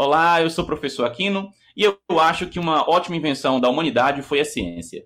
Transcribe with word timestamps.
Olá, 0.00 0.40
eu 0.40 0.48
sou 0.48 0.62
o 0.62 0.66
professor 0.66 1.06
Aquino 1.06 1.50
e 1.76 1.82
eu 1.82 1.98
acho 2.20 2.46
que 2.46 2.60
uma 2.60 2.88
ótima 2.88 3.16
invenção 3.16 3.60
da 3.60 3.68
humanidade 3.68 4.22
foi 4.22 4.38
a 4.38 4.44
ciência. 4.44 5.04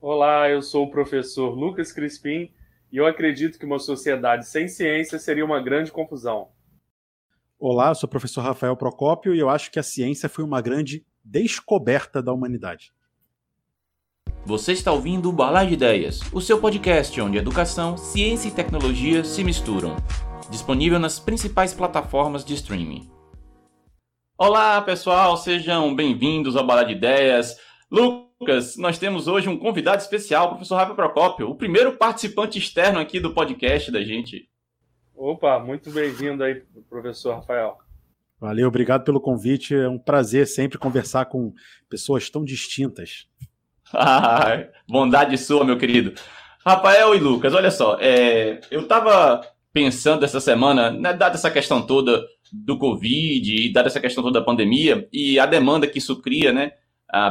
Olá, 0.00 0.50
eu 0.50 0.60
sou 0.60 0.86
o 0.86 0.90
professor 0.90 1.54
Lucas 1.54 1.92
Crispim 1.92 2.50
e 2.90 2.96
eu 2.96 3.06
acredito 3.06 3.56
que 3.56 3.64
uma 3.64 3.78
sociedade 3.78 4.44
sem 4.48 4.66
ciência 4.66 5.20
seria 5.20 5.44
uma 5.44 5.62
grande 5.62 5.92
confusão. 5.92 6.48
Olá, 7.60 7.90
eu 7.90 7.94
sou 7.94 8.08
o 8.08 8.10
professor 8.10 8.40
Rafael 8.40 8.76
Procópio 8.76 9.32
e 9.32 9.38
eu 9.38 9.48
acho 9.48 9.70
que 9.70 9.78
a 9.78 9.84
ciência 9.84 10.28
foi 10.28 10.42
uma 10.42 10.60
grande 10.60 11.06
descoberta 11.24 12.20
da 12.20 12.32
humanidade. 12.32 12.92
Você 14.44 14.72
está 14.72 14.90
ouvindo 14.90 15.28
o 15.28 15.32
Balai 15.32 15.68
de 15.68 15.74
Ideias, 15.74 16.18
o 16.32 16.40
seu 16.40 16.60
podcast 16.60 17.20
onde 17.20 17.38
educação, 17.38 17.96
ciência 17.96 18.48
e 18.48 18.52
tecnologia 18.52 19.22
se 19.22 19.44
misturam. 19.44 19.94
Disponível 20.50 20.98
nas 20.98 21.20
principais 21.20 21.72
plataformas 21.72 22.44
de 22.44 22.54
streaming. 22.54 23.16
Olá, 24.40 24.80
pessoal, 24.80 25.36
sejam 25.36 25.92
bem-vindos 25.96 26.54
ao 26.54 26.64
Balai 26.64 26.86
de 26.86 26.92
Ideias. 26.92 27.56
Lucas, 27.90 28.76
nós 28.76 28.96
temos 28.96 29.26
hoje 29.26 29.48
um 29.48 29.58
convidado 29.58 30.00
especial, 30.00 30.46
o 30.46 30.48
professor 30.50 30.76
Rafael 30.76 30.94
Procópio, 30.94 31.50
o 31.50 31.56
primeiro 31.56 31.96
participante 31.96 32.56
externo 32.56 33.00
aqui 33.00 33.18
do 33.18 33.34
podcast 33.34 33.90
da 33.90 34.00
gente. 34.00 34.48
Opa, 35.12 35.58
muito 35.58 35.90
bem-vindo 35.90 36.44
aí, 36.44 36.62
professor 36.88 37.34
Rafael. 37.34 37.78
Valeu, 38.38 38.68
obrigado 38.68 39.02
pelo 39.02 39.20
convite. 39.20 39.74
É 39.74 39.88
um 39.88 39.98
prazer 39.98 40.46
sempre 40.46 40.78
conversar 40.78 41.24
com 41.24 41.52
pessoas 41.90 42.30
tão 42.30 42.44
distintas. 42.44 43.26
bondade 44.88 45.36
sua, 45.36 45.64
meu 45.64 45.76
querido. 45.76 46.14
Rafael 46.64 47.12
e 47.12 47.18
Lucas, 47.18 47.54
olha 47.54 47.72
só, 47.72 47.98
é, 48.00 48.60
eu 48.70 48.82
estava 48.82 49.44
pensando 49.72 50.24
essa 50.24 50.40
semana, 50.40 50.92
né, 50.92 51.12
dada 51.12 51.34
essa 51.34 51.50
questão 51.50 51.84
toda 51.84 52.24
do 52.52 52.78
Covid 52.78 53.54
e 53.54 53.72
dada 53.72 53.88
essa 53.88 54.00
questão 54.00 54.22
toda 54.22 54.40
da 54.40 54.44
pandemia 54.44 55.08
e 55.12 55.38
a 55.38 55.46
demanda 55.46 55.86
que 55.86 55.98
isso 55.98 56.20
cria, 56.20 56.52
né, 56.52 56.72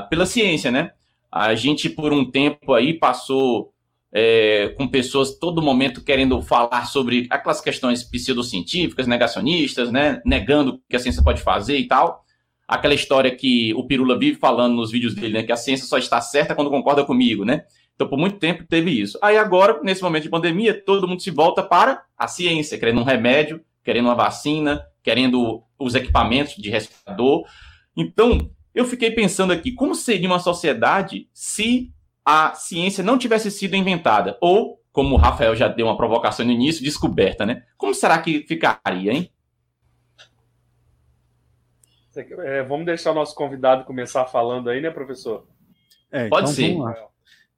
pela 0.09 0.25
ciência, 0.25 0.71
né? 0.71 0.91
A 1.31 1.53
gente, 1.55 1.89
por 1.89 2.13
um 2.13 2.29
tempo 2.29 2.73
aí, 2.73 2.93
passou 2.93 3.73
é, 4.11 4.69
com 4.77 4.87
pessoas 4.87 5.37
todo 5.37 5.61
momento 5.61 6.03
querendo 6.03 6.41
falar 6.41 6.85
sobre 6.85 7.27
aquelas 7.29 7.61
questões 7.61 8.03
pseudocientíficas, 8.03 9.05
negacionistas, 9.05 9.91
né, 9.91 10.21
negando 10.25 10.81
que 10.89 10.95
a 10.95 10.99
ciência 10.99 11.23
pode 11.23 11.41
fazer 11.41 11.77
e 11.77 11.87
tal. 11.87 12.23
Aquela 12.67 12.93
história 12.93 13.33
que 13.35 13.73
o 13.75 13.85
Pirula 13.85 14.17
vive 14.17 14.39
falando 14.39 14.75
nos 14.75 14.91
vídeos 14.91 15.13
dele, 15.13 15.33
né, 15.33 15.43
que 15.43 15.51
a 15.51 15.57
ciência 15.57 15.85
só 15.85 15.97
está 15.97 16.19
certa 16.21 16.55
quando 16.55 16.69
concorda 16.69 17.03
comigo, 17.03 17.45
né? 17.45 17.63
Então, 17.95 18.07
por 18.07 18.17
muito 18.17 18.37
tempo 18.37 18.63
teve 18.63 18.91
isso. 18.91 19.17
Aí 19.21 19.37
agora, 19.37 19.79
nesse 19.83 20.03
momento 20.03 20.23
de 20.23 20.29
pandemia, 20.29 20.73
todo 20.73 21.07
mundo 21.07 21.21
se 21.21 21.31
volta 21.31 21.63
para 21.63 22.03
a 22.17 22.27
ciência, 22.27 22.77
querendo 22.77 23.01
um 23.01 23.03
remédio, 23.03 23.59
querendo 23.83 24.05
uma 24.05 24.15
vacina, 24.15 24.85
querendo 25.07 25.63
os 25.79 25.95
equipamentos 25.95 26.57
de 26.57 26.69
respirador. 26.69 27.47
Então, 27.95 28.51
eu 28.75 28.83
fiquei 28.83 29.09
pensando 29.09 29.53
aqui, 29.53 29.71
como 29.71 29.95
seria 29.95 30.27
uma 30.27 30.37
sociedade 30.37 31.29
se 31.33 31.93
a 32.25 32.53
ciência 32.53 33.01
não 33.01 33.17
tivesse 33.17 33.49
sido 33.49 33.77
inventada. 33.77 34.37
Ou, 34.41 34.83
como 34.91 35.15
o 35.15 35.17
Rafael 35.17 35.55
já 35.55 35.69
deu 35.69 35.85
uma 35.85 35.95
provocação 35.95 36.45
no 36.45 36.51
início, 36.51 36.83
descoberta, 36.83 37.45
né? 37.45 37.63
Como 37.77 37.93
será 37.93 38.21
que 38.21 38.45
ficaria, 38.45 39.13
hein? 39.13 39.31
É, 42.43 42.61
vamos 42.63 42.85
deixar 42.85 43.11
o 43.11 43.15
nosso 43.15 43.33
convidado 43.33 43.85
começar 43.85 44.25
falando 44.25 44.69
aí, 44.69 44.81
né, 44.81 44.91
professor? 44.91 45.47
É, 46.11 46.27
Pode 46.27 46.51
então, 46.51 46.85
ser. 46.93 47.07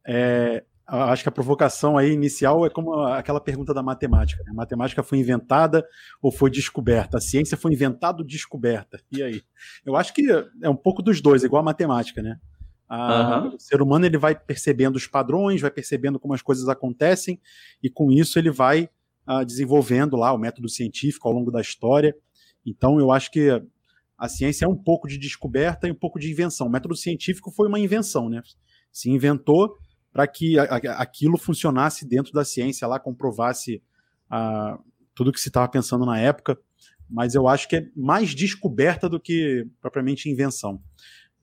É, 0.05 0.63
acho 0.91 1.23
que 1.23 1.29
a 1.29 1.31
provocação 1.31 1.97
aí 1.97 2.11
inicial 2.11 2.65
é 2.65 2.69
como 2.69 2.93
aquela 3.03 3.39
pergunta 3.39 3.73
da 3.73 3.83
matemática. 3.83 4.43
Né? 4.43 4.51
A 4.51 4.55
matemática 4.55 5.03
foi 5.03 5.19
inventada 5.19 5.85
ou 6.21 6.31
foi 6.31 6.49
descoberta? 6.49 7.17
A 7.17 7.21
ciência 7.21 7.55
foi 7.55 7.73
inventada 7.73 8.19
ou 8.21 8.27
descoberta? 8.27 8.99
E 9.11 9.21
aí? 9.21 9.41
Eu 9.85 9.95
acho 9.95 10.13
que 10.13 10.23
é 10.61 10.69
um 10.69 10.75
pouco 10.75 11.01
dos 11.01 11.21
dois, 11.21 11.43
igual 11.43 11.61
a 11.61 11.65
matemática, 11.65 12.21
né? 12.21 12.37
uhum. 12.91 13.55
O 13.55 13.59
ser 13.59 13.81
humano 13.81 14.05
ele 14.05 14.17
vai 14.17 14.35
percebendo 14.35 14.95
os 14.95 15.05
padrões, 15.05 15.61
vai 15.61 15.71
percebendo 15.71 16.19
como 16.19 16.33
as 16.33 16.41
coisas 16.41 16.67
acontecem, 16.67 17.39
e 17.83 17.89
com 17.89 18.11
isso 18.11 18.39
ele 18.39 18.49
vai 18.49 18.89
uh, 19.27 19.45
desenvolvendo 19.45 20.17
lá 20.17 20.33
o 20.33 20.37
método 20.37 20.67
científico 20.67 21.27
ao 21.27 21.33
longo 21.33 21.51
da 21.51 21.61
história. 21.61 22.15
Então 22.65 22.99
eu 22.99 23.11
acho 23.11 23.31
que 23.31 23.49
a 24.17 24.27
ciência 24.27 24.65
é 24.65 24.67
um 24.67 24.75
pouco 24.75 25.07
de 25.07 25.17
descoberta 25.17 25.87
e 25.87 25.91
um 25.91 25.95
pouco 25.95 26.19
de 26.19 26.29
invenção. 26.29 26.67
O 26.67 26.69
método 26.69 26.95
científico 26.95 27.51
foi 27.51 27.67
uma 27.67 27.79
invenção, 27.79 28.27
né? 28.27 28.41
Se 28.91 29.09
inventou 29.09 29.77
para 30.11 30.27
que 30.27 30.57
a, 30.57 30.63
a, 30.63 31.01
aquilo 31.01 31.37
funcionasse 31.37 32.07
dentro 32.07 32.33
da 32.33 32.43
ciência, 32.43 32.87
lá 32.87 32.99
comprovasse 32.99 33.81
uh, 34.31 34.81
tudo 35.13 35.31
que 35.31 35.39
se 35.39 35.49
estava 35.49 35.67
pensando 35.67 36.05
na 36.05 36.19
época. 36.19 36.59
Mas 37.09 37.33
eu 37.33 37.47
acho 37.47 37.67
que 37.67 37.75
é 37.75 37.89
mais 37.95 38.35
descoberta 38.35 39.09
do 39.09 39.19
que 39.19 39.65
propriamente 39.81 40.29
invenção. 40.29 40.81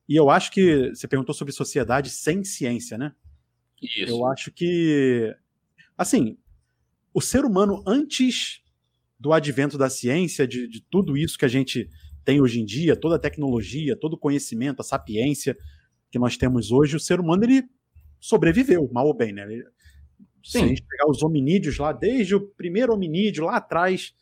E 0.09 0.15
eu 0.15 0.31
acho 0.31 0.53
que 0.53 0.91
você 0.91 1.09
perguntou 1.09 1.34
sobre 1.34 1.53
sociedade 1.53 2.10
sem 2.10 2.44
ciência, 2.44 2.97
né? 2.97 3.12
Isso. 3.82 4.10
Eu 4.10 4.27
acho 4.27 4.53
que, 4.53 5.34
assim, 5.98 6.38
o 7.12 7.21
ser 7.21 7.44
humano 7.44 7.83
antes 7.87 8.62
do 9.19 9.33
advento 9.33 9.77
da 9.77 9.91
ciência, 9.91 10.47
de, 10.47 10.69
de 10.69 10.81
tudo 10.81 11.16
isso 11.16 11.38
que 11.38 11.44
a 11.44 11.48
gente 11.48 11.91
tem 12.25 12.41
hoje 12.41 12.60
em 12.60 12.65
dia, 12.65 12.97
toda 12.97 13.16
a 13.16 13.19
tecnologia, 13.19 13.98
todo 13.98 14.15
o 14.15 14.19
conhecimento, 14.19 14.81
a 14.81 14.84
sapiência 14.84 15.56
que 16.10 16.19
nós 16.19 16.37
temos 16.37 16.71
hoje, 16.71 16.97
o 16.97 17.00
ser 17.00 17.21
humano 17.21 17.44
ele 17.44 17.69
sobreviveu, 18.21 18.88
mal 18.93 19.06
ou 19.06 19.15
bem, 19.15 19.32
né? 19.32 19.47
Se 20.44 20.59
a 20.59 20.66
gente 20.66 20.82
pegar 20.82 21.10
os 21.10 21.22
hominídeos 21.22 21.77
lá, 21.78 21.93
desde 21.93 22.34
o 22.34 22.41
primeiro 22.41 22.93
hominídeo 22.93 23.44
lá 23.44 23.56
atrás, 23.56 24.15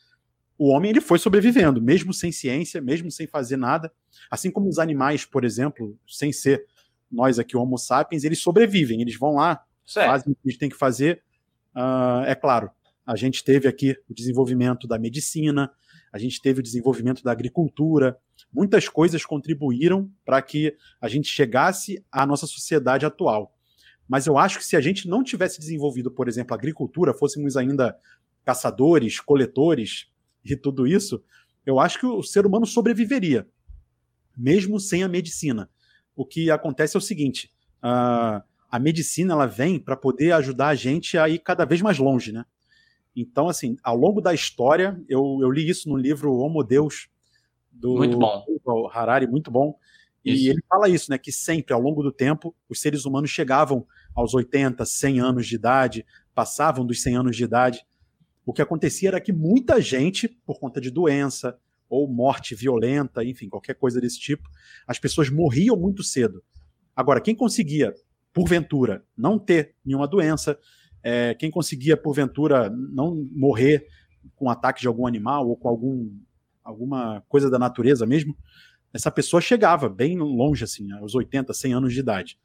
o 0.56 0.70
homem 0.70 0.90
ele 0.90 1.00
foi 1.00 1.18
sobrevivendo, 1.18 1.82
mesmo 1.82 2.14
sem 2.14 2.32
ciência, 2.32 2.80
mesmo 2.80 3.10
sem 3.10 3.26
fazer 3.26 3.56
nada. 3.56 3.92
Assim 4.30 4.50
como 4.50 4.68
os 4.68 4.78
animais, 4.78 5.24
por 5.24 5.44
exemplo, 5.44 5.98
sem 6.08 6.32
ser 6.32 6.64
nós 7.10 7.38
aqui, 7.38 7.56
Homo 7.56 7.76
sapiens, 7.76 8.24
eles 8.24 8.40
sobrevivem, 8.40 9.00
eles 9.00 9.18
vão 9.18 9.34
lá, 9.34 9.62
certo. 9.84 10.06
fazem 10.06 10.32
o 10.32 10.34
que 10.34 10.40
eles 10.46 10.58
têm 10.58 10.68
que 10.68 10.76
fazer. 10.76 11.22
Uh, 11.74 12.24
é 12.26 12.34
claro, 12.34 12.70
a 13.06 13.16
gente 13.16 13.44
teve 13.44 13.68
aqui 13.68 13.96
o 14.08 14.14
desenvolvimento 14.14 14.86
da 14.86 14.98
medicina, 14.98 15.70
a 16.12 16.18
gente 16.18 16.40
teve 16.40 16.60
o 16.60 16.62
desenvolvimento 16.62 17.22
da 17.22 17.32
agricultura, 17.32 18.16
muitas 18.52 18.88
coisas 18.88 19.24
contribuíram 19.24 20.10
para 20.24 20.40
que 20.40 20.76
a 21.00 21.08
gente 21.08 21.28
chegasse 21.28 22.04
à 22.10 22.24
nossa 22.24 22.46
sociedade 22.46 23.04
atual. 23.04 23.53
Mas 24.08 24.26
eu 24.26 24.36
acho 24.36 24.58
que 24.58 24.64
se 24.64 24.76
a 24.76 24.80
gente 24.80 25.08
não 25.08 25.22
tivesse 25.22 25.58
desenvolvido, 25.58 26.10
por 26.10 26.28
exemplo, 26.28 26.54
a 26.54 26.58
agricultura, 26.58 27.14
fôssemos 27.14 27.56
ainda 27.56 27.96
caçadores, 28.44 29.18
coletores, 29.18 30.08
e 30.44 30.54
tudo 30.54 30.86
isso, 30.86 31.22
eu 31.64 31.80
acho 31.80 31.98
que 31.98 32.06
o 32.06 32.22
ser 32.22 32.46
humano 32.46 32.66
sobreviveria, 32.66 33.48
mesmo 34.36 34.78
sem 34.78 35.02
a 35.02 35.08
medicina. 35.08 35.70
O 36.14 36.24
que 36.24 36.50
acontece 36.50 36.96
é 36.96 36.98
o 36.98 37.02
seguinte: 37.02 37.50
a, 37.80 38.44
a 38.70 38.78
medicina 38.78 39.32
ela 39.32 39.46
vem 39.46 39.78
para 39.78 39.96
poder 39.96 40.32
ajudar 40.32 40.68
a 40.68 40.74
gente 40.74 41.16
a 41.16 41.28
ir 41.28 41.38
cada 41.38 41.64
vez 41.64 41.80
mais 41.80 41.98
longe, 41.98 42.30
né? 42.30 42.44
Então, 43.16 43.48
assim, 43.48 43.76
ao 43.82 43.96
longo 43.96 44.20
da 44.20 44.34
história, 44.34 45.00
eu, 45.08 45.38
eu 45.40 45.50
li 45.50 45.68
isso 45.68 45.88
no 45.88 45.96
livro 45.96 46.34
Homo 46.34 46.62
Deus, 46.62 47.08
do 47.70 47.94
muito 47.94 48.18
bom. 48.18 48.90
Harari, 48.92 49.26
muito 49.26 49.50
bom. 49.50 49.78
Isso. 50.24 50.44
E 50.44 50.48
ele 50.48 50.62
fala 50.68 50.88
isso, 50.88 51.10
né? 51.10 51.18
Que 51.18 51.30
sempre, 51.30 51.74
ao 51.74 51.80
longo 51.80 52.02
do 52.02 52.10
tempo, 52.10 52.54
os 52.68 52.80
seres 52.80 53.04
humanos 53.04 53.30
chegavam 53.30 53.86
aos 54.14 54.32
80, 54.32 54.84
100 54.84 55.20
anos 55.20 55.46
de 55.46 55.54
idade, 55.56 56.06
passavam 56.34 56.86
dos 56.86 57.02
100 57.02 57.16
anos 57.16 57.36
de 57.36 57.44
idade. 57.44 57.84
O 58.46 58.52
que 58.52 58.62
acontecia 58.62 59.08
era 59.08 59.20
que 59.20 59.32
muita 59.32 59.80
gente, 59.80 60.28
por 60.28 60.58
conta 60.58 60.80
de 60.80 60.90
doença 60.90 61.58
ou 61.88 62.08
morte 62.08 62.54
violenta, 62.54 63.24
enfim, 63.24 63.48
qualquer 63.48 63.74
coisa 63.74 64.00
desse 64.00 64.18
tipo, 64.18 64.48
as 64.86 64.98
pessoas 64.98 65.30
morriam 65.30 65.76
muito 65.76 66.02
cedo. 66.02 66.42
Agora, 66.96 67.20
quem 67.20 67.34
conseguia, 67.34 67.94
porventura, 68.32 69.04
não 69.16 69.38
ter 69.38 69.74
nenhuma 69.84 70.08
doença, 70.08 70.58
é, 71.02 71.34
quem 71.34 71.50
conseguia, 71.50 71.96
porventura, 71.96 72.70
não 72.70 73.14
morrer 73.32 73.86
com 74.34 74.48
ataque 74.48 74.80
de 74.80 74.88
algum 74.88 75.06
animal 75.06 75.46
ou 75.48 75.56
com 75.56 75.68
algum, 75.68 76.10
alguma 76.62 77.22
coisa 77.28 77.50
da 77.50 77.58
natureza 77.58 78.06
mesmo, 78.06 78.36
essa 78.94 79.10
pessoa 79.10 79.40
chegava 79.40 79.88
bem 79.88 80.16
longe, 80.16 80.62
assim, 80.62 80.92
aos 80.92 81.16
80, 81.16 81.52
100 81.52 81.74
anos 81.74 81.92
de 81.92 81.98
idade. 81.98 82.38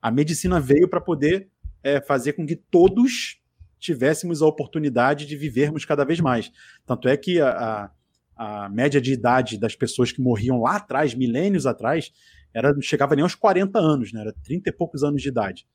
A 0.00 0.10
medicina 0.10 0.60
veio 0.60 0.88
para 0.88 1.00
poder 1.00 1.48
é, 1.82 2.02
fazer 2.02 2.34
com 2.34 2.46
que 2.46 2.54
todos 2.54 3.40
tivéssemos 3.80 4.42
a 4.42 4.46
oportunidade 4.46 5.24
de 5.24 5.36
vivermos 5.36 5.86
cada 5.86 6.04
vez 6.04 6.20
mais. 6.20 6.52
Tanto 6.84 7.08
é 7.08 7.16
que 7.16 7.40
a, 7.40 7.90
a, 8.36 8.64
a 8.64 8.68
média 8.68 9.00
de 9.00 9.14
idade 9.14 9.58
das 9.58 9.74
pessoas 9.74 10.12
que 10.12 10.20
morriam 10.20 10.60
lá 10.60 10.76
atrás, 10.76 11.14
milênios 11.14 11.66
atrás, 11.66 12.12
era, 12.52 12.74
não 12.74 12.82
chegava 12.82 13.14
nem 13.14 13.22
aos 13.22 13.34
40 13.34 13.78
anos, 13.78 14.12
né? 14.12 14.20
era 14.20 14.34
30 14.44 14.68
e 14.68 14.72
poucos 14.72 15.02
anos 15.02 15.22
de 15.22 15.28
idade. 15.28 15.66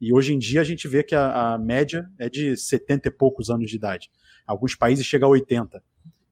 E 0.00 0.12
hoje 0.12 0.34
em 0.34 0.38
dia 0.38 0.60
a 0.60 0.64
gente 0.64 0.86
vê 0.86 1.02
que 1.02 1.16
a, 1.16 1.54
a 1.54 1.58
média 1.58 2.08
é 2.18 2.28
de 2.28 2.56
70 2.56 3.08
e 3.08 3.10
poucos 3.10 3.50
anos 3.50 3.68
de 3.70 3.76
idade. 3.76 4.08
Alguns 4.46 4.76
países 4.76 5.04
chega 5.04 5.26
a 5.26 5.28
80. 5.28 5.82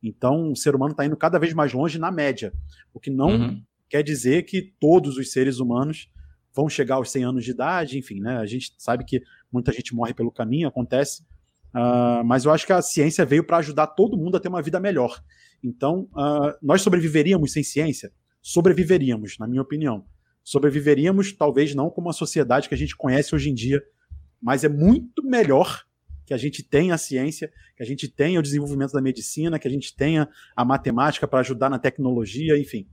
Então 0.03 0.51
o 0.51 0.57
ser 0.57 0.75
humano 0.75 0.93
está 0.93 1.05
indo 1.07 1.17
cada 1.17 1.39
vez 1.39 1.55
mais 1.55 1.73
longe 1.73 1.99
na 1.99 2.11
média. 2.11 2.53
O 2.93 2.99
que 2.99 3.11
não 3.11 3.29
uhum. 3.29 3.63
quer 3.89 4.03
dizer 4.03 4.43
que 4.43 4.75
todos 4.81 5.17
os 5.17 5.31
seres 5.31 5.61
humanos 5.61 6.11
vão 6.55 6.69
chegar 6.69 6.97
aos 6.97 7.11
100 7.11 7.25
anos 7.25 7.45
de 7.45 7.51
idade, 7.51 7.99
enfim, 7.99 8.21
né? 8.21 8.37
A 8.39 8.47
gente 8.47 8.75
sabe 8.79 9.05
que 9.05 9.23
muita 9.51 9.73
gente 9.73 9.95
morre 9.95 10.13
pelo 10.13 10.31
caminho, 10.31 10.69
acontece. 10.69 11.23
Uh, 11.75 12.23
mas 12.25 12.45
eu 12.45 12.53
acho 12.53 12.67
que 12.67 12.73
a 12.73 12.83
ciência 12.83 13.25
veio 13.25 13.45
para 13.45 13.57
ajudar 13.59 13.87
todo 13.87 14.17
mundo 14.17 14.37
a 14.37 14.41
ter 14.41 14.49
uma 14.49 14.61
vida 14.61 14.79
melhor. 14.79 15.23
Então, 15.65 16.09
uh, 16.13 16.55
nós 16.61 16.83
sobreviveríamos 16.83 17.53
sem 17.53 17.63
ciência? 17.63 18.13
Sobreviveríamos, 18.43 19.39
na 19.39 19.47
minha 19.47 19.63
opinião. 19.63 20.05
Sobreviveríamos, 20.45 21.33
talvez 21.33 21.75
não 21.75 21.89
como 21.89 22.11
a 22.11 22.13
sociedade 22.13 22.69
que 22.69 22.75
a 22.75 22.79
gente 22.79 22.97
conhece 22.97 23.35
hoje 23.35 23.49
em 23.49 23.55
dia, 23.55 23.83
mas 24.41 24.65
é 24.65 24.69
muito 24.69 25.23
melhor 25.25 25.85
que 26.25 26.35
a 26.35 26.37
gente 26.37 26.63
tenha 26.63 26.95
a 26.95 26.99
ciência, 26.99 27.53
que 27.77 27.83
a 27.83 27.87
gente 27.87 28.09
tenha 28.09 28.39
o 28.39 28.43
desenvolvimento 28.43 28.93
da 28.93 29.01
medicina, 29.01 29.59
que 29.59 29.69
a 29.69 29.71
gente 29.71 29.95
tenha 29.95 30.29
a 30.57 30.65
matemática 30.65 31.27
para 31.27 31.41
ajudar 31.41 31.69
na 31.69 31.79
tecnologia, 31.79 32.59
enfim. 32.59 32.87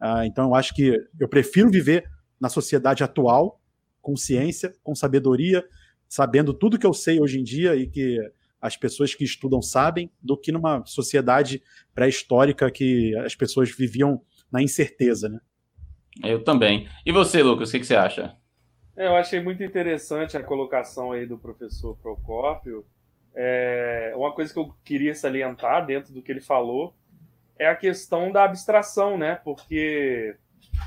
Uh, 0.00 0.24
então, 0.24 0.46
eu 0.46 0.54
acho 0.54 0.74
que 0.74 0.96
eu 1.18 1.28
prefiro 1.28 1.70
viver 1.70 2.04
na 2.40 2.48
sociedade 2.48 3.04
atual, 3.04 3.60
com 4.00 4.16
ciência, 4.16 4.74
com 4.82 4.94
sabedoria, 4.94 5.64
sabendo 6.08 6.52
tudo 6.52 6.78
que 6.78 6.86
eu 6.86 6.92
sei 6.92 7.20
hoje 7.20 7.38
em 7.38 7.44
dia 7.44 7.76
e 7.76 7.86
que 7.86 8.18
as 8.60 8.76
pessoas 8.76 9.14
que 9.14 9.24
estudam 9.24 9.60
sabem, 9.60 10.10
do 10.22 10.36
que 10.36 10.52
numa 10.52 10.84
sociedade 10.86 11.62
pré-histórica 11.94 12.70
que 12.70 13.16
as 13.18 13.34
pessoas 13.34 13.70
viviam 13.70 14.20
na 14.50 14.62
incerteza, 14.62 15.28
né? 15.28 15.40
Eu 16.22 16.44
também. 16.44 16.88
E 17.06 17.10
você, 17.10 17.42
Lucas, 17.42 17.70
o 17.70 17.72
que, 17.72 17.80
que 17.80 17.86
você 17.86 17.96
acha? 17.96 18.36
É, 18.96 19.06
eu 19.06 19.16
achei 19.16 19.40
muito 19.40 19.62
interessante 19.62 20.36
a 20.36 20.42
colocação 20.42 21.12
aí 21.12 21.26
do 21.26 21.38
professor 21.38 21.96
Procópio. 21.96 22.84
É, 23.34 24.12
uma 24.14 24.32
coisa 24.32 24.52
que 24.52 24.58
eu 24.58 24.74
queria 24.84 25.14
salientar 25.14 25.86
dentro 25.86 26.12
do 26.12 26.22
que 26.22 26.30
ele 26.30 26.40
falou 26.40 26.94
é 27.58 27.66
a 27.66 27.76
questão 27.76 28.30
da 28.30 28.44
abstração, 28.44 29.16
né? 29.16 29.36
Porque 29.42 30.36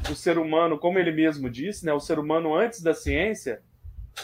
o 0.10 0.16
ser 0.16 0.38
humano, 0.38 0.78
como 0.78 1.00
ele 1.00 1.12
mesmo 1.12 1.50
disse, 1.50 1.86
né, 1.86 1.94
o 1.94 2.00
ser 2.00 2.20
humano 2.20 2.54
antes 2.54 2.82
da 2.82 2.94
ciência, 2.94 3.62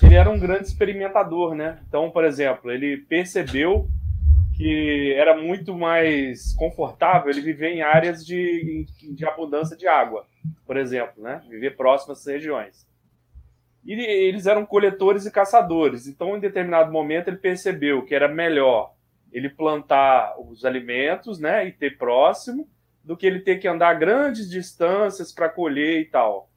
ele 0.03 0.15
era 0.15 0.29
um 0.29 0.39
grande 0.39 0.67
experimentador, 0.67 1.55
né? 1.55 1.79
Então, 1.87 2.11
por 2.11 2.23
exemplo, 2.23 2.71
ele 2.71 2.97
percebeu 2.97 3.89
que 4.55 5.13
era 5.17 5.35
muito 5.35 5.75
mais 5.75 6.53
confortável 6.53 7.31
ele 7.31 7.41
viver 7.41 7.71
em 7.71 7.81
áreas 7.81 8.23
de, 8.23 8.85
de 9.15 9.25
abundância 9.25 9.75
de 9.75 9.87
água, 9.87 10.27
por 10.67 10.77
exemplo, 10.77 11.23
né? 11.23 11.41
Viver 11.49 11.75
próximo 11.75 12.13
às 12.13 12.25
regiões. 12.25 12.90
E 13.83 13.93
eles 13.93 14.45
eram 14.45 14.65
coletores 14.65 15.25
e 15.25 15.31
caçadores. 15.31 16.07
Então, 16.07 16.37
em 16.37 16.39
determinado 16.39 16.91
momento, 16.91 17.27
ele 17.27 17.37
percebeu 17.37 18.03
que 18.03 18.13
era 18.13 18.27
melhor 18.27 18.93
ele 19.31 19.49
plantar 19.49 20.35
os 20.39 20.65
alimentos, 20.65 21.39
né, 21.39 21.65
e 21.65 21.71
ter 21.71 21.97
próximo, 21.97 22.67
do 23.03 23.15
que 23.15 23.25
ele 23.25 23.39
ter 23.39 23.57
que 23.57 23.67
andar 23.67 23.93
grandes 23.93 24.49
distâncias 24.49 25.31
para 25.31 25.49
colher 25.49 26.01
e 26.01 26.05
tal. 26.05 26.49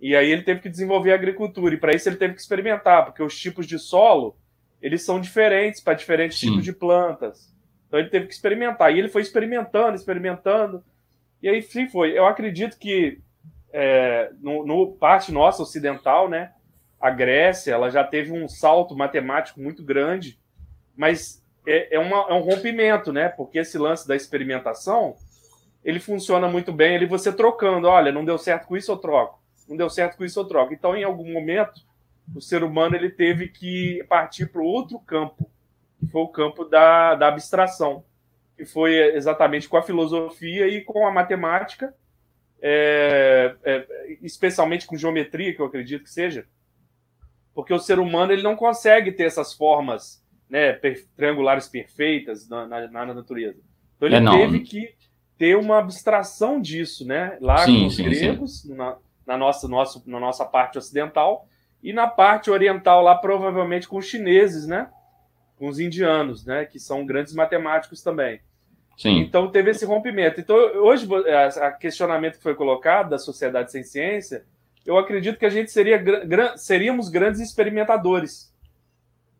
E 0.00 0.14
aí 0.14 0.30
ele 0.30 0.42
teve 0.42 0.60
que 0.60 0.68
desenvolver 0.68 1.12
a 1.12 1.14
agricultura, 1.14 1.74
e 1.74 1.78
para 1.78 1.94
isso 1.94 2.08
ele 2.08 2.16
teve 2.16 2.34
que 2.34 2.40
experimentar, 2.40 3.04
porque 3.04 3.22
os 3.22 3.38
tipos 3.38 3.66
de 3.66 3.78
solo, 3.78 4.36
eles 4.80 5.02
são 5.04 5.20
diferentes 5.20 5.80
para 5.80 5.94
diferentes 5.94 6.38
Sim. 6.38 6.48
tipos 6.48 6.64
de 6.64 6.72
plantas. 6.72 7.52
Então 7.88 7.98
ele 7.98 8.10
teve 8.10 8.26
que 8.26 8.34
experimentar, 8.34 8.94
e 8.94 8.98
ele 8.98 9.08
foi 9.08 9.22
experimentando, 9.22 9.94
experimentando, 9.94 10.84
e 11.42 11.48
aí 11.48 11.62
sim 11.62 11.88
foi. 11.88 12.16
Eu 12.16 12.26
acredito 12.26 12.78
que 12.78 13.18
é, 13.72 14.30
no, 14.40 14.66
no, 14.66 14.92
parte 14.92 15.32
nossa 15.32 15.62
ocidental, 15.62 16.28
né, 16.28 16.52
a 17.00 17.10
Grécia, 17.10 17.72
ela 17.72 17.90
já 17.90 18.04
teve 18.04 18.32
um 18.32 18.48
salto 18.48 18.96
matemático 18.96 19.60
muito 19.60 19.82
grande, 19.82 20.38
mas 20.96 21.42
é, 21.66 21.96
é, 21.96 21.98
uma, 21.98 22.28
é 22.28 22.34
um 22.34 22.40
rompimento, 22.40 23.12
né, 23.12 23.28
porque 23.28 23.58
esse 23.58 23.78
lance 23.78 24.06
da 24.06 24.14
experimentação, 24.14 25.16
ele 25.84 25.98
funciona 25.98 26.48
muito 26.48 26.72
bem, 26.72 26.94
ele 26.94 27.06
você 27.06 27.32
trocando, 27.32 27.88
olha, 27.88 28.12
não 28.12 28.24
deu 28.24 28.38
certo 28.38 28.66
com 28.68 28.76
isso, 28.76 28.92
eu 28.92 28.96
troco 28.96 29.42
não 29.68 29.76
deu 29.76 29.90
certo 29.90 30.16
com 30.16 30.24
isso, 30.24 30.38
eu 30.38 30.44
troco. 30.44 30.72
Então, 30.72 30.96
em 30.96 31.04
algum 31.04 31.30
momento, 31.32 31.80
o 32.34 32.40
ser 32.40 32.62
humano 32.62 32.94
ele 32.94 33.10
teve 33.10 33.48
que 33.48 34.04
partir 34.08 34.46
para 34.46 34.62
outro 34.62 34.98
campo, 35.00 35.50
que 35.98 36.06
foi 36.06 36.22
o 36.22 36.28
campo 36.28 36.64
da, 36.64 37.14
da 37.14 37.28
abstração, 37.28 38.04
que 38.56 38.64
foi 38.64 38.94
exatamente 39.14 39.68
com 39.68 39.76
a 39.76 39.82
filosofia 39.82 40.68
e 40.68 40.82
com 40.82 41.06
a 41.06 41.10
matemática, 41.10 41.94
é, 42.62 43.56
é, 43.64 43.86
especialmente 44.22 44.86
com 44.86 44.96
geometria, 44.96 45.52
que 45.52 45.60
eu 45.60 45.66
acredito 45.66 46.04
que 46.04 46.10
seja, 46.10 46.46
porque 47.52 47.74
o 47.74 47.78
ser 47.78 47.98
humano 47.98 48.32
ele 48.32 48.42
não 48.42 48.54
consegue 48.54 49.10
ter 49.10 49.24
essas 49.24 49.52
formas 49.52 50.24
né, 50.48 50.72
per, 50.72 51.04
triangulares 51.16 51.68
perfeitas 51.68 52.48
na, 52.48 52.66
na, 52.66 52.88
na, 52.88 53.14
natureza. 53.14 53.60
Então 53.96 54.08
ele 54.08 54.16
é, 54.16 54.30
teve 54.30 54.60
que 54.60 54.94
ter 55.36 55.56
uma 55.56 55.78
abstração 55.78 56.60
disso, 56.60 57.06
né? 57.06 57.36
Lá 57.40 57.58
sim, 57.58 57.80
com 57.80 57.86
os 57.86 57.96
sim, 57.96 58.04
gregos, 58.04 58.62
sim. 58.62 58.74
Na, 58.74 58.96
na 59.26 59.36
nossa, 59.36 59.66
nosso, 59.66 60.02
na 60.06 60.20
nossa 60.20 60.44
parte 60.44 60.78
ocidental, 60.78 61.48
e 61.82 61.92
na 61.92 62.06
parte 62.06 62.50
oriental 62.50 63.02
lá 63.02 63.16
provavelmente 63.16 63.88
com 63.88 63.96
os 63.96 64.06
chineses, 64.06 64.66
né? 64.66 64.88
Com 65.56 65.68
os 65.68 65.80
indianos, 65.80 66.44
né? 66.44 66.64
Que 66.64 66.78
são 66.78 67.04
grandes 67.04 67.34
matemáticos 67.34 68.02
também. 68.02 68.40
Sim. 68.96 69.18
Então 69.18 69.50
teve 69.50 69.70
esse 69.70 69.84
rompimento. 69.84 70.40
Então 70.40 70.56
hoje 70.56 71.08
a 71.60 71.70
questionamento 71.72 72.36
que 72.36 72.42
foi 72.42 72.54
colocado 72.54 73.10
da 73.10 73.18
sociedade 73.18 73.72
sem 73.72 73.82
ciência, 73.82 74.44
eu 74.84 74.98
acredito 74.98 75.38
que 75.38 75.46
a 75.46 75.50
gente 75.50 75.70
seria 75.70 76.02
seríamos 76.56 77.08
grandes 77.08 77.40
experimentadores, 77.40 78.52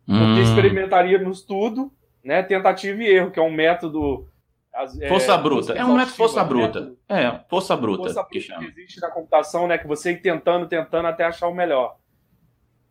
hum. 0.07 0.17
porque 0.17 0.41
experimentaríamos 0.41 1.41
tudo, 1.41 1.91
né? 2.23 2.41
Tentativa 2.43 3.01
e 3.03 3.07
erro, 3.07 3.31
que 3.31 3.39
é 3.39 3.43
um 3.43 3.51
método 3.51 4.27
é, 4.99 5.07
força 5.07 5.37
bruta. 5.37 5.73
É 5.73 5.85
um 5.85 5.95
método 5.95 6.15
força 6.15 6.43
bruta. 6.43 6.79
Método, 6.79 6.97
é, 7.07 7.39
força 7.47 7.75
bruta. 7.75 8.03
Força 8.03 8.27
que, 8.29 8.39
que 8.39 8.65
existe 8.65 8.99
na 8.99 9.11
computação, 9.11 9.67
né? 9.67 9.77
Que 9.77 9.85
você 9.87 10.11
ir 10.11 10.21
tentando, 10.21 10.67
tentando 10.67 11.07
até 11.07 11.23
achar 11.25 11.47
o 11.47 11.53
melhor. 11.53 11.97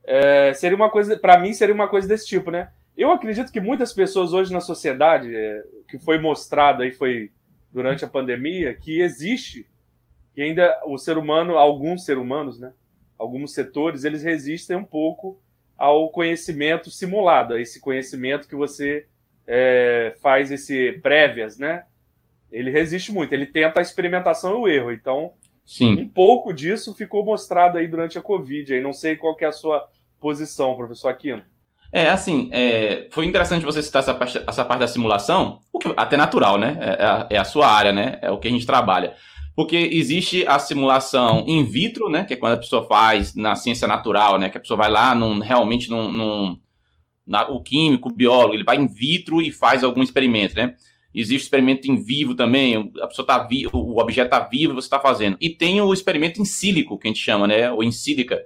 É, 0.04 0.54
seria 0.54 0.76
uma 0.76 0.90
coisa, 0.90 1.18
para 1.18 1.38
mim, 1.38 1.52
seria 1.52 1.74
uma 1.74 1.88
coisa 1.88 2.06
desse 2.06 2.26
tipo, 2.26 2.50
né? 2.50 2.70
Eu 2.96 3.10
acredito 3.10 3.52
que 3.52 3.60
muitas 3.60 3.92
pessoas 3.92 4.32
hoje 4.32 4.52
na 4.52 4.60
sociedade, 4.60 5.34
é, 5.34 5.62
que 5.88 5.98
foi 5.98 6.18
mostrado 6.18 6.82
aí, 6.82 6.90
foi 6.90 7.30
durante 7.72 8.04
a 8.04 8.08
pandemia, 8.08 8.74
que 8.74 9.00
existe, 9.00 9.66
que 10.34 10.42
ainda 10.42 10.80
o 10.86 10.98
ser 10.98 11.16
humano, 11.16 11.56
alguns 11.56 12.04
seres 12.04 12.22
humanos, 12.22 12.58
né? 12.58 12.72
Alguns 13.18 13.54
setores, 13.54 14.04
eles 14.04 14.22
resistem 14.22 14.76
um 14.76 14.84
pouco 14.84 15.40
ao 15.76 16.10
conhecimento 16.10 16.90
simulado, 16.90 17.54
a 17.54 17.60
esse 17.60 17.80
conhecimento 17.80 18.46
que 18.46 18.54
você 18.54 19.06
é, 19.46 20.14
faz 20.20 20.50
esse 20.50 20.92
prévias, 21.02 21.58
né? 21.58 21.84
Ele 22.50 22.70
resiste 22.70 23.10
muito, 23.10 23.32
ele 23.32 23.46
tenta 23.46 23.80
a 23.80 23.82
experimentação 23.82 24.52
e 24.52 24.56
o 24.56 24.68
erro. 24.68 24.92
Então, 24.92 25.32
Sim. 25.64 25.98
um 25.98 26.08
pouco 26.08 26.52
disso 26.52 26.94
ficou 26.94 27.24
mostrado 27.24 27.78
aí 27.78 27.88
durante 27.88 28.18
a 28.18 28.22
Covid. 28.22 28.74
Aí 28.74 28.80
não 28.80 28.92
sei 28.92 29.16
qual 29.16 29.34
que 29.34 29.44
é 29.44 29.48
a 29.48 29.52
sua 29.52 29.88
posição, 30.20 30.76
professor 30.76 31.08
Aquino. 31.08 31.42
É, 31.92 32.08
assim, 32.08 32.48
é, 32.52 33.06
foi 33.10 33.26
interessante 33.26 33.66
você 33.66 33.82
citar 33.82 34.00
essa 34.00 34.14
parte, 34.14 34.42
essa 34.46 34.64
parte 34.64 34.80
da 34.80 34.88
simulação, 34.88 35.60
o 35.70 35.78
que 35.78 35.92
até 35.94 36.16
natural, 36.16 36.56
né? 36.56 36.78
É, 36.80 37.02
é, 37.02 37.04
a, 37.04 37.26
é, 37.30 37.38
a, 37.38 37.44
sua 37.44 37.68
área, 37.68 37.92
né? 37.92 38.18
É 38.22 38.30
o 38.30 38.38
que 38.38 38.48
a 38.48 38.50
gente 38.50 38.64
trabalha. 38.64 39.14
Porque 39.54 39.76
existe 39.76 40.46
a 40.46 40.58
simulação 40.58 41.44
in 41.46 41.64
vitro, 41.64 42.08
né? 42.08 42.24
Que 42.24 42.32
é 42.32 42.36
quando 42.36 42.54
a 42.54 42.56
pessoa 42.56 42.86
faz 42.86 43.34
na 43.34 43.54
ciência 43.54 43.86
natural, 43.86 44.38
né? 44.38 44.48
Que 44.48 44.56
a 44.56 44.60
pessoa 44.60 44.78
vai 44.78 44.90
lá 44.90 45.14
num, 45.14 45.40
realmente 45.40 45.90
num, 45.90 46.10
num 46.10 46.58
na, 47.26 47.46
o 47.48 47.62
químico, 47.62 48.08
o 48.08 48.14
biólogo, 48.14 48.54
ele 48.54 48.64
vai 48.64 48.76
in 48.76 48.86
vitro 48.86 49.42
e 49.42 49.52
faz 49.52 49.84
algum 49.84 50.02
experimento, 50.02 50.56
né? 50.56 50.74
Existe 51.14 51.44
experimento 51.44 51.90
em 51.90 52.02
vivo 52.02 52.34
também, 52.34 52.90
a 53.02 53.06
pessoa 53.06 53.26
tá 53.26 53.38
vivo, 53.38 53.70
o 53.74 54.00
objeto 54.00 54.34
está 54.34 54.40
vivo 54.40 54.74
você 54.74 54.86
está 54.86 54.98
fazendo. 54.98 55.36
E 55.38 55.50
tem 55.50 55.78
o 55.78 55.92
experimento 55.92 56.40
em 56.40 56.44
sílico, 56.46 56.98
que 56.98 57.06
a 57.06 57.10
gente 57.10 57.22
chama, 57.22 57.46
né? 57.46 57.70
Ou 57.70 57.84
em 57.84 57.92
sílica. 57.92 58.40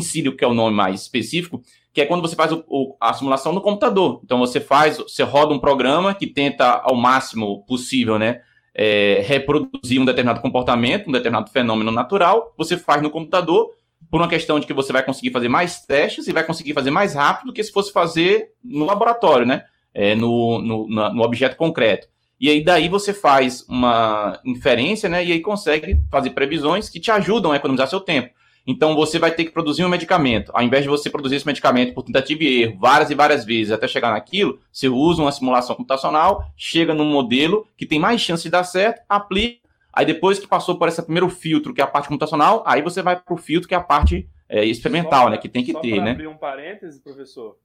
Sílico, 0.00 0.36
que 0.36 0.44
é 0.44 0.48
o 0.48 0.54
nome 0.54 0.76
mais 0.76 1.02
específico, 1.02 1.62
que 1.92 2.00
é 2.00 2.06
quando 2.06 2.22
você 2.22 2.34
faz 2.34 2.52
o, 2.52 2.64
o, 2.66 2.96
a 3.00 3.12
simulação 3.12 3.52
no 3.52 3.60
computador. 3.60 4.20
Então 4.24 4.38
você 4.38 4.60
faz, 4.60 4.98
você 4.98 5.22
roda 5.22 5.52
um 5.52 5.58
programa 5.58 6.14
que 6.14 6.26
tenta 6.26 6.80
ao 6.82 6.94
máximo 6.94 7.64
possível, 7.66 8.18
né? 8.18 8.40
É, 8.74 9.22
reproduzir 9.26 10.00
um 10.00 10.04
determinado 10.04 10.40
comportamento, 10.40 11.08
um 11.08 11.12
determinado 11.12 11.50
fenômeno 11.50 11.90
natural, 11.90 12.54
você 12.56 12.78
faz 12.78 13.02
no 13.02 13.10
computador 13.10 13.70
por 14.10 14.18
uma 14.18 14.28
questão 14.28 14.58
de 14.58 14.66
que 14.66 14.72
você 14.72 14.92
vai 14.92 15.02
conseguir 15.02 15.30
fazer 15.30 15.48
mais 15.48 15.82
testes 15.82 16.26
e 16.26 16.32
vai 16.32 16.44
conseguir 16.44 16.72
fazer 16.72 16.90
mais 16.90 17.14
rápido 17.14 17.48
do 17.48 17.52
que 17.52 17.62
se 17.62 17.70
fosse 17.70 17.92
fazer 17.92 18.52
no 18.64 18.86
laboratório, 18.86 19.46
né? 19.46 19.64
É, 19.94 20.14
no, 20.14 20.58
no, 20.58 20.88
no 20.88 21.22
objeto 21.22 21.56
concreto. 21.56 22.08
E 22.40 22.48
aí 22.48 22.64
daí 22.64 22.88
você 22.88 23.12
faz 23.12 23.64
uma 23.68 24.40
inferência, 24.44 25.08
né? 25.08 25.24
E 25.24 25.30
aí 25.30 25.40
consegue 25.40 25.98
fazer 26.10 26.30
previsões 26.30 26.88
que 26.88 26.98
te 26.98 27.10
ajudam 27.10 27.52
a 27.52 27.56
economizar 27.56 27.86
seu 27.86 28.00
tempo. 28.00 28.30
Então 28.66 28.94
você 28.94 29.18
vai 29.18 29.30
ter 29.30 29.44
que 29.44 29.50
produzir 29.50 29.84
um 29.84 29.88
medicamento. 29.88 30.50
Ao 30.54 30.62
invés 30.62 30.82
de 30.82 30.88
você 30.88 31.10
produzir 31.10 31.36
esse 31.36 31.46
medicamento 31.46 31.94
por 31.94 32.02
tentativa 32.02 32.44
e 32.44 32.62
erro 32.62 32.78
várias 32.78 33.10
e 33.10 33.14
várias 33.14 33.44
vezes 33.44 33.72
até 33.72 33.88
chegar 33.88 34.12
naquilo, 34.12 34.60
você 34.70 34.88
usa 34.88 35.22
uma 35.22 35.32
simulação 35.32 35.74
computacional, 35.74 36.44
chega 36.56 36.94
num 36.94 37.10
modelo 37.10 37.66
que 37.76 37.86
tem 37.86 37.98
mais 37.98 38.20
chance 38.20 38.44
de 38.44 38.50
dar 38.50 38.64
certo, 38.64 39.02
aplica 39.08 39.62
Aí 39.92 40.06
depois 40.06 40.38
que 40.38 40.48
passou 40.48 40.78
por 40.78 40.88
esse 40.88 41.02
primeiro 41.02 41.28
filtro, 41.28 41.74
que 41.74 41.80
é 41.80 41.84
a 41.84 41.86
parte 41.86 42.08
computacional, 42.08 42.62
aí 42.66 42.80
você 42.80 43.02
vai 43.02 43.14
para 43.14 43.34
o 43.34 43.36
filtro, 43.36 43.68
que 43.68 43.74
é 43.74 43.76
a 43.76 43.82
parte 43.82 44.26
é, 44.48 44.64
experimental, 44.64 45.28
né? 45.28 45.36
Que 45.36 45.48
tem 45.48 45.62
que 45.62 45.78
ter, 45.80 46.00
né? 46.00 46.12
abrir 46.12 46.28
um 46.28 46.36
parêntese, 46.36 46.98
professor. 47.00 47.58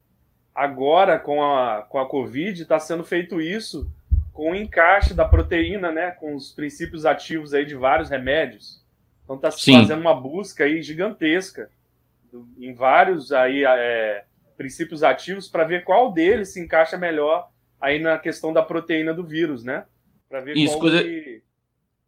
Agora, 0.53 1.17
com 1.17 1.41
a, 1.41 1.83
com 1.83 1.99
a 1.99 2.05
Covid, 2.07 2.61
está 2.61 2.79
sendo 2.79 3.03
feito 3.03 3.39
isso 3.39 3.89
com 4.33 4.51
o 4.51 4.55
encaixe 4.55 5.13
da 5.13 5.23
proteína, 5.23 5.91
né? 5.91 6.11
Com 6.11 6.35
os 6.35 6.51
princípios 6.51 7.05
ativos 7.05 7.53
aí 7.53 7.65
de 7.65 7.75
vários 7.75 8.09
remédios. 8.09 8.83
Então 9.27 9.35
está 9.35 9.51
se 9.51 9.73
fazendo 9.73 9.99
uma 9.99 10.13
busca 10.15 10.63
aí 10.63 10.81
gigantesca 10.81 11.69
em 12.57 12.73
vários 12.73 13.33
aí 13.33 13.65
é, 13.65 14.23
princípios 14.55 15.03
ativos 15.03 15.49
para 15.49 15.65
ver 15.65 15.83
qual 15.83 16.13
deles 16.13 16.53
se 16.53 16.61
encaixa 16.61 16.97
melhor 16.97 17.49
aí 17.79 17.99
na 17.99 18.17
questão 18.17 18.53
da 18.53 18.63
proteína 18.63 19.13
do 19.13 19.25
vírus, 19.25 19.65
né? 19.65 19.83
Para 20.29 20.39
ver 20.39 20.55
Isso, 20.55 20.73
qual 20.75 20.81
coisa- 20.81 21.03
que... 21.03 21.41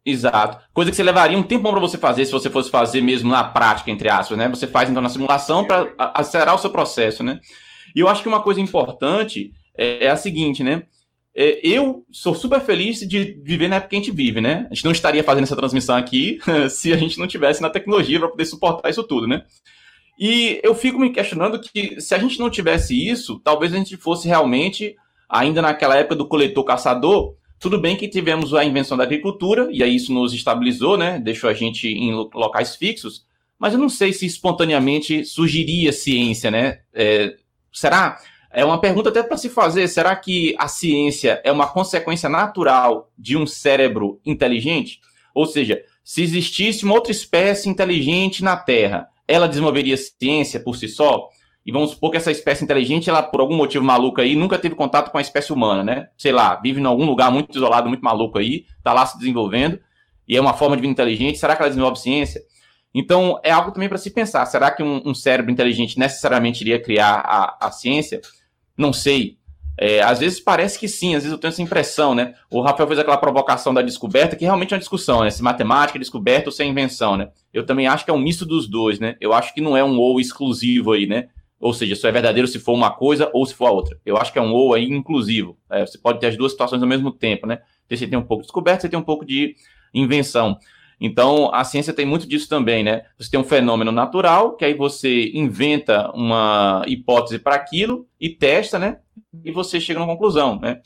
Exato. 0.02 0.64
Coisa 0.72 0.90
que 0.90 0.96
você 0.96 1.02
levaria 1.02 1.36
um 1.36 1.42
tempão 1.42 1.72
para 1.72 1.80
você 1.80 1.98
fazer, 1.98 2.24
se 2.24 2.32
você 2.32 2.48
fosse 2.48 2.70
fazer 2.70 3.02
mesmo 3.02 3.30
na 3.30 3.44
prática, 3.44 3.90
entre 3.90 4.08
aspas, 4.08 4.38
né? 4.38 4.48
Você 4.48 4.66
faz 4.66 4.88
então 4.88 5.02
na 5.02 5.10
simulação 5.10 5.66
para 5.66 5.92
acelerar 5.98 6.54
o 6.54 6.58
seu 6.58 6.70
processo, 6.70 7.22
né? 7.22 7.38
E 7.94 8.00
eu 8.00 8.08
acho 8.08 8.22
que 8.22 8.28
uma 8.28 8.42
coisa 8.42 8.62
importante 8.62 9.52
é, 9.76 10.06
é 10.06 10.10
a 10.10 10.16
seguinte, 10.16 10.64
né? 10.64 10.84
É, 11.34 11.60
eu 11.66 12.04
sou 12.10 12.34
super 12.34 12.60
feliz 12.60 13.00
de 13.00 13.38
viver 13.42 13.68
na 13.68 13.76
época 13.76 13.90
que 13.90 13.96
a 13.96 13.98
gente 14.00 14.10
vive, 14.10 14.40
né? 14.40 14.66
A 14.70 14.74
gente 14.74 14.84
não 14.84 14.92
estaria 14.92 15.22
fazendo 15.22 15.44
essa 15.44 15.56
transmissão 15.56 15.96
aqui 15.96 16.38
se 16.70 16.92
a 16.92 16.96
gente 16.96 17.18
não 17.18 17.26
tivesse 17.26 17.62
na 17.62 17.70
tecnologia 17.70 18.18
para 18.18 18.28
poder 18.28 18.44
suportar 18.44 18.90
isso 18.90 19.02
tudo, 19.04 19.26
né? 19.26 19.44
E 20.18 20.60
eu 20.62 20.74
fico 20.74 20.98
me 20.98 21.10
questionando 21.10 21.58
que 21.60 22.00
se 22.00 22.14
a 22.14 22.18
gente 22.18 22.38
não 22.38 22.50
tivesse 22.50 22.94
isso, 23.08 23.40
talvez 23.42 23.72
a 23.72 23.76
gente 23.76 23.96
fosse 23.96 24.28
realmente, 24.28 24.94
ainda 25.28 25.62
naquela 25.62 25.96
época 25.96 26.16
do 26.16 26.28
coletor-caçador, 26.28 27.34
tudo 27.58 27.80
bem 27.80 27.96
que 27.96 28.08
tivemos 28.08 28.52
a 28.52 28.64
invenção 28.64 28.96
da 28.98 29.04
agricultura, 29.04 29.68
e 29.70 29.82
aí 29.82 29.94
isso 29.96 30.12
nos 30.12 30.34
estabilizou, 30.34 30.98
né? 30.98 31.18
Deixou 31.18 31.48
a 31.48 31.54
gente 31.54 31.88
em 31.88 32.12
lo- 32.12 32.30
locais 32.34 32.74
fixos, 32.76 33.24
mas 33.58 33.72
eu 33.72 33.78
não 33.78 33.88
sei 33.88 34.12
se 34.12 34.26
espontaneamente 34.26 35.24
surgiria 35.24 35.92
ciência, 35.92 36.50
né? 36.50 36.80
É, 36.92 37.36
será? 37.72 38.18
É 38.52 38.64
uma 38.64 38.80
pergunta 38.80 39.10
até 39.10 39.22
para 39.22 39.36
se 39.36 39.48
fazer. 39.48 39.86
Será 39.88 40.14
que 40.16 40.54
a 40.58 40.66
ciência 40.66 41.40
é 41.44 41.52
uma 41.52 41.68
consequência 41.68 42.28
natural 42.28 43.10
de 43.16 43.36
um 43.36 43.46
cérebro 43.46 44.20
inteligente? 44.26 45.00
Ou 45.34 45.46
seja, 45.46 45.82
se 46.02 46.22
existisse 46.22 46.84
uma 46.84 46.94
outra 46.94 47.12
espécie 47.12 47.68
inteligente 47.68 48.42
na 48.42 48.56
Terra, 48.56 49.08
ela 49.28 49.46
desenvolveria 49.46 49.96
ciência 49.96 50.58
por 50.58 50.76
si 50.76 50.88
só? 50.88 51.28
E 51.64 51.70
vamos 51.70 51.90
supor 51.90 52.10
que 52.10 52.16
essa 52.16 52.32
espécie 52.32 52.64
inteligente, 52.64 53.08
ela, 53.08 53.22
por 53.22 53.40
algum 53.40 53.56
motivo 53.56 53.84
maluco 53.84 54.20
aí, 54.20 54.34
nunca 54.34 54.58
teve 54.58 54.74
contato 54.74 55.12
com 55.12 55.18
a 55.18 55.20
espécie 55.20 55.52
humana, 55.52 55.84
né? 55.84 56.08
Sei 56.16 56.32
lá, 56.32 56.56
vive 56.56 56.80
em 56.80 56.86
algum 56.86 57.04
lugar 57.04 57.30
muito 57.30 57.56
isolado, 57.56 57.88
muito 57.88 58.02
maluco 58.02 58.38
aí, 58.38 58.64
tá 58.82 58.92
lá 58.92 59.06
se 59.06 59.18
desenvolvendo, 59.18 59.78
e 60.26 60.36
é 60.36 60.40
uma 60.40 60.54
forma 60.54 60.74
de 60.74 60.82
vida 60.82 60.90
inteligente. 60.90 61.38
Será 61.38 61.54
que 61.54 61.62
ela 61.62 61.68
desenvolve 61.68 62.00
ciência? 62.00 62.40
Então, 62.92 63.38
é 63.44 63.52
algo 63.52 63.70
também 63.70 63.88
para 63.88 63.98
se 63.98 64.10
pensar. 64.10 64.44
Será 64.46 64.70
que 64.70 64.82
um, 64.82 65.02
um 65.04 65.14
cérebro 65.14 65.52
inteligente 65.52 65.98
necessariamente 65.98 66.62
iria 66.62 66.82
criar 66.82 67.22
a, 67.24 67.68
a 67.68 67.70
ciência? 67.70 68.20
Não 68.76 68.92
sei. 68.92 69.38
É, 69.82 70.02
às 70.02 70.18
vezes 70.18 70.38
parece 70.38 70.78
que 70.78 70.86
sim, 70.86 71.14
às 71.14 71.22
vezes 71.22 71.32
eu 71.32 71.38
tenho 71.38 71.50
essa 71.50 71.62
impressão, 71.62 72.14
né? 72.14 72.34
O 72.50 72.60
Rafael 72.60 72.86
fez 72.86 72.98
aquela 72.98 73.16
provocação 73.16 73.72
da 73.72 73.80
descoberta, 73.80 74.36
que 74.36 74.44
realmente 74.44 74.74
é 74.74 74.76
uma 74.76 74.80
discussão, 74.80 75.22
né? 75.24 75.30
Se 75.30 75.42
matemática 75.42 75.96
é 75.96 76.00
descoberta 76.00 76.48
ou 76.48 76.52
se 76.52 76.62
é 76.62 76.66
invenção, 76.66 77.16
né? 77.16 77.30
Eu 77.52 77.64
também 77.64 77.86
acho 77.86 78.04
que 78.04 78.10
é 78.10 78.14
um 78.14 78.18
misto 78.18 78.44
dos 78.44 78.68
dois, 78.68 78.98
né? 78.98 79.16
Eu 79.20 79.32
acho 79.32 79.54
que 79.54 79.60
não 79.60 79.74
é 79.74 79.82
um 79.82 79.96
ou 79.96 80.20
exclusivo 80.20 80.92
aí, 80.92 81.06
né? 81.06 81.28
Ou 81.58 81.72
seja, 81.72 81.96
só 81.96 82.08
é 82.08 82.12
verdadeiro 82.12 82.46
se 82.46 82.58
for 82.58 82.74
uma 82.74 82.90
coisa 82.90 83.30
ou 83.32 83.46
se 83.46 83.54
for 83.54 83.66
a 83.66 83.70
outra. 83.70 83.98
Eu 84.04 84.18
acho 84.18 84.32
que 84.32 84.38
é 84.38 84.42
um 84.42 84.52
ou 84.52 84.74
aí 84.74 84.84
inclusivo. 84.84 85.56
É, 85.70 85.86
você 85.86 85.96
pode 85.96 86.20
ter 86.20 86.26
as 86.26 86.36
duas 86.36 86.52
situações 86.52 86.82
ao 86.82 86.88
mesmo 86.88 87.10
tempo, 87.10 87.46
né? 87.46 87.60
Você 87.88 88.06
tem 88.06 88.18
um 88.18 88.22
pouco 88.22 88.42
de 88.42 88.48
descoberta, 88.48 88.82
você 88.82 88.88
tem 88.88 88.98
um 88.98 89.02
pouco 89.02 89.24
de 89.24 89.56
invenção. 89.94 90.58
Então, 91.00 91.50
a 91.54 91.64
ciência 91.64 91.94
tem 91.94 92.04
muito 92.04 92.28
disso 92.28 92.46
também, 92.48 92.84
né? 92.84 93.04
Você 93.18 93.30
tem 93.30 93.40
um 93.40 93.44
fenômeno 93.44 93.90
natural, 93.90 94.54
que 94.54 94.64
aí 94.64 94.74
você 94.74 95.30
inventa 95.32 96.10
uma 96.14 96.84
hipótese 96.86 97.38
para 97.38 97.54
aquilo 97.54 98.06
e 98.20 98.28
testa, 98.28 98.78
né? 98.78 98.98
E 99.42 99.50
você 99.50 99.80
chega 99.80 99.98
numa 99.98 100.12
conclusão, 100.12 100.60
né? 100.60 100.80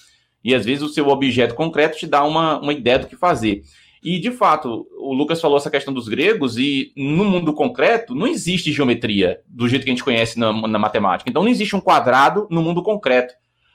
E 0.44 0.54
às 0.54 0.64
vezes 0.64 0.82
o 0.84 0.88
seu 0.88 1.08
objeto 1.08 1.54
concreto 1.54 1.98
te 1.98 2.06
dá 2.06 2.22
uma, 2.22 2.60
uma 2.60 2.72
ideia 2.72 3.00
do 3.00 3.08
que 3.08 3.16
fazer. 3.16 3.62
E, 4.04 4.20
de 4.20 4.30
fato, 4.30 4.86
o 4.98 5.14
Lucas 5.14 5.40
falou 5.40 5.56
essa 5.56 5.70
questão 5.70 5.92
dos 5.92 6.08
gregos, 6.08 6.58
e 6.58 6.92
no 6.94 7.24
mundo 7.24 7.54
concreto 7.54 8.14
não 8.14 8.26
existe 8.26 8.70
geometria 8.70 9.40
do 9.48 9.66
jeito 9.66 9.82
que 9.82 9.90
a 9.90 9.94
gente 9.94 10.04
conhece 10.04 10.38
na, 10.38 10.52
na 10.68 10.78
matemática. 10.78 11.28
Então, 11.28 11.42
não 11.42 11.48
existe 11.48 11.74
um 11.74 11.80
quadrado 11.80 12.46
no 12.50 12.62
mundo 12.62 12.82
concreto. 12.82 13.34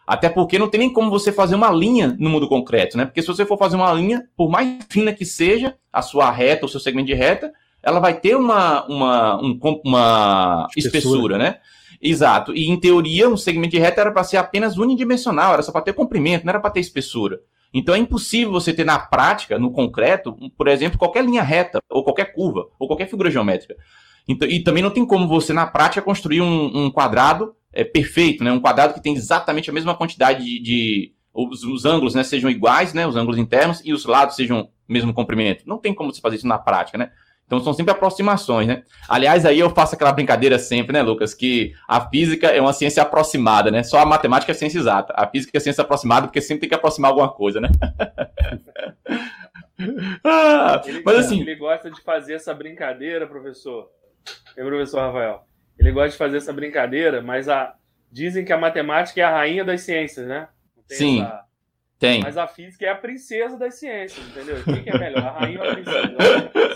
Até 0.10 0.28
porque 0.28 0.58
não 0.58 0.68
tem 0.68 0.80
nem 0.80 0.92
como 0.92 1.12
você 1.12 1.32
fazer 1.32 1.54
uma 1.54 1.70
linha 1.70 2.18
no 2.20 2.32
mundo 2.32 2.50
concreto, 2.50 2.98
né? 2.98 3.06
Porque 3.06 3.22
se 3.22 3.28
você 3.28 3.46
for 3.46 3.60
fazer 3.60 3.76
uma 3.76 3.94
linha, 3.94 4.28
por 4.36 4.50
mais 4.50 4.80
fina 4.90 5.14
que 5.14 5.24
seja 5.24 5.76
a 5.94 6.02
sua 6.02 6.32
reta, 6.32 6.66
o 6.66 6.68
seu 6.68 6.80
segmento 6.80 7.06
de 7.06 7.14
reta, 7.14 7.54
ela 7.84 8.00
vai 8.00 8.20
ter 8.20 8.36
uma, 8.36 8.88
uma, 8.88 9.40
um, 9.40 9.60
uma 9.86 10.68
espessura. 10.76 10.98
espessura, 10.98 11.38
né? 11.38 11.58
Exato. 12.02 12.56
E 12.56 12.72
em 12.72 12.80
teoria, 12.80 13.30
um 13.30 13.38
segmento 13.38 13.70
de 13.70 13.78
reta 13.78 14.02
era 14.02 14.12
para 14.12 14.24
ser 14.24 14.38
apenas 14.38 14.80
unidimensional, 14.80 15.54
era 15.54 15.62
só 15.62 15.72
para 15.72 15.84
ter 15.84 15.94
comprimento, 15.94 16.44
não 16.44 16.50
era 16.50 16.60
para 16.60 16.72
ter 16.72 16.80
espessura. 16.80 17.40
Então 17.72 17.94
é 17.94 18.00
impossível 18.00 18.52
você 18.52 18.74
ter 18.74 18.86
na 18.86 18.98
prática, 18.98 19.60
no 19.60 19.70
concreto, 19.72 20.36
por 20.58 20.68
exemplo, 20.68 20.98
qualquer 20.98 21.24
linha 21.24 21.44
reta, 21.44 21.84
ou 21.88 22.04
qualquer 22.04 22.34
curva, 22.34 22.66
ou 22.80 22.88
qualquer 22.88 23.08
figura 23.08 23.30
geométrica. 23.30 23.76
Então, 24.28 24.48
e 24.48 24.64
também 24.64 24.82
não 24.82 24.90
tem 24.90 25.06
como 25.06 25.28
você, 25.28 25.54
na 25.54 25.68
prática, 25.68 26.02
construir 26.02 26.42
um, 26.42 26.86
um 26.86 26.90
quadrado 26.90 27.54
é, 27.80 27.84
perfeito, 27.84 28.44
né? 28.44 28.52
Um 28.52 28.60
quadrado 28.60 28.94
que 28.94 29.02
tem 29.02 29.14
exatamente 29.14 29.70
a 29.70 29.74
mesma 29.74 29.96
quantidade 29.96 30.44
de. 30.44 30.60
de 30.62 31.14
os, 31.34 31.64
os, 31.64 31.86
ângulos 31.86 32.16
né, 32.16 32.24
sejam 32.24 32.50
iguais, 32.50 32.94
né? 32.94 33.08
Os 33.08 33.16
ângulos 33.16 33.38
internos, 33.38 33.82
e 33.86 33.94
os 33.94 34.06
lados 34.06 34.36
sejam 34.36 34.62
o 34.62 34.70
mesmo 34.88 35.14
comprimento. 35.14 35.64
Não 35.66 35.78
tem 35.78 35.94
como 35.94 36.12
você 36.14 36.20
fazer 36.20 36.38
isso 36.38 36.48
na 36.48 36.58
prática, 36.58 36.98
né? 36.98 37.12
Então 37.46 37.60
são 37.62 37.74
sempre 37.74 37.92
aproximações, 37.92 38.68
né? 38.68 38.84
Aliás, 39.08 39.44
aí 39.44 39.60
eu 39.60 39.72
faço 39.72 39.96
aquela 39.96 40.12
brincadeira 40.12 40.60
sempre, 40.60 40.94
né, 40.94 41.02
Lucas? 41.02 41.34
Que 41.34 41.74
a 41.88 42.00
física 42.08 42.48
é 42.48 42.62
uma 42.62 42.74
ciência 42.74 43.02
aproximada, 43.02 43.72
né? 43.72 43.82
Só 43.82 43.98
a 43.98 44.06
matemática 44.06 44.52
é 44.52 44.56
ciência 44.56 44.78
exata. 44.78 45.14
A 45.18 45.26
física 45.26 45.58
é 45.58 45.60
ciência 45.60 45.82
aproximada 45.82 46.28
porque 46.28 46.42
sempre 46.42 46.62
tem 46.62 46.70
que 46.70 46.76
aproximar 46.76 47.10
alguma 47.10 47.32
coisa, 47.32 47.60
né? 47.60 47.70
ah, 50.24 50.82
ele, 50.86 51.02
mas 51.04 51.18
assim. 51.18 51.42
Ele 51.42 51.56
gosta 51.56 51.90
de 51.90 52.00
fazer 52.02 52.34
essa 52.34 52.54
brincadeira, 52.54 53.26
professor. 53.26 53.90
É, 54.56 54.64
professor 54.64 55.00
Rafael. 55.00 55.49
Ele 55.80 55.92
gosta 55.92 56.10
de 56.10 56.18
fazer 56.18 56.38
essa 56.38 56.52
brincadeira, 56.52 57.22
mas 57.22 57.48
a... 57.48 57.76
dizem 58.12 58.44
que 58.44 58.52
a 58.52 58.58
matemática 58.58 59.22
é 59.22 59.24
a 59.24 59.32
rainha 59.32 59.64
das 59.64 59.82
ciências, 59.82 60.28
né? 60.28 60.48
Sim. 60.88 61.22
Essa... 61.22 61.50
Tem. 62.00 62.22
Mas 62.22 62.38
a 62.38 62.48
física 62.48 62.86
é 62.86 62.90
a 62.90 62.96
princesa 62.96 63.58
das 63.58 63.78
ciências, 63.78 64.26
entendeu? 64.26 64.64
Quem 64.64 64.84
que 64.84 64.90
é 64.90 64.98
melhor? 64.98 65.26
A 65.26 65.32
rainha 65.32 65.62
ou 65.62 65.70
a 65.70 65.76
princesa? 65.76 66.08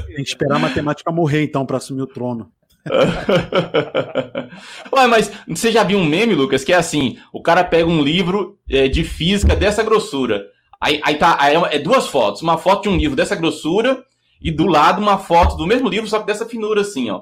Tem 0.05 0.15
que 0.15 0.21
esperar 0.21 0.57
a 0.57 0.59
matemática 0.59 1.09
morrer, 1.11 1.43
então, 1.43 1.65
para 1.65 1.77
assumir 1.77 2.01
o 2.01 2.07
trono. 2.07 2.51
Ué, 4.91 5.07
mas 5.07 5.31
você 5.47 5.71
já 5.71 5.83
viu 5.83 5.97
um 5.97 6.05
meme, 6.05 6.35
Lucas, 6.35 6.65
que 6.65 6.73
é 6.73 6.75
assim: 6.75 7.17
o 7.31 7.41
cara 7.41 7.63
pega 7.63 7.87
um 7.87 8.03
livro 8.03 8.59
é, 8.69 8.89
de 8.89 9.05
física 9.05 9.55
dessa 9.55 9.81
grossura. 9.81 10.45
Aí, 10.81 10.99
aí 11.01 11.15
tá 11.15 11.37
aí 11.39 11.55
é 11.71 11.79
duas 11.79 12.07
fotos, 12.07 12.41
uma 12.41 12.57
foto 12.57 12.83
de 12.83 12.89
um 12.89 12.97
livro 12.97 13.15
dessa 13.15 13.37
grossura 13.37 14.03
e 14.41 14.51
do 14.51 14.67
lado 14.67 15.01
uma 15.01 15.17
foto 15.17 15.55
do 15.55 15.65
mesmo 15.65 15.87
livro, 15.87 16.09
só 16.09 16.19
que 16.19 16.25
dessa 16.25 16.45
finura, 16.45 16.81
assim, 16.81 17.09
ó. 17.09 17.21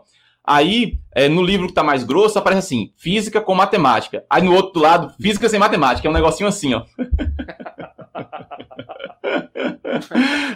Aí, 0.53 0.99
é, 1.15 1.29
no 1.29 1.41
livro 1.41 1.67
que 1.67 1.73
tá 1.73 1.81
mais 1.81 2.03
grosso, 2.03 2.37
aparece 2.37 2.59
assim, 2.59 2.91
física 2.97 3.39
com 3.39 3.55
matemática. 3.55 4.25
Aí 4.29 4.43
no 4.43 4.53
outro 4.53 4.81
lado, 4.81 5.15
física 5.15 5.47
sem 5.47 5.57
matemática. 5.57 6.05
É 6.05 6.11
um 6.11 6.13
negocinho 6.13 6.49
assim, 6.49 6.73
ó. 6.73 6.83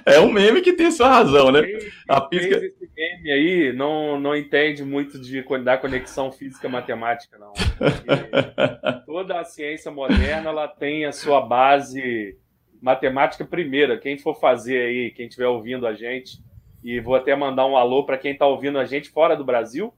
é 0.06 0.20
um 0.20 0.34
meme 0.34 0.60
que 0.60 0.74
tem 0.74 0.92
sua 0.92 1.08
razão, 1.08 1.50
né? 1.50 1.62
Quem, 1.62 1.80
a 2.10 2.28
física... 2.28 2.58
esse 2.58 2.90
meme 2.94 3.32
aí 3.32 3.72
não, 3.72 4.20
não 4.20 4.36
entende 4.36 4.84
muito 4.84 5.18
de, 5.18 5.42
da 5.64 5.78
conexão 5.78 6.30
física-matemática, 6.30 7.38
não. 7.38 7.54
Porque 7.54 8.06
toda 9.08 9.40
a 9.40 9.46
ciência 9.46 9.90
moderna, 9.90 10.50
ela 10.50 10.68
tem 10.68 11.06
a 11.06 11.14
sua 11.14 11.40
base 11.40 12.38
matemática 12.82 13.46
primeira. 13.46 13.98
Quem 13.98 14.18
for 14.18 14.38
fazer 14.42 14.78
aí, 14.78 15.12
quem 15.12 15.28
estiver 15.28 15.48
ouvindo 15.48 15.88
a 15.88 15.94
gente 15.94 16.44
e 16.86 17.00
vou 17.00 17.16
até 17.16 17.36
mandar 17.36 17.66
um 17.66 17.76
alô 17.76 18.06
para 18.06 18.16
quem 18.16 18.34
está 18.34 18.46
ouvindo 18.46 18.78
a 18.78 18.86
gente 18.86 19.10
fora 19.10 19.36
do 19.36 19.44
Brasil. 19.44 19.92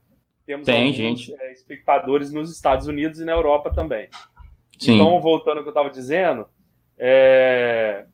Temos 0.46 0.66
Tem, 0.66 0.94
gente. 0.94 1.36
É, 1.38 1.52
espectadores 1.52 2.32
nos 2.32 2.50
Estados 2.50 2.88
Unidos 2.88 3.20
e 3.20 3.26
na 3.26 3.34
Europa 3.34 3.70
também. 3.70 4.08
Sim. 4.80 4.96
Então, 4.96 5.20
voltando 5.20 5.58
ao 5.58 5.64
que 5.64 5.68
eu 5.68 5.72
estava 5.72 5.90
dizendo, 5.90 6.48
é... 6.98 8.06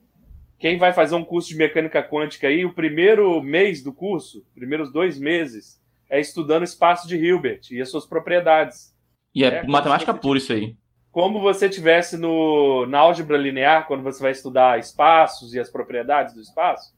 quem 0.57 0.79
vai 0.79 0.91
fazer 0.91 1.13
um 1.13 1.23
curso 1.23 1.49
de 1.49 1.55
mecânica 1.55 2.01
quântica 2.01 2.47
aí, 2.47 2.65
o 2.65 2.73
primeiro 2.73 3.39
mês 3.43 3.83
do 3.83 3.93
curso, 3.93 4.43
primeiros 4.55 4.91
dois 4.91 5.19
meses, 5.19 5.79
é 6.09 6.19
estudando 6.19 6.61
o 6.61 6.65
espaço 6.65 7.07
de 7.07 7.15
Hilbert 7.15 7.61
e 7.69 7.79
as 7.79 7.91
suas 7.91 8.07
propriedades. 8.07 8.91
E 9.35 9.43
é, 9.43 9.57
é 9.57 9.67
matemática 9.67 10.15
pura 10.15 10.39
isso 10.39 10.51
aí. 10.51 10.75
Como 11.11 11.39
você 11.39 11.69
tivesse 11.69 12.17
no, 12.17 12.87
na 12.87 12.97
álgebra 12.97 13.37
linear, 13.37 13.85
quando 13.85 14.01
você 14.01 14.19
vai 14.19 14.31
estudar 14.31 14.79
espaços 14.79 15.53
e 15.53 15.59
as 15.59 15.69
propriedades 15.69 16.33
do 16.33 16.41
espaço, 16.41 16.91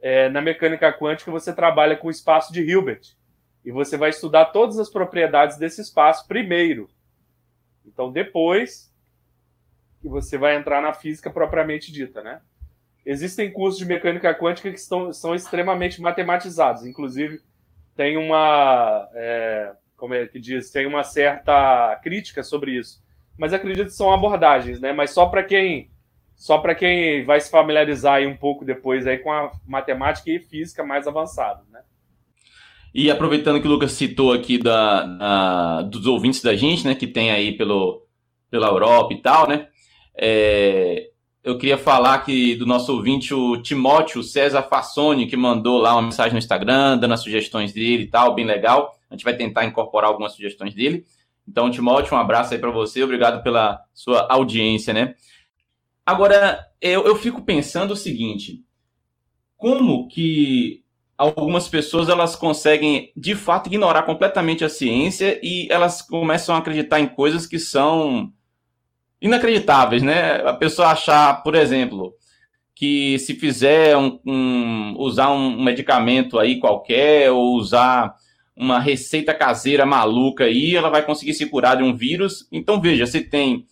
é, 0.00 0.28
na 0.28 0.40
mecânica 0.40 0.92
quântica 0.92 1.30
você 1.30 1.52
trabalha 1.52 1.96
com 1.96 2.08
o 2.08 2.10
espaço 2.10 2.52
de 2.52 2.62
Hilbert. 2.62 3.14
E 3.64 3.70
você 3.70 3.96
vai 3.96 4.10
estudar 4.10 4.46
todas 4.46 4.78
as 4.78 4.88
propriedades 4.88 5.58
desse 5.58 5.80
espaço 5.80 6.26
primeiro. 6.26 6.88
Então, 7.84 8.10
depois 8.10 8.90
que 10.00 10.08
você 10.08 10.38
vai 10.38 10.56
entrar 10.56 10.80
na 10.80 10.94
física 10.94 11.30
propriamente 11.30 11.92
dita, 11.92 12.22
né? 12.22 12.40
Existem 13.04 13.52
cursos 13.52 13.78
de 13.78 13.84
mecânica 13.84 14.34
quântica 14.34 14.70
que 14.70 14.78
estão, 14.78 15.12
são 15.12 15.34
extremamente 15.34 16.00
matematizados. 16.00 16.86
Inclusive, 16.86 17.40
tem 17.94 18.16
uma... 18.16 19.08
É, 19.14 19.72
como 19.96 20.14
é 20.14 20.26
que 20.26 20.40
diz? 20.40 20.70
Tem 20.70 20.86
uma 20.86 21.04
certa 21.04 21.98
crítica 22.02 22.42
sobre 22.42 22.72
isso. 22.72 23.02
Mas 23.36 23.52
acredito 23.52 23.86
que 23.86 23.94
são 23.94 24.12
abordagens, 24.12 24.80
né? 24.80 24.92
Mas 24.92 25.10
só 25.10 25.26
para 25.26 25.44
quem 25.44 25.90
só 26.40 26.56
para 26.56 26.74
quem 26.74 27.22
vai 27.22 27.38
se 27.38 27.50
familiarizar 27.50 28.14
aí 28.14 28.26
um 28.26 28.34
pouco 28.34 28.64
depois 28.64 29.06
aí 29.06 29.18
com 29.18 29.30
a 29.30 29.52
matemática 29.68 30.30
e 30.30 30.40
física 30.40 30.82
mais 30.82 31.06
avançada, 31.06 31.60
né? 31.70 31.80
E 32.94 33.10
aproveitando 33.10 33.60
que 33.60 33.68
o 33.68 33.70
Lucas 33.70 33.92
citou 33.92 34.32
aqui 34.32 34.56
da, 34.56 35.04
da, 35.04 35.82
dos 35.82 36.06
ouvintes 36.06 36.40
da 36.40 36.56
gente, 36.56 36.86
né, 36.86 36.94
que 36.94 37.06
tem 37.06 37.30
aí 37.30 37.58
pelo, 37.58 38.06
pela 38.50 38.68
Europa 38.68 39.12
e 39.12 39.20
tal, 39.20 39.46
né, 39.46 39.68
é, 40.16 41.10
eu 41.44 41.58
queria 41.58 41.76
falar 41.76 42.14
aqui 42.14 42.56
do 42.56 42.64
nosso 42.64 42.90
ouvinte, 42.90 43.34
o 43.34 43.60
Timóteo 43.60 44.22
César 44.22 44.62
Fassoni, 44.62 45.26
que 45.26 45.36
mandou 45.36 45.78
lá 45.78 45.92
uma 45.92 46.02
mensagem 46.02 46.32
no 46.32 46.38
Instagram, 46.38 46.96
dando 46.96 47.12
as 47.12 47.20
sugestões 47.20 47.74
dele 47.74 48.04
e 48.04 48.08
tal, 48.08 48.34
bem 48.34 48.46
legal. 48.46 48.94
A 49.10 49.14
gente 49.14 49.24
vai 49.24 49.36
tentar 49.36 49.66
incorporar 49.66 50.08
algumas 50.08 50.32
sugestões 50.32 50.74
dele. 50.74 51.04
Então, 51.46 51.70
Timóteo, 51.70 52.16
um 52.16 52.18
abraço 52.18 52.54
aí 52.54 52.58
para 52.58 52.70
você, 52.70 53.02
obrigado 53.02 53.42
pela 53.42 53.78
sua 53.92 54.26
audiência, 54.30 54.94
né? 54.94 55.14
Agora, 56.10 56.66
eu, 56.80 57.06
eu 57.06 57.14
fico 57.14 57.42
pensando 57.42 57.92
o 57.92 57.96
seguinte: 57.96 58.64
como 59.56 60.08
que 60.08 60.82
algumas 61.16 61.68
pessoas 61.68 62.08
elas 62.08 62.34
conseguem 62.34 63.12
de 63.16 63.36
fato 63.36 63.68
ignorar 63.68 64.02
completamente 64.02 64.64
a 64.64 64.68
ciência 64.68 65.38
e 65.40 65.68
elas 65.70 66.02
começam 66.02 66.52
a 66.52 66.58
acreditar 66.58 66.98
em 66.98 67.06
coisas 67.06 67.46
que 67.46 67.60
são 67.60 68.32
inacreditáveis, 69.22 70.02
né? 70.02 70.36
A 70.48 70.52
pessoa 70.52 70.88
achar, 70.88 71.44
por 71.44 71.54
exemplo, 71.54 72.12
que 72.74 73.16
se 73.20 73.36
fizer 73.36 73.96
um, 73.96 74.18
um, 74.26 74.94
usar 74.98 75.30
um 75.30 75.62
medicamento 75.62 76.40
aí 76.40 76.58
qualquer 76.58 77.30
ou 77.30 77.54
usar 77.54 78.16
uma 78.56 78.80
receita 78.80 79.32
caseira 79.32 79.86
maluca 79.86 80.42
aí, 80.42 80.74
ela 80.74 80.90
vai 80.90 81.06
conseguir 81.06 81.34
se 81.34 81.46
curar 81.46 81.76
de 81.76 81.84
um 81.84 81.94
vírus. 81.94 82.48
Então 82.50 82.80
veja, 82.80 83.06
você 83.06 83.20
tem 83.20 83.64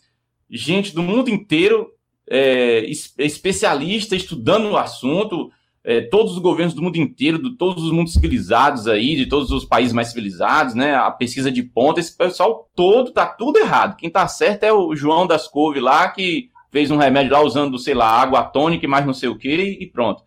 gente 0.49 0.95
do 0.95 1.03
mundo 1.03 1.31
inteiro 1.31 1.98
é, 2.31 2.85
especialista 3.19 4.15
estudando 4.15 4.71
o 4.71 4.77
assunto, 4.77 5.51
é, 5.85 6.03
todos 6.03 6.33
os 6.33 6.39
governos 6.39 6.75
do 6.75 6.83
mundo 6.83 6.97
inteiro, 6.97 7.43
de 7.43 7.57
todos 7.57 7.83
os 7.83 7.91
mundos 7.91 8.13
civilizados 8.13 8.87
aí, 8.87 9.17
de 9.17 9.27
todos 9.27 9.51
os 9.51 9.65
países 9.65 9.93
mais 9.93 10.09
civilizados, 10.09 10.75
né? 10.75 10.95
A 10.95 11.11
pesquisa 11.11 11.51
de 11.51 11.63
ponta, 11.63 12.01
esse 12.01 12.17
pessoal 12.17 12.69
todo 12.75 13.11
tá 13.11 13.27
tudo 13.27 13.59
errado. 13.59 13.97
Quem 13.97 14.11
tá 14.11 14.27
certo 14.29 14.65
é 14.65 14.73
o 14.73 14.95
João 14.95 15.27
das 15.27 15.49
Couve 15.49 15.81
lá, 15.81 16.09
que 16.09 16.51
fez 16.71 16.91
um 16.91 16.97
remédio 16.97 17.33
lá 17.33 17.41
usando, 17.41 17.79
sei 17.79 17.95
lá, 17.95 18.11
água 18.11 18.45
tônica 18.45 18.85
e 18.85 18.89
mais 18.89 19.07
não 19.07 19.15
sei 19.15 19.29
o 19.29 19.39
que, 19.39 19.79
e 19.81 19.87
pronto. 19.87 20.23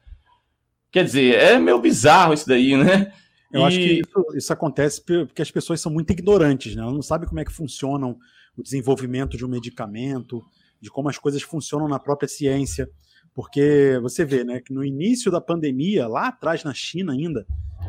Quer 0.92 1.04
dizer, 1.06 1.36
é 1.36 1.60
meio 1.60 1.80
bizarro 1.80 2.34
isso 2.34 2.48
daí, 2.48 2.76
né? 2.76 3.14
Eu 3.52 3.62
e... 3.62 3.64
acho 3.64 3.78
que 3.78 4.02
isso, 4.02 4.26
isso, 4.36 4.54
acontece 4.54 5.04
porque 5.06 5.42
as 5.42 5.52
pessoas 5.52 5.80
são 5.80 5.92
muito 5.92 6.12
ignorantes, 6.12 6.76
né? 6.76 6.82
Elas 6.82 6.94
não 6.94 7.02
sabem 7.02 7.28
como 7.28 7.40
é 7.40 7.46
que 7.46 7.52
funcionam 7.52 8.18
o 8.58 8.64
desenvolvimento 8.64 9.38
de 9.38 9.46
um 9.46 9.50
medicamento, 9.50 10.42
de 10.82 10.90
como 10.90 11.10
as 11.10 11.18
coisas 11.18 11.42
funcionam 11.42 11.88
na 11.88 12.00
própria 12.00 12.28
ciência. 12.28 12.90
Porque 13.34 13.98
você 14.02 14.26
vê, 14.26 14.44
né, 14.44 14.60
que 14.60 14.74
no 14.74 14.84
início 14.84 15.32
da 15.32 15.40
pandemia, 15.40 16.08
lá 16.08 16.28
atrás 16.28 16.64
na 16.64 16.74
China 16.74 17.14
ainda, 17.14 17.46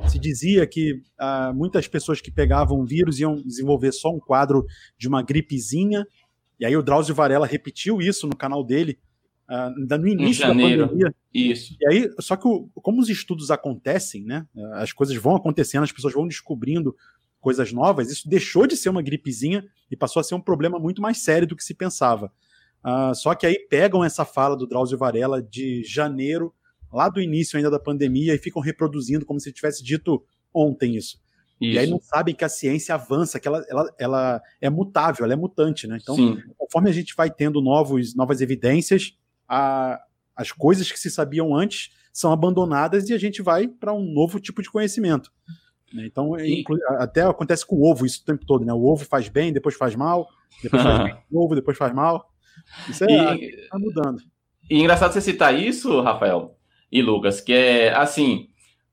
se 0.09 0.19
dizia 0.19 0.67
que 0.67 1.03
ah, 1.19 1.53
muitas 1.55 1.89
pessoas 1.89 2.21
que 2.21 2.31
pegavam 2.31 2.79
o 2.79 2.87
vírus 2.87 3.19
iam 3.19 3.37
desenvolver 3.37 3.93
só 3.93 4.11
um 4.11 4.21
quadro 4.21 4.65
de 4.97 5.09
uma 5.09 5.23
gripezinha. 5.23 6.07
E 6.61 6.65
aí 6.65 6.77
o 6.77 6.83
Drauzio 6.83 7.15
Varela 7.15 7.47
repetiu 7.47 8.01
isso 8.01 8.27
no 8.29 8.37
canal 8.37 8.63
dele, 8.63 8.99
ah, 9.49 9.71
no 9.71 10.07
início 10.07 10.47
da 10.47 10.55
pandemia. 10.55 11.15
Isso. 11.35 11.77
E 11.81 11.89
aí, 11.89 12.11
só 12.21 12.37
que 12.37 12.47
o, 12.47 12.69
como 12.75 13.01
os 13.01 13.09
estudos 13.09 13.51
acontecem, 13.51 14.25
né, 14.25 14.47
as 14.75 14.93
coisas 14.93 15.17
vão 15.17 15.35
acontecendo, 15.35 15.83
as 15.83 15.93
pessoas 15.93 16.15
vão 16.15 16.29
descobrindo 16.29 16.95
coisas 17.41 17.73
novas, 17.73 18.09
isso 18.11 18.29
deixou 18.29 18.69
de 18.69 18.77
ser 18.77 18.89
uma 18.89 19.03
gripezinha 19.03 19.65
e 19.91 19.97
passou 19.97 20.21
a 20.21 20.23
ser 20.23 20.37
um 20.37 20.41
problema 20.41 20.79
muito 20.79 21.03
mais 21.03 21.19
sério 21.19 21.47
do 21.47 21.57
que 21.57 21.65
se 21.65 21.75
pensava. 21.75 22.33
Uh, 22.85 23.15
só 23.15 23.35
que 23.35 23.47
aí 23.47 23.59
pegam 23.69 24.05
essa 24.05 24.25
fala 24.25 24.57
do 24.57 24.67
Drauzio 24.67 24.99
Varela 24.99 25.43
de 25.43 25.85
janeiro, 25.85 26.53
lá 26.93 27.09
do 27.09 27.21
início 27.21 27.57
ainda 27.57 27.71
da 27.71 27.79
pandemia, 27.79 28.35
e 28.35 28.39
ficam 28.39 28.61
reproduzindo 28.61 29.25
como 29.25 29.41
se 29.41 29.53
tivesse 29.53 29.83
dito 29.83 30.23
ontem 30.53 30.97
isso. 30.97 31.21
isso. 31.61 31.75
E 31.75 31.79
aí 31.79 31.89
não 31.89 32.01
sabem 32.01 32.35
que 32.35 32.45
a 32.45 32.49
ciência 32.49 32.95
avança, 32.95 33.39
que 33.39 33.47
ela, 33.47 33.65
ela, 33.69 33.95
ela 33.99 34.43
é 34.61 34.69
mutável, 34.69 35.25
ela 35.25 35.33
é 35.33 35.37
mutante, 35.37 35.87
né? 35.87 35.99
Então, 36.01 36.17
Sim. 36.17 36.39
conforme 36.59 36.91
a 36.91 36.93
gente 36.93 37.15
vai 37.17 37.31
tendo 37.31 37.63
novos, 37.63 38.15
novas 38.15 38.41
evidências, 38.41 39.17
a, 39.49 40.01
as 40.37 40.51
coisas 40.51 40.91
que 40.91 40.99
se 40.99 41.11
sabiam 41.11 41.55
antes 41.55 41.91
são 42.13 42.33
abandonadas 42.33 43.09
e 43.09 43.15
a 43.15 43.19
gente 43.19 43.41
vai 43.41 43.69
para 43.69 43.93
um 43.93 44.05
novo 44.05 44.39
tipo 44.39 44.61
de 44.61 44.71
conhecimento. 44.71 45.31
Né? 45.93 46.07
Então, 46.07 46.39
e... 46.39 46.65
até 46.99 47.23
acontece 47.23 47.67
com 47.67 47.77
o 47.77 47.91
ovo 47.91 48.05
isso 48.05 48.23
o 48.23 48.25
tempo 48.25 48.45
todo, 48.45 48.65
né? 48.65 48.73
O 48.73 48.85
ovo 48.85 49.05
faz 49.05 49.29
bem, 49.29 49.53
depois 49.53 49.75
faz 49.77 49.95
mal, 49.95 50.27
depois 50.63 50.83
faz 50.83 50.99
bem 51.05 51.17
o 51.31 51.45
ovo, 51.45 51.55
depois 51.55 51.77
faz 51.77 51.95
mal. 51.95 52.32
Isso 52.89 53.05
é, 53.05 53.35
e, 53.35 53.69
tá 53.69 53.79
mudando. 53.79 54.23
E 54.71 54.79
engraçado 54.81 55.13
você 55.13 55.21
citar 55.21 55.59
isso, 55.59 56.01
Rafael 56.01 56.57
e 56.91 57.01
Lucas, 57.01 57.41
que 57.41 57.53
é 57.53 57.95
assim, 57.95 58.49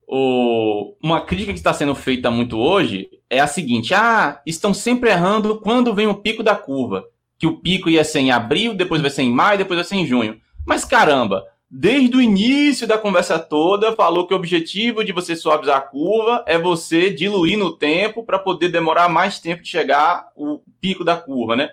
o, 0.08 0.96
uma 1.04 1.22
crítica 1.22 1.52
que 1.52 1.60
está 1.60 1.74
sendo 1.74 1.94
feita 1.94 2.32
muito 2.32 2.58
hoje 2.58 3.10
é 3.30 3.40
a 3.40 3.48
seguinte: 3.48 3.94
ah, 3.94 4.42
estão 4.46 4.74
sempre 4.74 5.10
errando 5.10 5.60
quando 5.60 5.94
vem 5.94 6.08
o 6.08 6.16
pico 6.16 6.42
da 6.42 6.56
curva. 6.56 7.06
Que 7.38 7.48
o 7.48 7.58
pico 7.58 7.90
ia 7.90 8.04
ser 8.04 8.20
em 8.20 8.32
abril, 8.32 8.74
depois 8.74 9.02
vai 9.02 9.12
ser 9.12 9.22
em 9.22 9.32
maio, 9.32 9.60
depois 9.60 9.78
vai 9.78 9.86
ser 9.86 9.96
em 9.96 10.06
junho. 10.06 10.42
Mas 10.66 10.84
caramba, 10.84 11.46
desde 11.70 12.18
o 12.18 12.22
início 12.22 12.88
da 12.88 12.98
conversa 12.98 13.40
toda, 13.40 13.96
falou 13.96 14.28
que 14.28 14.34
o 14.34 14.38
objetivo 14.38 15.06
de 15.06 15.14
você 15.14 15.36
suavizar 15.36 15.78
a 15.78 15.82
curva 15.82 16.44
é 16.48 16.58
você 16.58 17.10
diluir 17.10 17.58
no 17.58 17.78
tempo 17.78 18.26
para 18.26 18.40
poder 18.40 18.70
demorar 18.70 19.08
mais 19.08 19.40
tempo 19.40 19.62
de 19.62 19.70
chegar 19.70 20.28
o 20.36 20.60
pico 20.82 21.04
da 21.04 21.16
curva, 21.16 21.56
né? 21.56 21.70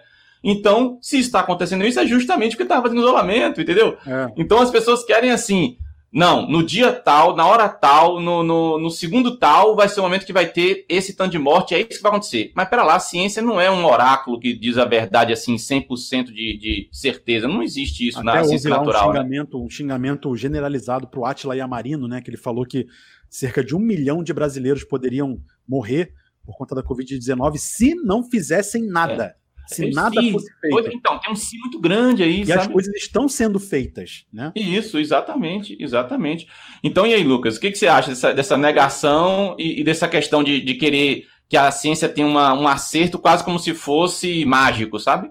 Então, 0.49 0.97
se 1.03 1.19
está 1.19 1.41
acontecendo 1.41 1.85
isso, 1.85 1.99
é 1.99 2.07
justamente 2.07 2.53
porque 2.53 2.63
estava 2.63 2.83
fazendo 2.83 3.01
isolamento, 3.01 3.61
entendeu? 3.61 3.97
É. 4.07 4.33
Então 4.37 4.61
as 4.61 4.71
pessoas 4.71 5.05
querem 5.05 5.33
assim. 5.33 5.77
Não, 6.13 6.49
no 6.49 6.65
dia 6.65 6.93
tal, 6.93 7.35
na 7.35 7.45
hora 7.45 7.69
tal, 7.69 8.21
no, 8.21 8.43
no, 8.45 8.79
no, 8.79 8.91
segundo 8.91 9.37
tal, 9.37 9.75
vai 9.75 9.89
ser 9.89 9.99
o 10.01 10.05
momento 10.05 10.25
que 10.25 10.33
vai 10.33 10.47
ter 10.47 10.87
esse 10.89 11.15
tanto 11.15 11.33
de 11.33 11.39
morte, 11.39 11.75
é 11.75 11.81
isso 11.81 11.99
que 11.99 12.03
vai 12.03 12.11
acontecer. 12.11 12.53
Mas 12.55 12.69
pera 12.69 12.85
lá, 12.85 12.95
a 12.95 13.01
ciência 13.01 13.43
não 13.43 13.61
é 13.61 13.69
um 13.71 13.85
oráculo 13.85 14.39
que 14.39 14.57
diz 14.57 14.79
a 14.79 14.85
verdade 14.85 15.33
assim, 15.33 15.57
100% 15.57 16.27
de, 16.27 16.57
de 16.57 16.89
certeza. 16.93 17.49
Não 17.49 17.61
existe 17.61 18.07
isso 18.07 18.21
Até 18.21 18.25
na 18.25 18.45
ciência 18.45 18.71
natural. 18.71 19.11
Um 19.11 19.13
né? 19.13 19.19
xingamento, 19.19 19.59
né? 19.59 19.65
um 19.65 19.69
xingamento 19.69 20.37
generalizado 20.37 21.09
para 21.09 21.21
o 21.21 21.27
Atila 21.27 21.57
Yamarino, 21.57 22.07
né? 22.07 22.23
Que 22.23 22.31
ele 22.31 22.39
falou 22.39 22.65
que 22.65 22.87
cerca 23.29 23.63
de 23.63 23.75
um 23.75 23.81
milhão 23.81 24.23
de 24.23 24.33
brasileiros 24.33 24.85
poderiam 24.85 25.39
morrer 25.69 26.13
por 26.45 26.57
conta 26.57 26.75
da 26.75 26.85
Covid-19 26.85 27.57
se 27.57 27.97
não 27.97 28.23
fizessem 28.23 28.87
nada. 28.87 29.35
É 29.43 29.46
se 29.67 29.91
nada 29.91 30.21
sim. 30.21 30.33
fosse 30.33 30.53
feito. 30.61 30.91
Então, 30.95 31.19
tem 31.19 31.33
um 31.33 31.37
sim 31.37 31.59
muito 31.59 31.81
grande 31.81 32.23
aí, 32.23 32.43
e 32.43 32.47
sabe? 32.47 32.61
as 32.61 32.67
coisas 32.69 32.95
estão 32.95 33.29
sendo 33.29 33.59
feitas, 33.59 34.27
né? 34.33 34.53
Isso, 34.55 34.99
exatamente, 34.99 35.77
exatamente. 35.81 36.47
Então, 36.83 37.07
e 37.07 37.15
aí, 37.15 37.23
Lucas, 37.23 37.57
o 37.57 37.61
que, 37.61 37.71
que 37.71 37.79
você 37.79 37.87
acha 37.87 38.11
dessa, 38.11 38.33
dessa 38.33 38.57
negação 38.57 39.57
e, 39.59 39.81
e, 39.81 39.85
dessa 39.85 40.09
questão 40.09 40.43
de, 40.43 40.61
de 40.61 40.75
querer 40.75 41.27
que 41.49 41.57
a 41.57 41.71
ciência 41.71 42.09
tenha 42.09 42.27
uma, 42.27 42.55
um 42.55 42.67
acerto 42.67 43.19
quase 43.19 43.45
como 43.45 43.59
se 43.59 43.75
fosse 43.75 44.45
mágico, 44.45 44.99
sabe? 44.99 45.31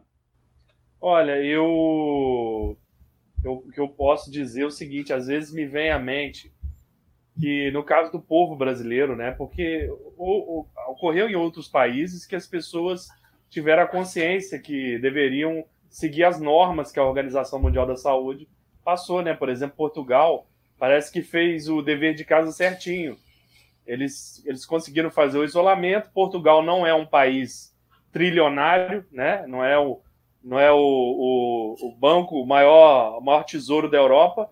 Olha, 1.00 1.38
eu... 1.44 2.78
eu... 3.44 3.54
O 3.54 3.72
que 3.72 3.80
eu 3.80 3.88
posso 3.88 4.32
dizer 4.32 4.64
é 4.64 4.66
o 4.66 4.72
seguinte, 4.72 5.14
às 5.14 5.28
vezes 5.28 5.54
me 5.54 5.66
vem 5.66 5.92
à 5.92 6.00
mente 6.00 6.52
que 7.40 7.70
no 7.72 7.84
caso 7.84 8.12
do 8.12 8.20
povo 8.20 8.56
brasileiro, 8.56 9.16
né, 9.16 9.32
porque 9.32 9.90
o, 10.18 10.62
o, 10.62 10.68
ocorreu 10.90 11.30
em 11.30 11.36
outros 11.36 11.68
países 11.68 12.26
que 12.26 12.36
as 12.36 12.48
pessoas 12.48 13.08
tiveram 13.50 13.84
a 13.84 13.88
consciência 13.88 14.60
que 14.60 14.98
deveriam 15.00 15.66
seguir 15.90 16.24
as 16.24 16.40
normas 16.40 16.92
que 16.92 17.00
a 17.00 17.06
Organização 17.06 17.60
Mundial 17.60 17.86
da 17.86 17.96
Saúde 17.96 18.48
passou, 18.84 19.22
né? 19.22 19.34
Por 19.34 19.50
exemplo, 19.50 19.78
Portugal 19.78 20.48
parece 20.78 21.12
que 21.12 21.22
fez 21.22 21.70
o 21.70 21.82
dever 21.82 22.14
de 22.14 22.26
casa 22.26 22.52
certinho. 22.52 23.18
Eles, 23.88 24.44
eles 24.46 24.66
conseguiram 24.66 25.10
fazer 25.10 25.38
o 25.38 25.44
isolamento. 25.44 26.12
Portugal 26.12 26.62
não 26.62 26.86
é 26.86 26.94
um 26.94 27.06
país 27.06 27.74
trilionário, 28.12 29.06
né? 29.12 29.46
Não 29.48 29.64
é 29.64 29.78
o, 29.80 30.02
não 30.44 30.60
é 30.60 30.72
o, 30.72 30.78
o, 30.78 31.76
o 31.88 31.96
banco 31.96 32.46
maior, 32.46 33.18
o 33.18 33.22
maior 33.22 33.44
tesouro 33.44 33.90
da 33.90 33.98
Europa. 33.98 34.50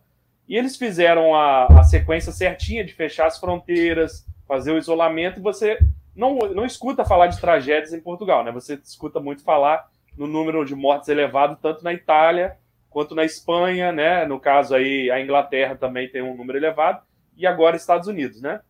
E 0.48 0.58
eles 0.58 0.76
fizeram 0.76 1.34
a, 1.34 1.66
a 1.66 1.84
sequência 1.84 2.32
certinha 2.32 2.84
de 2.84 2.94
fechar 2.94 3.28
as 3.28 3.40
fronteiras, 3.40 4.26
fazer 4.48 4.72
o 4.72 4.78
isolamento, 4.78 5.40
e 5.40 5.44
você 5.44 5.80
não, 6.16 6.36
não 6.54 6.66
escuta 6.66 7.04
falar 7.04 7.28
de 7.28 7.40
tragédias 7.40 7.94
em 7.94 8.00
Portugal, 8.00 8.44
né? 8.44 8.52
Você 8.52 8.76
escuta 8.76 9.20
muito 9.20 9.44
falar 9.44 9.90
no 10.18 10.28
número 10.28 10.64
de 10.64 10.76
mortes 10.76 11.10
elevado 11.10 11.58
tanto 11.62 11.84
na 11.84 11.94
Itália 11.94 12.58
quanto 12.90 13.16
na 13.16 13.26
Espanha, 13.26 13.92
né? 13.92 14.26
No 14.26 14.40
caso 14.40 14.76
aí, 14.76 15.10
a 15.10 15.20
Inglaterra 15.20 15.76
também 15.76 16.08
tem 16.08 16.22
um 16.22 16.38
número 16.38 16.58
elevado 16.58 17.02
e 17.36 17.48
agora 17.48 17.76
Estados 17.76 18.08
Unidos, 18.08 18.42
né? 18.42 18.62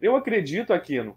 Eu 0.00 0.16
acredito, 0.16 0.72
Aquino, 0.72 1.16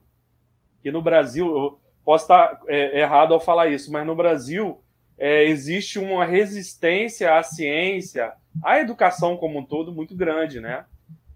que 0.81 0.91
no 0.91 1.01
Brasil, 1.01 1.47
eu 1.47 1.79
posso 2.03 2.25
estar 2.25 2.59
é, 2.67 2.99
errado 2.99 3.33
ao 3.33 3.39
falar 3.39 3.69
isso, 3.69 3.91
mas 3.91 4.05
no 4.05 4.15
Brasil 4.15 4.81
é, 5.17 5.45
existe 5.45 5.97
uma 5.97 6.25
resistência 6.25 7.37
à 7.37 7.43
ciência, 7.43 8.33
à 8.61 8.79
educação 8.79 9.37
como 9.37 9.59
um 9.59 9.65
todo 9.65 9.93
muito 9.93 10.15
grande, 10.15 10.59
né? 10.59 10.85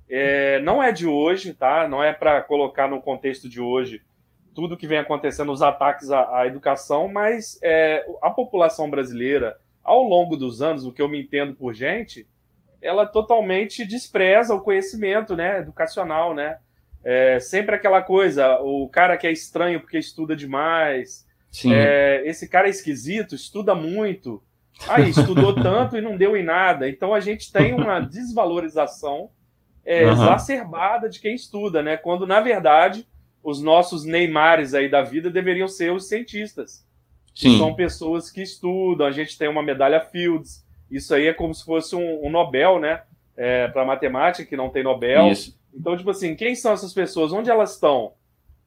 É, 0.09 0.59
não 0.59 0.83
é 0.83 0.91
de 0.91 1.07
hoje, 1.07 1.53
tá? 1.53 1.87
Não 1.87 2.03
é 2.03 2.11
para 2.11 2.41
colocar 2.41 2.89
no 2.89 3.01
contexto 3.01 3.47
de 3.47 3.61
hoje 3.61 4.01
tudo 4.55 4.77
que 4.77 4.87
vem 4.87 4.97
acontecendo, 4.97 5.51
os 5.51 5.61
ataques 5.61 6.09
à, 6.09 6.39
à 6.39 6.47
educação, 6.47 7.07
mas 7.07 7.59
é, 7.61 8.05
a 8.21 8.31
população 8.31 8.89
brasileira, 8.89 9.57
ao 9.83 10.01
longo 10.01 10.35
dos 10.35 10.61
anos, 10.61 10.85
o 10.85 10.91
que 10.91 11.01
eu 11.01 11.09
me 11.09 11.21
entendo 11.21 11.53
por 11.53 11.73
gente, 11.73 12.27
ela 12.81 13.05
totalmente 13.05 13.85
despreza 13.85 14.55
o 14.55 14.61
conhecimento 14.61 15.35
né, 15.35 15.59
educacional, 15.59 16.33
né? 16.33 16.57
É, 17.03 17.39
sempre 17.39 17.75
aquela 17.75 18.01
coisa, 18.01 18.59
o 18.61 18.89
cara 18.89 19.15
que 19.15 19.27
é 19.27 19.31
estranho 19.31 19.79
porque 19.79 19.99
estuda 19.99 20.35
demais, 20.35 21.27
é, 21.65 22.23
esse 22.25 22.49
cara 22.49 22.65
é 22.65 22.71
esquisito, 22.71 23.35
estuda 23.35 23.75
muito, 23.75 24.41
Aí, 24.87 25.09
estudou 25.11 25.53
tanto 25.53 25.97
e 25.97 26.01
não 26.01 26.17
deu 26.17 26.35
em 26.35 26.43
nada. 26.43 26.89
Então 26.89 27.13
a 27.13 27.19
gente 27.19 27.51
tem 27.51 27.73
uma 27.73 27.99
desvalorização 27.99 29.29
é, 29.85 30.05
uhum. 30.05 30.13
exacerbada 30.13 31.09
de 31.09 31.19
quem 31.19 31.35
estuda, 31.35 31.81
né? 31.81 31.97
Quando, 31.97 32.25
na 32.25 32.39
verdade, 32.39 33.07
os 33.45 33.61
nossos 33.61 34.03
Neymares 34.03 34.73
aí 34.73 34.89
da 34.89 35.03
vida 35.03 35.29
deveriam 35.29 35.67
ser 35.67 35.91
os 35.91 36.07
cientistas. 36.07 36.83
Sim. 37.31 37.59
São 37.59 37.75
pessoas 37.75 38.31
que 38.31 38.41
estudam, 38.41 39.05
a 39.05 39.11
gente 39.11 39.37
tem 39.37 39.47
uma 39.47 39.61
medalha 39.61 40.01
Fields. 40.01 40.65
Isso 40.89 41.13
aí 41.13 41.27
é 41.27 41.33
como 41.33 41.53
se 41.53 41.63
fosse 41.63 41.95
um, 41.95 42.25
um 42.25 42.29
Nobel, 42.31 42.79
né? 42.79 43.03
É, 43.37 43.67
para 43.67 43.85
matemática, 43.85 44.49
que 44.49 44.57
não 44.57 44.71
tem 44.71 44.81
Nobel. 44.81 45.31
Isso. 45.31 45.55
Então, 45.71 45.95
tipo 45.95 46.09
assim, 46.09 46.35
quem 46.35 46.55
são 46.55 46.73
essas 46.73 46.91
pessoas? 46.91 47.31
Onde 47.31 47.51
elas 47.51 47.73
estão? 47.73 48.13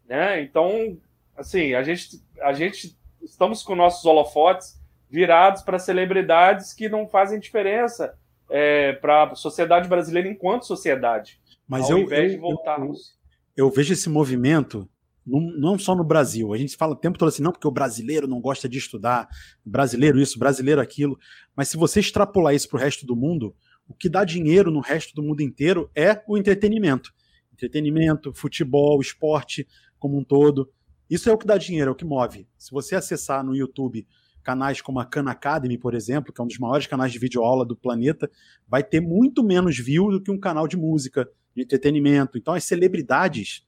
Né? 0.06 0.42
Então, 0.42 0.96
assim, 1.36 1.74
a 1.74 1.82
gente, 1.82 2.22
a 2.40 2.52
gente 2.52 2.96
estamos 3.20 3.64
com 3.64 3.74
nossos 3.74 4.04
holofotes 4.04 4.80
virados 5.10 5.62
para 5.62 5.80
celebridades 5.80 6.72
que 6.72 6.88
não 6.88 7.08
fazem 7.08 7.40
diferença 7.40 8.16
é, 8.48 8.92
para 8.92 9.24
a 9.24 9.34
sociedade 9.34 9.88
brasileira 9.88 10.28
enquanto 10.28 10.66
sociedade. 10.66 11.40
Mas 11.66 11.90
ao 11.90 11.98
eu, 11.98 12.04
invés 12.04 12.30
eu, 12.30 12.36
de 12.36 12.40
voltarmos. 12.40 13.17
Eu, 13.58 13.68
vejo 13.72 13.92
esse 13.92 14.08
movimento 14.08 14.88
não 15.26 15.76
só 15.76 15.92
no 15.96 16.04
Brasil. 16.04 16.54
A 16.54 16.56
gente 16.56 16.76
fala 16.76 16.92
o 16.92 16.96
tempo 16.96 17.18
todo 17.18 17.28
assim, 17.28 17.42
não, 17.42 17.50
porque 17.50 17.66
o 17.66 17.72
brasileiro 17.72 18.28
não 18.28 18.40
gosta 18.40 18.68
de 18.68 18.78
estudar, 18.78 19.28
brasileiro 19.66 20.20
isso, 20.20 20.38
brasileiro 20.38 20.80
aquilo. 20.80 21.18
Mas 21.56 21.68
se 21.68 21.76
você 21.76 21.98
extrapolar 21.98 22.54
isso 22.54 22.68
para 22.68 22.76
o 22.76 22.80
resto 22.80 23.04
do 23.04 23.16
mundo, 23.16 23.52
o 23.88 23.94
que 23.94 24.08
dá 24.08 24.24
dinheiro 24.24 24.70
no 24.70 24.78
resto 24.78 25.12
do 25.12 25.24
mundo 25.24 25.40
inteiro 25.40 25.90
é 25.92 26.22
o 26.28 26.38
entretenimento. 26.38 27.12
Entretenimento, 27.52 28.32
futebol, 28.32 29.00
esporte 29.00 29.66
como 29.98 30.16
um 30.16 30.22
todo. 30.22 30.70
Isso 31.10 31.28
é 31.28 31.32
o 31.32 31.36
que 31.36 31.46
dá 31.46 31.58
dinheiro, 31.58 31.88
é 31.88 31.92
o 31.92 31.96
que 31.96 32.04
move. 32.04 32.46
Se 32.56 32.70
você 32.70 32.94
acessar 32.94 33.42
no 33.42 33.56
YouTube 33.56 34.06
canais 34.48 34.80
como 34.80 34.98
a 34.98 35.04
Khan 35.04 35.28
Academy, 35.28 35.76
por 35.76 35.94
exemplo, 35.94 36.32
que 36.32 36.40
é 36.40 36.44
um 36.44 36.46
dos 36.46 36.56
maiores 36.56 36.86
canais 36.86 37.12
de 37.12 37.18
videoaula 37.18 37.66
do 37.66 37.76
planeta, 37.76 38.30
vai 38.66 38.82
ter 38.82 38.98
muito 38.98 39.44
menos 39.44 39.78
view 39.78 40.10
do 40.10 40.22
que 40.22 40.30
um 40.30 40.40
canal 40.40 40.66
de 40.66 40.74
música, 40.74 41.28
de 41.54 41.64
entretenimento. 41.64 42.38
Então, 42.38 42.54
as 42.54 42.64
celebridades. 42.64 43.66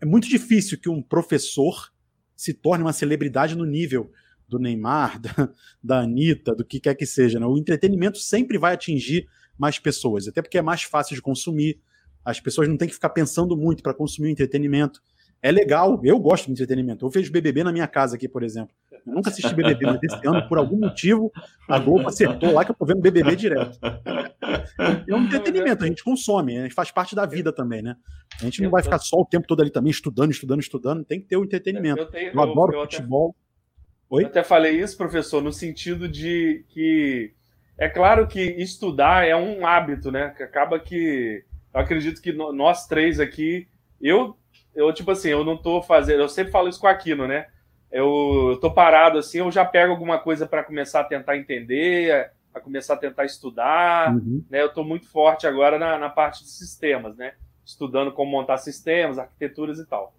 É 0.00 0.06
muito 0.06 0.26
difícil 0.26 0.80
que 0.80 0.88
um 0.88 1.02
professor 1.02 1.92
se 2.34 2.54
torne 2.54 2.82
uma 2.82 2.94
celebridade 2.94 3.54
no 3.54 3.66
nível 3.66 4.10
do 4.48 4.58
Neymar, 4.58 5.20
da, 5.20 5.52
da 5.84 6.00
Anitta, 6.00 6.54
do 6.54 6.64
que 6.64 6.80
quer 6.80 6.94
que 6.94 7.04
seja. 7.04 7.38
Né? 7.38 7.44
O 7.44 7.58
entretenimento 7.58 8.16
sempre 8.16 8.56
vai 8.56 8.72
atingir 8.72 9.28
mais 9.58 9.78
pessoas, 9.78 10.26
até 10.26 10.40
porque 10.40 10.56
é 10.56 10.62
mais 10.62 10.82
fácil 10.82 11.14
de 11.14 11.20
consumir. 11.20 11.78
As 12.24 12.40
pessoas 12.40 12.68
não 12.68 12.78
têm 12.78 12.88
que 12.88 12.94
ficar 12.94 13.10
pensando 13.10 13.54
muito 13.54 13.82
para 13.82 13.92
consumir 13.92 14.28
o 14.28 14.32
entretenimento. 14.32 15.02
É 15.42 15.50
legal, 15.50 15.98
eu 16.04 16.18
gosto 16.18 16.46
de 16.46 16.52
entretenimento. 16.52 17.04
Eu 17.04 17.10
vejo 17.10 17.32
BBB 17.32 17.64
na 17.64 17.72
minha 17.72 17.86
casa 17.86 18.16
aqui, 18.16 18.28
por 18.28 18.42
exemplo. 18.42 18.74
Eu 19.06 19.14
nunca 19.14 19.30
assisti 19.30 19.54
BBB, 19.54 19.86
mas 19.86 20.02
esse 20.02 20.26
ano, 20.26 20.46
por 20.46 20.58
algum 20.58 20.78
motivo, 20.78 21.32
a 21.66 21.78
Globo 21.78 22.06
acertou 22.08 22.52
lá 22.52 22.64
que 22.64 22.70
eu 22.70 22.74
tô 22.74 22.84
vendo 22.84 23.00
BBB 23.00 23.36
direto. 23.36 23.78
É 25.08 25.14
um 25.14 25.24
entretenimento, 25.24 25.84
a 25.84 25.86
gente 25.86 26.04
consome, 26.04 26.58
a 26.58 26.62
gente 26.62 26.74
faz 26.74 26.90
parte 26.90 27.14
da 27.14 27.24
vida 27.24 27.52
também, 27.52 27.80
né? 27.80 27.96
A 28.40 28.44
gente 28.44 28.62
não 28.62 28.70
vai 28.70 28.82
ficar 28.82 28.98
só 28.98 29.16
o 29.16 29.24
tempo 29.24 29.46
todo 29.46 29.60
ali 29.60 29.70
também 29.70 29.90
estudando, 29.90 30.30
estudando, 30.30 30.60
estudando, 30.60 31.04
tem 31.04 31.20
que 31.20 31.26
ter 31.26 31.36
o 31.36 31.44
entretenimento. 31.44 32.02
Eu, 32.02 32.06
tenho, 32.06 32.32
eu 32.32 32.40
adoro 32.40 32.74
eu, 32.74 32.80
futebol. 32.82 33.30
Até, 33.30 34.16
Oi? 34.16 34.22
Eu 34.24 34.26
até 34.26 34.42
falei 34.42 34.80
isso, 34.80 34.96
professor, 34.96 35.42
no 35.42 35.52
sentido 35.52 36.08
de 36.08 36.64
que 36.68 37.32
é 37.78 37.88
claro 37.88 38.26
que 38.26 38.40
estudar 38.40 39.26
é 39.26 39.34
um 39.34 39.66
hábito, 39.66 40.10
né? 40.10 40.30
Que 40.36 40.42
acaba 40.42 40.78
que 40.78 41.44
eu 41.72 41.80
acredito 41.80 42.20
que 42.20 42.32
nós 42.32 42.86
três 42.86 43.20
aqui, 43.20 43.68
eu, 44.00 44.36
eu 44.74 44.92
tipo 44.92 45.10
assim, 45.10 45.28
eu 45.28 45.44
não 45.44 45.56
tô 45.56 45.82
fazendo, 45.82 46.20
eu 46.20 46.28
sempre 46.28 46.52
falo 46.52 46.68
isso 46.68 46.80
com 46.80 46.86
Aquino, 46.86 47.26
né? 47.26 47.46
eu, 47.90 48.50
eu 48.50 48.56
tô 48.60 48.70
parado 48.70 49.18
assim, 49.18 49.38
eu 49.38 49.50
já 49.50 49.64
pego 49.64 49.92
alguma 49.92 50.18
coisa 50.18 50.46
para 50.46 50.62
começar 50.62 51.00
a 51.00 51.04
tentar 51.04 51.36
entender, 51.36 52.30
a 52.54 52.60
começar 52.60 52.94
a 52.94 52.98
tentar 52.98 53.24
estudar, 53.24 54.14
uhum. 54.14 54.44
né? 54.48 54.62
Eu 54.62 54.68
estou 54.68 54.84
muito 54.84 55.08
forte 55.08 55.46
agora 55.46 55.78
na, 55.78 55.98
na 55.98 56.08
parte 56.08 56.44
de 56.44 56.50
sistemas, 56.50 57.16
né? 57.16 57.34
Estudando 57.64 58.12
como 58.12 58.30
montar 58.30 58.58
sistemas, 58.58 59.18
arquiteturas 59.18 59.78
e 59.78 59.86
tal. 59.86 60.14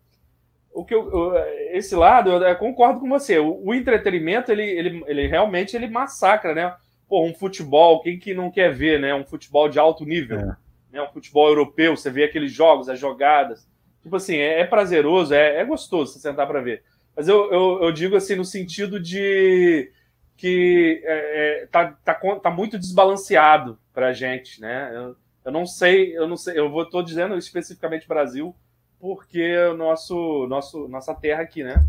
O 0.73 0.85
que 0.85 0.93
eu, 0.93 1.09
eu 1.11 1.37
esse 1.71 1.95
lado, 1.95 2.29
eu, 2.29 2.41
eu, 2.41 2.55
concordo 2.57 2.99
com 2.99 3.09
você. 3.09 3.39
O, 3.39 3.61
o, 3.65 3.73
entretenimento, 3.73 4.51
ele, 4.51 4.63
ele, 4.63 5.03
ele 5.07 5.27
realmente 5.27 5.75
ele 5.75 5.87
massacra, 5.89 6.53
né? 6.53 6.75
Pô, 7.07 7.25
um 7.25 7.33
futebol, 7.33 8.01
quem 8.01 8.19
que 8.19 8.33
não 8.33 8.51
quer 8.51 8.73
ver, 8.73 8.99
né? 8.99 9.13
Um 9.13 9.25
futebol 9.25 9.67
de 9.67 9.79
alto 9.79 10.05
nível, 10.05 10.39
é. 10.39 10.55
né? 10.91 11.01
Um 11.01 11.11
futebol 11.11 11.47
europeu, 11.47 11.95
você 11.95 12.09
vê 12.09 12.23
aqueles 12.23 12.51
jogos, 12.51 12.89
as 12.89 12.99
jogadas. 12.99 13.67
Tipo 14.01 14.15
assim, 14.15 14.35
é, 14.35 14.61
é 14.61 14.65
prazeroso, 14.65 15.33
é, 15.33 15.57
é 15.57 15.65
gostoso 15.65 16.13
você 16.13 16.19
sentar 16.19 16.47
para 16.47 16.61
ver. 16.61 16.83
Mas 17.15 17.27
eu, 17.27 17.51
eu, 17.51 17.83
eu, 17.83 17.91
digo 17.91 18.15
assim, 18.15 18.35
no 18.35 18.45
sentido 18.45 18.99
de 18.99 19.91
que 20.37 21.01
é, 21.05 21.61
é 21.63 21.67
tá, 21.67 21.95
tá, 22.03 22.15
tá 22.15 22.49
muito 22.49 22.79
desbalanceado 22.79 23.77
para 23.93 24.07
a 24.07 24.13
gente, 24.13 24.59
né? 24.59 24.91
Eu, 24.93 25.15
eu 25.45 25.51
não 25.51 25.65
sei, 25.65 26.17
eu 26.17 26.27
não 26.27 26.37
sei, 26.37 26.57
eu 26.57 26.69
vou 26.69 26.85
tô 26.85 27.01
dizendo 27.01 27.37
especificamente 27.37 28.07
Brasil, 28.07 28.55
porque 28.99 29.57
o 29.67 29.75
nosso, 29.75 30.47
nosso, 30.47 30.87
nossa 30.87 31.13
terra 31.13 31.41
aqui, 31.41 31.63
né? 31.63 31.83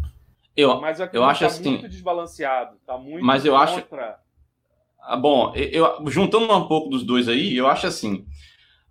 Eu, 0.55 0.81
mas 0.81 1.01
eu 1.01 1.25
acho 1.25 1.41
tá 1.41 1.47
assim, 1.47 1.71
muito 1.71 1.89
desbalanceado, 1.89 2.77
tá 2.87 2.99
muito 2.99 3.25
Mas 3.25 3.47
eu 3.47 3.55
contra... 3.55 3.65
acho 3.65 4.23
ah, 5.05 5.17
bom, 5.17 5.53
eu 5.55 6.09
juntando 6.09 6.53
um 6.53 6.69
pouco 6.69 6.89
dos 6.89 7.05
dois 7.05 7.29
aí, 7.29 7.57
eu 7.57 7.67
acho 7.67 7.87
assim, 7.87 8.25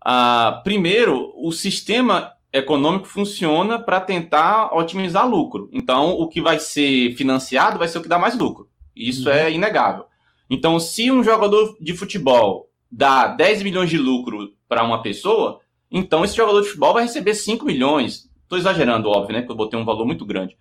ah, 0.04 0.60
primeiro, 0.64 1.32
o 1.38 1.52
sistema 1.52 2.34
econômico 2.54 3.08
funciona 3.08 3.80
para 3.80 4.02
tentar 4.02 4.76
otimizar 4.76 5.28
lucro. 5.28 5.70
Então, 5.72 6.12
o 6.12 6.28
que 6.28 6.42
vai 6.42 6.60
ser 6.60 7.16
financiado 7.16 7.80
vai 7.80 7.88
ser 7.88 8.00
o 8.00 8.02
que 8.02 8.10
dá 8.10 8.20
mais 8.20 8.38
lucro. 8.38 8.70
Isso 8.96 9.30
uhum. 9.30 9.36
é 9.36 9.52
inegável. 9.52 10.06
Então, 10.50 10.80
se 10.80 11.10
um 11.10 11.24
jogador 11.24 11.78
de 11.80 11.94
futebol 11.94 12.70
dá 12.92 13.28
10 13.28 13.64
milhões 13.64 13.90
de 13.90 13.98
lucro 13.98 14.54
para 14.68 14.84
uma 14.84 15.02
pessoa, 15.02 15.62
então 15.90 16.26
esse 16.26 16.36
jogador 16.36 16.62
de 16.62 16.68
futebol 16.68 16.94
vai 16.94 17.04
receber 17.04 17.34
5 17.34 17.66
milhões. 17.66 18.30
Estou 18.44 18.58
exagerando, 18.58 19.08
óbvio, 19.10 19.34
né? 19.34 19.44
Que 19.44 19.52
eu 19.52 19.56
botei 19.56 19.80
um 19.80 19.86
valor 19.86 20.06
muito 20.06 20.26
grande. 20.26 20.58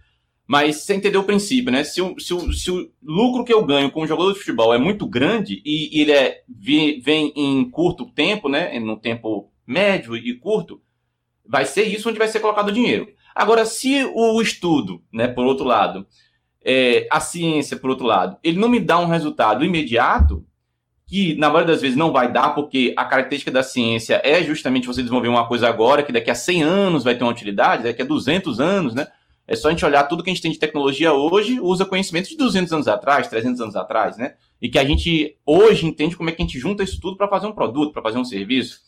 Mas 0.46 0.76
você 0.76 0.94
entendeu 0.94 1.20
o 1.20 1.24
princípio, 1.24 1.72
né? 1.72 1.82
Se 1.84 2.00
o, 2.00 2.18
se, 2.18 2.34
o, 2.34 2.52
se 2.52 2.70
o 2.70 2.90
lucro 3.02 3.44
que 3.44 3.52
eu 3.52 3.64
ganho 3.64 3.90
como 3.90 4.06
jogador 4.06 4.32
de 4.32 4.38
futebol 4.38 4.74
é 4.74 4.78
muito 4.78 5.06
grande 5.06 5.60
e, 5.64 6.00
ele 6.00 6.12
é, 6.12 6.42
vem 6.48 7.32
em 7.36 7.68
curto 7.70 8.06
tempo, 8.06 8.48
né? 8.48 8.78
No 8.78 8.96
tempo 8.96 9.50
médio 9.66 10.16
e 10.16 10.34
curto, 10.34 10.80
Vai 11.50 11.64
ser 11.64 11.82
isso 11.82 12.08
onde 12.08 12.18
vai 12.18 12.28
ser 12.28 12.38
colocado 12.38 12.68
o 12.68 12.72
dinheiro. 12.72 13.08
Agora, 13.34 13.64
se 13.64 14.04
o 14.14 14.40
estudo, 14.40 15.02
né, 15.12 15.26
por 15.26 15.44
outro 15.44 15.64
lado, 15.64 16.06
é, 16.64 17.08
a 17.10 17.18
ciência, 17.18 17.76
por 17.76 17.90
outro 17.90 18.06
lado, 18.06 18.36
ele 18.44 18.56
não 18.56 18.68
me 18.68 18.78
dá 18.78 18.98
um 19.00 19.06
resultado 19.06 19.64
imediato, 19.64 20.46
que 21.08 21.34
na 21.34 21.48
maioria 21.48 21.72
das 21.72 21.82
vezes 21.82 21.96
não 21.96 22.12
vai 22.12 22.30
dar, 22.30 22.50
porque 22.50 22.94
a 22.96 23.04
característica 23.04 23.50
da 23.50 23.64
ciência 23.64 24.20
é 24.22 24.44
justamente 24.44 24.86
você 24.86 25.02
desenvolver 25.02 25.26
uma 25.26 25.48
coisa 25.48 25.68
agora, 25.68 26.04
que 26.04 26.12
daqui 26.12 26.30
a 26.30 26.36
100 26.36 26.62
anos 26.62 27.02
vai 27.02 27.16
ter 27.16 27.24
uma 27.24 27.32
utilidade, 27.32 27.82
daqui 27.82 28.00
a 28.00 28.04
200 28.04 28.60
anos, 28.60 28.94
né? 28.94 29.08
É 29.44 29.56
só 29.56 29.66
a 29.66 29.70
gente 29.72 29.84
olhar 29.84 30.04
tudo 30.04 30.22
que 30.22 30.30
a 30.30 30.32
gente 30.32 30.42
tem 30.42 30.52
de 30.52 30.58
tecnologia 30.60 31.12
hoje, 31.12 31.58
usa 31.58 31.84
conhecimento 31.84 32.28
de 32.28 32.36
200 32.36 32.72
anos 32.72 32.86
atrás, 32.86 33.26
300 33.26 33.60
anos 33.60 33.74
atrás, 33.74 34.16
né? 34.16 34.34
E 34.62 34.68
que 34.68 34.78
a 34.78 34.84
gente 34.84 35.36
hoje 35.44 35.84
entende 35.84 36.16
como 36.16 36.30
é 36.30 36.32
que 36.32 36.40
a 36.40 36.46
gente 36.46 36.60
junta 36.60 36.84
isso 36.84 37.00
tudo 37.00 37.16
para 37.16 37.26
fazer 37.26 37.48
um 37.48 37.52
produto, 37.52 37.92
para 37.92 38.02
fazer 38.02 38.18
um 38.18 38.24
serviço. 38.24 38.78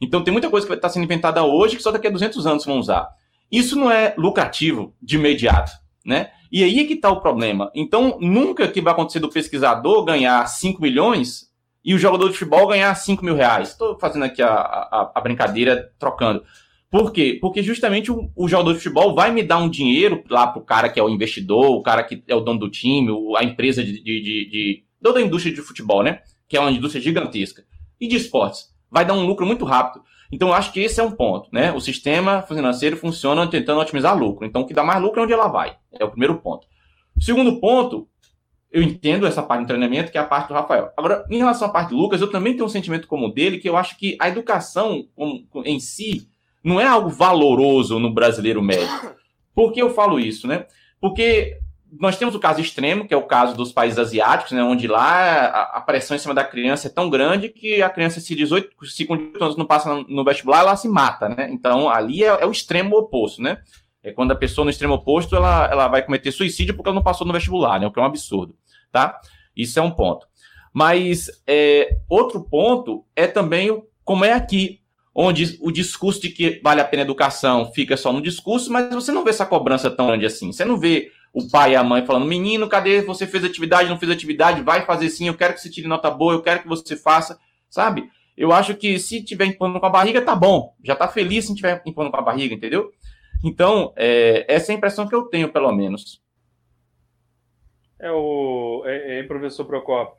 Então 0.00 0.22
tem 0.22 0.32
muita 0.32 0.50
coisa 0.50 0.66
que 0.66 0.72
estar 0.72 0.88
sendo 0.88 1.04
inventada 1.04 1.42
hoje 1.44 1.76
que 1.76 1.82
só 1.82 1.90
daqui 1.90 2.06
a 2.06 2.10
200 2.10 2.46
anos 2.46 2.64
vão 2.64 2.78
usar. 2.78 3.08
Isso 3.50 3.76
não 3.76 3.90
é 3.90 4.14
lucrativo 4.16 4.94
de 5.00 5.16
imediato, 5.16 5.72
né? 6.04 6.30
E 6.50 6.62
aí 6.62 6.80
é 6.80 6.84
que 6.84 6.94
está 6.94 7.10
o 7.10 7.20
problema. 7.20 7.70
Então, 7.74 8.18
nunca 8.20 8.68
que 8.68 8.80
vai 8.80 8.92
acontecer 8.92 9.20
do 9.20 9.28
pesquisador 9.28 10.04
ganhar 10.04 10.46
5 10.46 10.80
milhões 10.80 11.46
e 11.84 11.94
o 11.94 11.98
jogador 11.98 12.28
de 12.28 12.36
futebol 12.36 12.66
ganhar 12.66 12.94
5 12.94 13.24
mil 13.24 13.34
reais. 13.34 13.70
Estou 13.70 13.98
fazendo 13.98 14.24
aqui 14.24 14.42
a, 14.42 14.48
a, 14.48 15.12
a, 15.14 15.20
brincadeira, 15.20 15.92
trocando. 15.98 16.44
Por 16.90 17.12
quê? 17.12 17.38
Porque 17.40 17.62
justamente 17.62 18.10
o, 18.10 18.30
o, 18.34 18.48
jogador 18.48 18.72
de 18.72 18.78
futebol 18.78 19.14
vai 19.14 19.32
me 19.32 19.42
dar 19.42 19.58
um 19.58 19.68
dinheiro 19.68 20.22
lá 20.30 20.46
para 20.46 20.60
o 20.60 20.64
cara 20.64 20.88
que 20.88 20.98
é 20.98 21.02
o 21.02 21.08
investidor, 21.08 21.70
o 21.70 21.82
cara 21.82 22.02
que 22.02 22.22
é 22.26 22.34
o 22.34 22.40
dono 22.40 22.60
do 22.60 22.70
time, 22.70 23.12
a 23.36 23.44
empresa 23.44 23.82
de, 23.82 23.92
de, 23.92 24.20
de, 24.20 24.50
de 24.50 24.84
toda 25.02 25.18
a 25.18 25.22
indústria 25.22 25.54
de 25.54 25.60
futebol, 25.60 26.02
né? 26.02 26.20
Que 26.48 26.56
é 26.56 26.60
uma 26.60 26.70
indústria 26.70 27.02
gigantesca. 27.02 27.64
E 28.00 28.06
de 28.06 28.16
esportes 28.16 28.75
vai 28.90 29.04
dar 29.04 29.14
um 29.14 29.26
lucro 29.26 29.46
muito 29.46 29.64
rápido. 29.64 30.04
Então, 30.30 30.48
eu 30.48 30.54
acho 30.54 30.72
que 30.72 30.80
esse 30.80 31.00
é 31.00 31.04
um 31.04 31.12
ponto, 31.12 31.48
né? 31.52 31.72
O 31.72 31.80
sistema 31.80 32.42
financeiro 32.42 32.96
funciona 32.96 33.46
tentando 33.46 33.80
otimizar 33.80 34.16
lucro. 34.16 34.46
Então, 34.46 34.62
o 34.62 34.66
que 34.66 34.74
dá 34.74 34.82
mais 34.82 35.00
lucro 35.00 35.20
é 35.20 35.24
onde 35.24 35.32
ela 35.32 35.48
vai. 35.48 35.76
É 35.92 36.04
o 36.04 36.10
primeiro 36.10 36.36
ponto. 36.38 36.66
O 37.16 37.22
segundo 37.22 37.60
ponto, 37.60 38.08
eu 38.70 38.82
entendo 38.82 39.26
essa 39.26 39.42
parte 39.42 39.62
do 39.62 39.68
treinamento, 39.68 40.10
que 40.10 40.18
é 40.18 40.20
a 40.20 40.24
parte 40.24 40.48
do 40.48 40.54
Rafael. 40.54 40.90
Agora, 40.96 41.24
em 41.30 41.38
relação 41.38 41.68
à 41.68 41.70
parte 41.70 41.90
do 41.90 41.96
Lucas, 41.96 42.20
eu 42.20 42.30
também 42.30 42.54
tenho 42.54 42.66
um 42.66 42.68
sentimento 42.68 43.06
como 43.06 43.32
dele, 43.32 43.58
que 43.58 43.68
eu 43.68 43.76
acho 43.76 43.96
que 43.96 44.16
a 44.20 44.28
educação 44.28 45.06
em 45.64 45.78
si 45.78 46.28
não 46.62 46.80
é 46.80 46.86
algo 46.86 47.08
valoroso 47.08 47.98
no 47.98 48.12
brasileiro 48.12 48.62
médio. 48.62 49.14
Por 49.54 49.72
que 49.72 49.80
eu 49.80 49.94
falo 49.94 50.18
isso, 50.18 50.46
né? 50.46 50.66
Porque 51.00 51.58
nós 52.00 52.16
temos 52.16 52.34
o 52.34 52.40
caso 52.40 52.60
extremo, 52.60 53.06
que 53.06 53.14
é 53.14 53.16
o 53.16 53.26
caso 53.26 53.56
dos 53.56 53.72
países 53.72 53.98
asiáticos, 53.98 54.52
né, 54.52 54.62
onde 54.62 54.86
lá 54.86 55.46
a, 55.46 55.80
pressão 55.80 56.16
em 56.16 56.20
cima 56.20 56.34
da 56.34 56.44
criança 56.44 56.88
é 56.88 56.90
tão 56.90 57.08
grande 57.08 57.48
que 57.48 57.82
a 57.82 57.88
criança, 57.88 58.20
se 58.20 58.34
18, 58.34 58.86
se 58.86 59.04
com 59.04 59.16
18 59.16 59.44
anos 59.44 59.56
não 59.56 59.66
passa 59.66 59.94
no, 59.94 60.02
no 60.08 60.24
vestibular, 60.24 60.60
ela 60.60 60.76
se 60.76 60.88
mata, 60.88 61.28
né? 61.28 61.48
Então, 61.50 61.88
ali 61.88 62.24
é, 62.24 62.26
é, 62.26 62.46
o 62.46 62.50
extremo 62.50 62.96
oposto, 62.96 63.40
né? 63.40 63.58
É 64.02 64.12
quando 64.12 64.32
a 64.32 64.36
pessoa 64.36 64.64
no 64.64 64.70
extremo 64.70 64.94
oposto, 64.94 65.34
ela, 65.34 65.68
ela 65.70 65.88
vai 65.88 66.02
cometer 66.02 66.32
suicídio 66.32 66.74
porque 66.74 66.88
ela 66.88 66.94
não 66.94 67.02
passou 67.02 67.26
no 67.26 67.32
vestibular, 67.32 67.80
né? 67.80 67.86
O 67.86 67.92
que 67.92 67.98
é 67.98 68.02
um 68.02 68.06
absurdo, 68.06 68.56
tá? 68.90 69.20
Isso 69.56 69.78
é 69.78 69.82
um 69.82 69.90
ponto. 69.90 70.26
Mas 70.72 71.30
é, 71.46 71.98
outro 72.08 72.42
ponto 72.42 73.04
é 73.14 73.26
também 73.26 73.82
como 74.04 74.24
é 74.24 74.32
aqui, 74.32 74.80
onde 75.14 75.58
o 75.62 75.72
discurso 75.72 76.20
de 76.20 76.28
que 76.28 76.60
vale 76.62 76.80
a 76.80 76.84
pena 76.84 77.02
a 77.02 77.04
educação 77.04 77.72
fica 77.72 77.96
só 77.96 78.12
no 78.12 78.20
discurso, 78.20 78.70
mas 78.70 78.92
você 78.94 79.10
não 79.10 79.24
vê 79.24 79.30
essa 79.30 79.46
cobrança 79.46 79.90
tão 79.90 80.08
grande 80.08 80.26
assim. 80.26 80.52
Você 80.52 80.64
não 80.64 80.76
vê 80.76 81.10
o 81.36 81.46
pai 81.50 81.72
e 81.72 81.76
a 81.76 81.84
mãe 81.84 82.06
falando: 82.06 82.24
menino, 82.24 82.66
cadê 82.66 83.02
você 83.02 83.26
fez 83.26 83.44
atividade, 83.44 83.90
não 83.90 83.98
fez 83.98 84.10
atividade, 84.10 84.62
vai 84.62 84.86
fazer 84.86 85.10
sim, 85.10 85.28
eu 85.28 85.36
quero 85.36 85.52
que 85.52 85.60
você 85.60 85.68
tire 85.68 85.86
nota 85.86 86.10
boa, 86.10 86.32
eu 86.32 86.40
quero 86.40 86.62
que 86.62 86.68
você 86.68 86.96
faça, 86.96 87.38
sabe? 87.68 88.10
Eu 88.34 88.52
acho 88.52 88.74
que 88.74 88.98
se 88.98 89.22
tiver 89.22 89.44
empurrando 89.44 89.78
com 89.78 89.84
a 89.84 89.90
barriga, 89.90 90.22
tá 90.22 90.34
bom. 90.34 90.74
Já 90.82 90.96
tá 90.96 91.06
feliz 91.06 91.46
se 91.46 91.54
tiver 91.54 91.82
empurrando 91.84 92.10
com 92.10 92.16
a 92.16 92.22
barriga, 92.22 92.54
entendeu? 92.54 92.90
Então, 93.44 93.92
é, 93.96 94.46
essa 94.48 94.72
é 94.72 94.74
a 94.74 94.78
impressão 94.78 95.06
que 95.06 95.14
eu 95.14 95.24
tenho, 95.24 95.52
pelo 95.52 95.70
menos. 95.72 96.22
É 97.98 98.10
o 98.10 98.82
é, 98.86 99.20
é 99.20 99.22
professor 99.22 99.64
Procopio. 99.64 100.14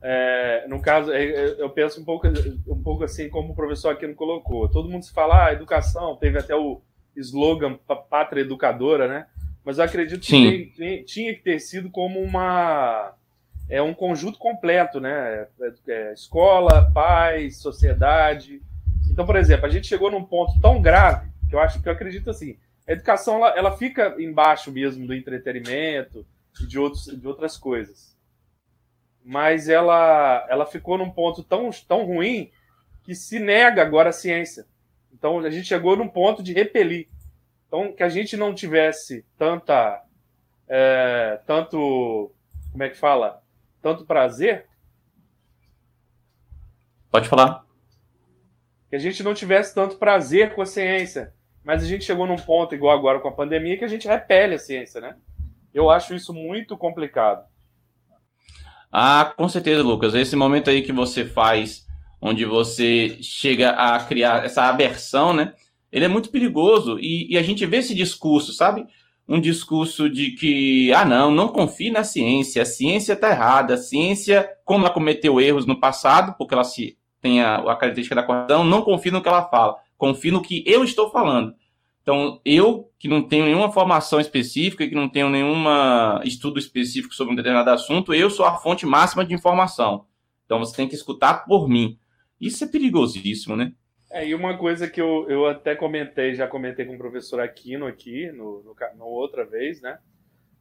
É, 0.00 0.66
no 0.68 0.80
caso, 0.80 1.12
é, 1.12 1.24
é, 1.24 1.62
eu 1.62 1.70
penso 1.70 2.00
um 2.00 2.04
pouco, 2.04 2.28
um 2.68 2.82
pouco 2.82 3.02
assim 3.02 3.28
como 3.28 3.52
o 3.52 3.56
professor 3.56 3.90
aqui 3.90 4.06
não 4.06 4.14
colocou. 4.14 4.68
Todo 4.68 4.88
mundo 4.88 5.04
se 5.04 5.12
fala, 5.12 5.46
ah, 5.46 5.52
educação, 5.52 6.16
teve 6.16 6.38
até 6.38 6.54
o 6.54 6.80
slogan 7.16 7.76
pátria 8.08 8.42
educadora, 8.42 9.08
né? 9.08 9.26
Mas 9.64 9.78
eu 9.78 9.84
acredito 9.84 10.20
que 10.20 10.30
tem, 10.30 10.66
tem, 10.70 11.02
tinha 11.04 11.34
que 11.34 11.42
ter 11.42 11.60
sido 11.60 11.90
como 11.90 12.20
uma 12.20 13.14
é 13.68 13.82
um 13.82 13.92
conjunto 13.92 14.38
completo, 14.38 14.98
né? 14.98 15.46
É, 15.60 15.72
é, 15.88 16.12
escola, 16.14 16.90
pais, 16.92 17.58
sociedade. 17.58 18.62
Então, 19.10 19.26
por 19.26 19.36
exemplo, 19.36 19.66
a 19.66 19.68
gente 19.68 19.86
chegou 19.86 20.10
num 20.10 20.24
ponto 20.24 20.58
tão 20.60 20.80
grave 20.80 21.28
que 21.48 21.54
eu 21.54 21.60
acho 21.60 21.82
que 21.82 21.88
eu 21.88 21.92
acredito 21.92 22.30
assim, 22.30 22.56
a 22.86 22.92
educação 22.92 23.36
ela, 23.36 23.48
ela 23.56 23.76
fica 23.76 24.14
embaixo 24.18 24.70
mesmo 24.70 25.06
do 25.06 25.14
entretenimento 25.14 26.26
e 26.60 26.66
de, 26.66 26.78
outros, 26.78 27.04
de 27.04 27.26
outras 27.26 27.56
coisas. 27.56 28.16
Mas 29.24 29.68
ela, 29.68 30.46
ela 30.48 30.64
ficou 30.64 30.96
num 30.96 31.10
ponto 31.10 31.42
tão, 31.42 31.70
tão 31.86 32.04
ruim 32.04 32.50
que 33.02 33.14
se 33.14 33.38
nega 33.38 33.82
agora 33.82 34.10
a 34.10 34.12
ciência. 34.12 34.66
Então 35.12 35.38
a 35.40 35.50
gente 35.50 35.66
chegou 35.66 35.96
num 35.96 36.08
ponto 36.08 36.42
de 36.42 36.52
repelir. 36.52 37.08
Então, 37.68 37.92
que 37.92 38.02
a 38.02 38.08
gente 38.08 38.36
não 38.36 38.54
tivesse 38.54 39.24
tanta. 39.36 40.02
É, 40.66 41.40
tanto. 41.46 42.32
Como 42.72 42.82
é 42.82 42.88
que 42.88 42.96
fala? 42.96 43.42
Tanto 43.80 44.06
prazer. 44.06 44.66
Pode 47.10 47.28
falar. 47.28 47.64
Que 48.88 48.96
a 48.96 48.98
gente 48.98 49.22
não 49.22 49.34
tivesse 49.34 49.74
tanto 49.74 49.96
prazer 49.96 50.54
com 50.54 50.62
a 50.62 50.66
ciência. 50.66 51.34
Mas 51.62 51.82
a 51.82 51.86
gente 51.86 52.04
chegou 52.04 52.26
num 52.26 52.36
ponto, 52.36 52.74
igual 52.74 52.96
agora 52.96 53.20
com 53.20 53.28
a 53.28 53.32
pandemia, 53.32 53.76
que 53.76 53.84
a 53.84 53.88
gente 53.88 54.08
repele 54.08 54.54
a 54.54 54.58
ciência, 54.58 55.00
né? 55.00 55.16
Eu 55.72 55.90
acho 55.90 56.14
isso 56.14 56.32
muito 56.32 56.76
complicado. 56.76 57.44
Ah, 58.90 59.34
com 59.36 59.48
certeza, 59.48 59.82
Lucas. 59.82 60.14
Esse 60.14 60.34
momento 60.34 60.70
aí 60.70 60.80
que 60.80 60.92
você 60.92 61.26
faz, 61.26 61.86
onde 62.20 62.46
você 62.46 63.18
chega 63.20 63.70
a 63.70 64.02
criar 64.02 64.44
essa 64.46 64.62
aversão, 64.62 65.34
né? 65.34 65.54
Ele 65.90 66.04
é 66.04 66.08
muito 66.08 66.30
perigoso 66.30 66.98
e, 66.98 67.32
e, 67.32 67.38
a 67.38 67.42
gente 67.42 67.64
vê 67.64 67.78
esse 67.78 67.94
discurso, 67.94 68.52
sabe? 68.52 68.86
Um 69.26 69.40
discurso 69.40 70.08
de 70.08 70.32
que, 70.32 70.92
ah, 70.92 71.04
não, 71.04 71.30
não 71.30 71.48
confie 71.48 71.90
na 71.90 72.04
ciência, 72.04 72.62
a 72.62 72.66
ciência 72.66 73.14
está 73.14 73.30
errada, 73.30 73.74
a 73.74 73.78
ciência, 73.78 74.48
como 74.64 74.84
ela 74.84 74.92
cometeu 74.92 75.40
erros 75.40 75.66
no 75.66 75.80
passado, 75.80 76.34
porque 76.38 76.54
ela 76.54 76.64
se 76.64 76.98
tem 77.20 77.40
a, 77.40 77.56
a 77.56 77.76
característica 77.76 78.14
da 78.14 78.22
correção, 78.22 78.64
não 78.64 78.82
confie 78.82 79.10
no 79.10 79.22
que 79.22 79.28
ela 79.28 79.48
fala, 79.48 79.76
confie 79.96 80.30
no 80.30 80.42
que 80.42 80.62
eu 80.66 80.84
estou 80.84 81.10
falando. 81.10 81.54
Então, 82.02 82.40
eu, 82.42 82.90
que 82.98 83.06
não 83.06 83.22
tenho 83.22 83.44
nenhuma 83.44 83.70
formação 83.70 84.18
específica, 84.18 84.88
que 84.88 84.94
não 84.94 85.10
tenho 85.10 85.28
nenhum 85.28 85.62
estudo 86.24 86.58
específico 86.58 87.14
sobre 87.14 87.34
um 87.34 87.36
determinado 87.36 87.68
assunto, 87.68 88.14
eu 88.14 88.30
sou 88.30 88.46
a 88.46 88.56
fonte 88.56 88.86
máxima 88.86 89.26
de 89.26 89.34
informação. 89.34 90.06
Então, 90.46 90.58
você 90.58 90.74
tem 90.74 90.88
que 90.88 90.94
escutar 90.94 91.44
por 91.44 91.68
mim. 91.68 91.98
Isso 92.40 92.64
é 92.64 92.66
perigosíssimo, 92.66 93.54
né? 93.56 93.72
É, 94.10 94.26
e 94.26 94.34
uma 94.34 94.56
coisa 94.56 94.88
que 94.88 95.00
eu, 95.00 95.28
eu 95.28 95.46
até 95.46 95.74
comentei, 95.74 96.34
já 96.34 96.48
comentei 96.48 96.86
com 96.86 96.94
o 96.94 96.98
professor 96.98 97.40
Aquino 97.40 97.86
aqui, 97.86 98.30
no, 98.32 98.62
no, 98.62 98.76
no 98.96 99.04
outra 99.04 99.44
vez, 99.44 99.82
né? 99.82 99.98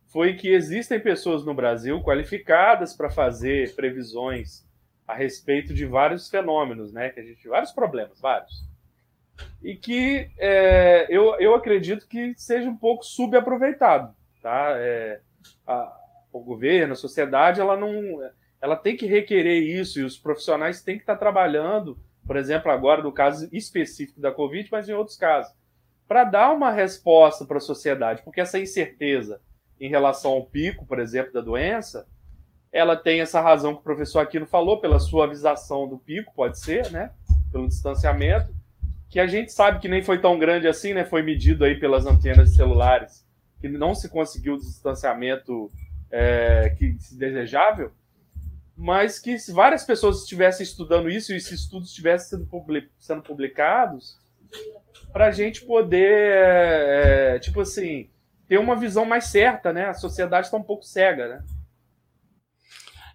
Foi 0.08 0.36
que 0.36 0.50
existem 0.50 1.00
pessoas 1.00 1.46
no 1.46 1.54
Brasil 1.54 2.02
qualificadas 2.02 2.94
para 2.94 3.10
fazer 3.10 3.74
previsões 3.76 4.66
a 5.08 5.14
respeito 5.14 5.74
de 5.74 5.86
vários 5.86 6.30
fenômenos, 6.30 6.92
né? 6.92 7.10
Que 7.10 7.22
a 7.22 7.24
gente, 7.24 7.48
vários 7.48 7.72
problemas, 7.72 8.20
vários. 8.20 8.66
E 9.64 9.76
que 9.76 10.30
é, 10.38 11.08
eu, 11.10 11.40
eu 11.40 11.56
acredito 11.56 12.08
que 12.08 12.34
seja 12.36 12.70
um 12.70 12.76
pouco 12.76 13.06
subaproveitado, 13.06 14.14
tá? 14.42 14.74
É, 14.78 15.22
a, 15.66 15.98
o 16.34 16.42
governo, 16.42 16.94
a 16.94 16.98
sociedade, 16.98 17.62
ela 17.62 17.78
não, 17.78 17.94
ela 18.62 18.76
tem 18.76 18.98
que 18.98 19.06
requerer 19.06 19.64
isso 19.64 20.02
e 20.02 20.04
os 20.04 20.18
profissionais 20.18 20.82
têm 20.82 20.98
que 20.98 21.04
estar 21.04 21.16
trabalhando 21.16 21.98
por 22.28 22.36
exemplo, 22.36 22.70
agora 22.70 23.02
no 23.02 23.12
caso 23.12 23.48
específico 23.52 24.20
da 24.20 24.32
Covid, 24.32 24.68
mas 24.72 24.88
em 24.88 24.94
outros 24.94 25.18
casos, 25.18 25.54
para 26.08 26.24
dar 26.24 26.52
uma 26.54 26.72
resposta 26.72 27.46
para 27.46 27.58
a 27.58 27.62
sociedade, 27.62 28.22
porque 28.24 28.42
essa 28.42 28.60
incerteza 28.60 29.42
em 29.80 29.90
relação 29.90 30.32
ao 30.32 30.46
pico, 30.46 30.86
por 30.86 31.00
exemplo, 31.00 31.34
da 31.34 31.42
doença, 31.42 32.08
ela 32.72 32.96
tem 32.96 33.22
essa 33.22 33.42
razão 33.42 33.74
que 33.74 33.80
o 33.80 33.84
professor 33.84 34.20
Aquino 34.20 34.46
falou, 34.46 34.80
pela 34.80 35.00
suavização 35.00 35.88
do 35.88 35.98
pico, 35.98 36.34
pode 36.36 36.60
ser, 36.60 36.92
né? 36.92 37.12
Pelo 37.52 37.68
distanciamento, 37.68 38.54
que 39.10 39.20
a 39.20 39.28
gente 39.28 39.52
sabe 39.52 39.80
que 39.80 39.88
nem 39.88 40.04
foi 40.04 40.20
tão 40.20 40.38
grande 40.38 40.68
assim, 40.68 40.94
né? 40.94 41.06
Foi 41.06 41.22
medido 41.22 41.64
aí 41.64 41.80
pelas 41.80 42.06
antenas 42.06 42.54
celulares, 42.56 43.26
que 43.60 43.70
não 43.70 43.96
se 43.96 44.10
conseguiu 44.10 44.56
o 44.56 44.60
distanciamento 44.60 45.72
é, 46.12 46.74
que 46.78 46.98
desejável, 47.14 47.92
mas 48.78 49.18
que 49.18 49.40
se 49.40 49.52
várias 49.52 49.84
pessoas 49.84 50.22
estivessem 50.22 50.64
estudando 50.64 51.10
isso 51.10 51.34
e 51.34 51.38
esses 51.38 51.62
estudos 51.62 51.90
estivessem 51.90 52.38
sendo, 52.38 52.90
sendo 53.00 53.24
publicados, 53.24 54.18
para 55.12 55.28
a 55.28 55.32
gente 55.32 55.66
poder, 55.66 56.12
é, 56.12 57.36
é, 57.36 57.40
tipo 57.40 57.62
assim, 57.62 58.10
ter 58.48 58.60
uma 58.60 58.76
visão 58.76 59.04
mais 59.04 59.26
certa, 59.26 59.74
né? 59.74 59.88
A 59.88 59.94
sociedade 59.96 60.46
está 60.46 60.58
um 60.58 60.64
pouco 60.64 60.84
cega, 60.84 61.28
né? 61.28 61.44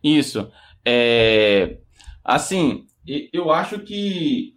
Isso. 0.02 0.50
É, 0.84 1.78
assim, 2.24 2.86
eu 3.32 3.52
acho 3.52 3.78
que 3.78 4.56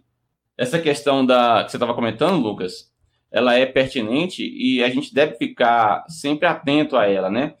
essa 0.58 0.80
questão 0.80 1.24
da 1.24 1.62
que 1.64 1.70
você 1.70 1.76
estava 1.76 1.94
comentando, 1.94 2.42
Lucas, 2.42 2.92
ela 3.30 3.54
é 3.54 3.64
pertinente 3.64 4.42
e 4.42 4.82
a 4.82 4.90
gente 4.90 5.14
deve 5.14 5.36
ficar 5.36 6.04
sempre 6.08 6.48
atento 6.48 6.96
a 6.96 7.06
ela, 7.06 7.30
né? 7.30 7.54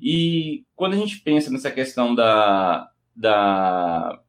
E 0.00 0.64
quando 0.76 0.94
a 0.94 0.96
gente 0.96 1.20
pensa 1.20 1.50
nessa 1.50 1.70
questão 1.70 2.14
da, 2.14 2.88
da 3.14 4.20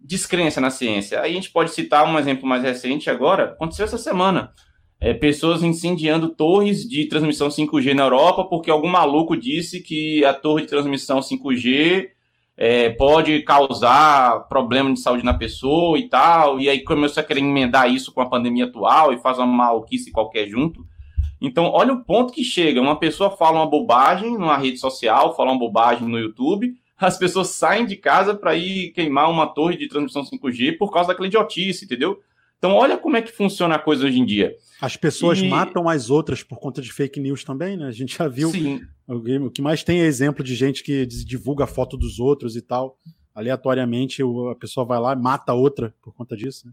descrença 0.00 0.60
na 0.60 0.70
ciência, 0.70 1.20
aí 1.20 1.32
a 1.32 1.34
gente 1.34 1.50
pode 1.50 1.70
citar 1.70 2.06
um 2.06 2.18
exemplo 2.18 2.46
mais 2.46 2.62
recente 2.62 3.08
agora, 3.08 3.44
aconteceu 3.44 3.84
essa 3.84 3.98
semana. 3.98 4.52
É, 5.00 5.12
pessoas 5.12 5.62
incendiando 5.62 6.28
torres 6.28 6.88
de 6.88 7.06
transmissão 7.06 7.48
5G 7.48 7.94
na 7.94 8.04
Europa 8.04 8.44
porque 8.44 8.70
algum 8.70 8.88
maluco 8.88 9.36
disse 9.36 9.82
que 9.82 10.24
a 10.24 10.32
torre 10.32 10.62
de 10.62 10.68
transmissão 10.68 11.20
5G 11.20 12.08
é, 12.56 12.90
pode 12.90 13.42
causar 13.42 14.46
problema 14.48 14.92
de 14.92 15.00
saúde 15.00 15.24
na 15.24 15.34
pessoa 15.34 15.98
e 15.98 16.08
tal, 16.08 16.60
e 16.60 16.68
aí 16.68 16.84
começou 16.84 17.20
a 17.20 17.24
querer 17.24 17.40
emendar 17.40 17.90
isso 17.90 18.12
com 18.12 18.20
a 18.20 18.28
pandemia 18.28 18.66
atual 18.66 19.12
e 19.12 19.18
faz 19.18 19.38
uma 19.38 19.46
maluquice 19.46 20.12
qualquer 20.12 20.46
junto. 20.46 20.86
Então, 21.40 21.64
olha 21.66 21.92
o 21.92 22.04
ponto 22.04 22.32
que 22.32 22.44
chega. 22.44 22.80
Uma 22.80 22.98
pessoa 22.98 23.30
fala 23.30 23.58
uma 23.58 23.70
bobagem 23.70 24.32
numa 24.32 24.56
rede 24.56 24.78
social, 24.78 25.34
fala 25.36 25.52
uma 25.52 25.58
bobagem 25.58 26.08
no 26.08 26.18
YouTube, 26.18 26.74
as 26.96 27.18
pessoas 27.18 27.48
saem 27.48 27.86
de 27.86 27.96
casa 27.96 28.34
para 28.34 28.56
ir 28.56 28.92
queimar 28.92 29.30
uma 29.30 29.46
torre 29.46 29.76
de 29.76 29.88
transmissão 29.88 30.22
5G 30.22 30.78
por 30.78 30.92
causa 30.92 31.08
daquela 31.08 31.26
idiotice, 31.26 31.84
entendeu? 31.84 32.20
Então, 32.58 32.72
olha 32.72 32.96
como 32.96 33.16
é 33.16 33.20
que 33.20 33.30
funciona 33.30 33.74
a 33.74 33.78
coisa 33.78 34.06
hoje 34.06 34.18
em 34.18 34.24
dia. 34.24 34.54
As 34.80 34.96
pessoas 34.96 35.38
e... 35.38 35.46
matam 35.46 35.86
as 35.86 36.08
outras 36.08 36.42
por 36.42 36.58
conta 36.58 36.80
de 36.80 36.90
fake 36.90 37.20
news 37.20 37.44
também, 37.44 37.76
né? 37.76 37.86
A 37.86 37.92
gente 37.92 38.16
já 38.16 38.26
viu. 38.26 38.48
Sim. 38.50 38.80
O 39.06 39.50
que 39.50 39.60
mais 39.60 39.84
tem 39.84 40.00
é 40.00 40.06
exemplo 40.06 40.42
de 40.42 40.54
gente 40.54 40.82
que 40.82 41.04
divulga 41.04 41.66
foto 41.66 41.94
dos 41.94 42.18
outros 42.18 42.56
e 42.56 42.62
tal. 42.62 42.98
Aleatoriamente, 43.34 44.22
a 44.22 44.54
pessoa 44.54 44.86
vai 44.86 44.98
lá 44.98 45.12
e 45.12 45.16
mata 45.16 45.52
outra 45.52 45.94
por 46.00 46.14
conta 46.14 46.34
disso, 46.34 46.66
né? 46.66 46.72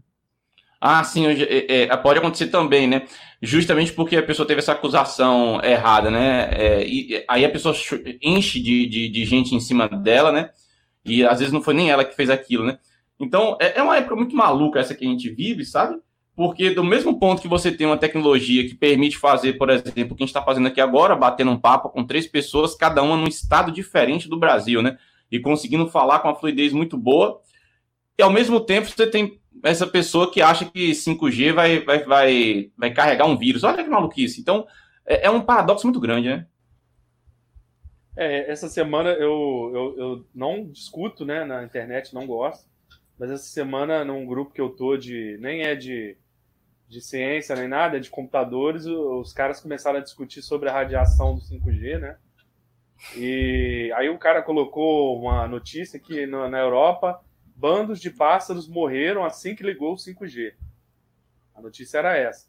Ah, 0.84 1.04
sim, 1.04 1.24
é, 1.28 1.82
é, 1.82 1.96
pode 1.96 2.18
acontecer 2.18 2.48
também, 2.48 2.88
né? 2.88 3.06
Justamente 3.40 3.92
porque 3.92 4.16
a 4.16 4.22
pessoa 4.22 4.44
teve 4.44 4.58
essa 4.58 4.72
acusação 4.72 5.60
errada, 5.62 6.10
né? 6.10 6.50
É, 6.50 6.84
e, 6.84 7.24
aí 7.28 7.44
a 7.44 7.48
pessoa 7.48 7.72
enche 8.20 8.60
de, 8.60 8.86
de, 8.88 9.08
de, 9.08 9.24
gente 9.24 9.54
em 9.54 9.60
cima 9.60 9.88
dela, 9.88 10.32
né? 10.32 10.50
E 11.04 11.24
às 11.24 11.38
vezes 11.38 11.52
não 11.52 11.62
foi 11.62 11.72
nem 11.72 11.88
ela 11.88 12.04
que 12.04 12.16
fez 12.16 12.28
aquilo, 12.28 12.64
né? 12.64 12.80
Então 13.20 13.56
é, 13.60 13.78
é 13.78 13.82
uma 13.82 13.96
época 13.96 14.16
muito 14.16 14.34
maluca 14.34 14.80
essa 14.80 14.92
que 14.92 15.06
a 15.06 15.08
gente 15.08 15.30
vive, 15.30 15.64
sabe? 15.64 16.00
Porque 16.34 16.70
do 16.70 16.82
mesmo 16.82 17.16
ponto 17.16 17.40
que 17.40 17.46
você 17.46 17.70
tem 17.70 17.86
uma 17.86 17.96
tecnologia 17.96 18.66
que 18.68 18.74
permite 18.74 19.16
fazer, 19.18 19.52
por 19.52 19.70
exemplo, 19.70 20.14
o 20.14 20.16
que 20.16 20.24
a 20.24 20.26
gente 20.26 20.30
está 20.30 20.42
fazendo 20.42 20.66
aqui 20.66 20.80
agora, 20.80 21.14
batendo 21.14 21.52
um 21.52 21.60
papo 21.60 21.90
com 21.90 22.04
três 22.04 22.26
pessoas, 22.26 22.74
cada 22.74 23.04
uma 23.04 23.16
num 23.16 23.28
estado 23.28 23.70
diferente 23.70 24.28
do 24.28 24.36
Brasil, 24.36 24.82
né? 24.82 24.98
E 25.30 25.38
conseguindo 25.38 25.86
falar 25.86 26.18
com 26.18 26.26
uma 26.26 26.34
fluidez 26.34 26.72
muito 26.72 26.98
boa. 26.98 27.40
E 28.18 28.22
ao 28.22 28.30
mesmo 28.30 28.58
tempo 28.58 28.88
você 28.88 29.06
tem 29.06 29.40
essa 29.62 29.86
pessoa 29.86 30.30
que 30.30 30.42
acha 30.42 30.64
que 30.64 30.90
5G 30.90 31.52
vai, 31.52 31.80
vai, 31.80 32.04
vai, 32.04 32.70
vai 32.76 32.92
carregar 32.92 33.26
um 33.26 33.36
vírus. 33.36 33.64
Olha 33.64 33.82
que 33.82 33.90
maluquice. 33.90 34.40
Então, 34.40 34.66
é, 35.06 35.26
é 35.26 35.30
um 35.30 35.40
paradoxo 35.40 35.86
muito 35.86 36.00
grande, 36.00 36.28
né? 36.28 36.46
É, 38.16 38.50
essa 38.50 38.68
semana 38.68 39.10
eu, 39.10 39.70
eu, 39.74 39.98
eu 39.98 40.26
não 40.34 40.66
discuto 40.66 41.24
né, 41.24 41.44
na 41.44 41.64
internet, 41.64 42.14
não 42.14 42.26
gosto, 42.26 42.68
mas 43.18 43.30
essa 43.30 43.44
semana, 43.44 44.04
num 44.04 44.26
grupo 44.26 44.52
que 44.52 44.60
eu 44.60 44.68
tô 44.68 44.96
de. 44.96 45.38
nem 45.40 45.62
é 45.62 45.74
de, 45.74 46.16
de 46.88 47.00
ciência 47.00 47.56
nem 47.56 47.68
nada, 47.68 47.96
é 47.96 48.00
de 48.00 48.10
computadores, 48.10 48.84
os 48.84 49.32
caras 49.32 49.60
começaram 49.60 49.98
a 49.98 50.02
discutir 50.02 50.42
sobre 50.42 50.68
a 50.68 50.72
radiação 50.72 51.34
do 51.34 51.40
5G, 51.40 51.98
né? 51.98 52.16
E 53.16 53.92
aí 53.96 54.08
um 54.10 54.18
cara 54.18 54.42
colocou 54.42 55.18
uma 55.18 55.48
notícia 55.48 55.98
que 55.98 56.26
na, 56.26 56.48
na 56.48 56.58
Europa 56.58 57.20
bandos 57.62 58.00
de 58.00 58.10
pássaros 58.10 58.66
morreram 58.66 59.24
assim 59.24 59.54
que 59.54 59.62
ligou 59.62 59.92
o 59.92 59.96
5G. 59.96 60.52
A 61.54 61.62
notícia 61.62 61.98
era 61.98 62.16
essa. 62.16 62.48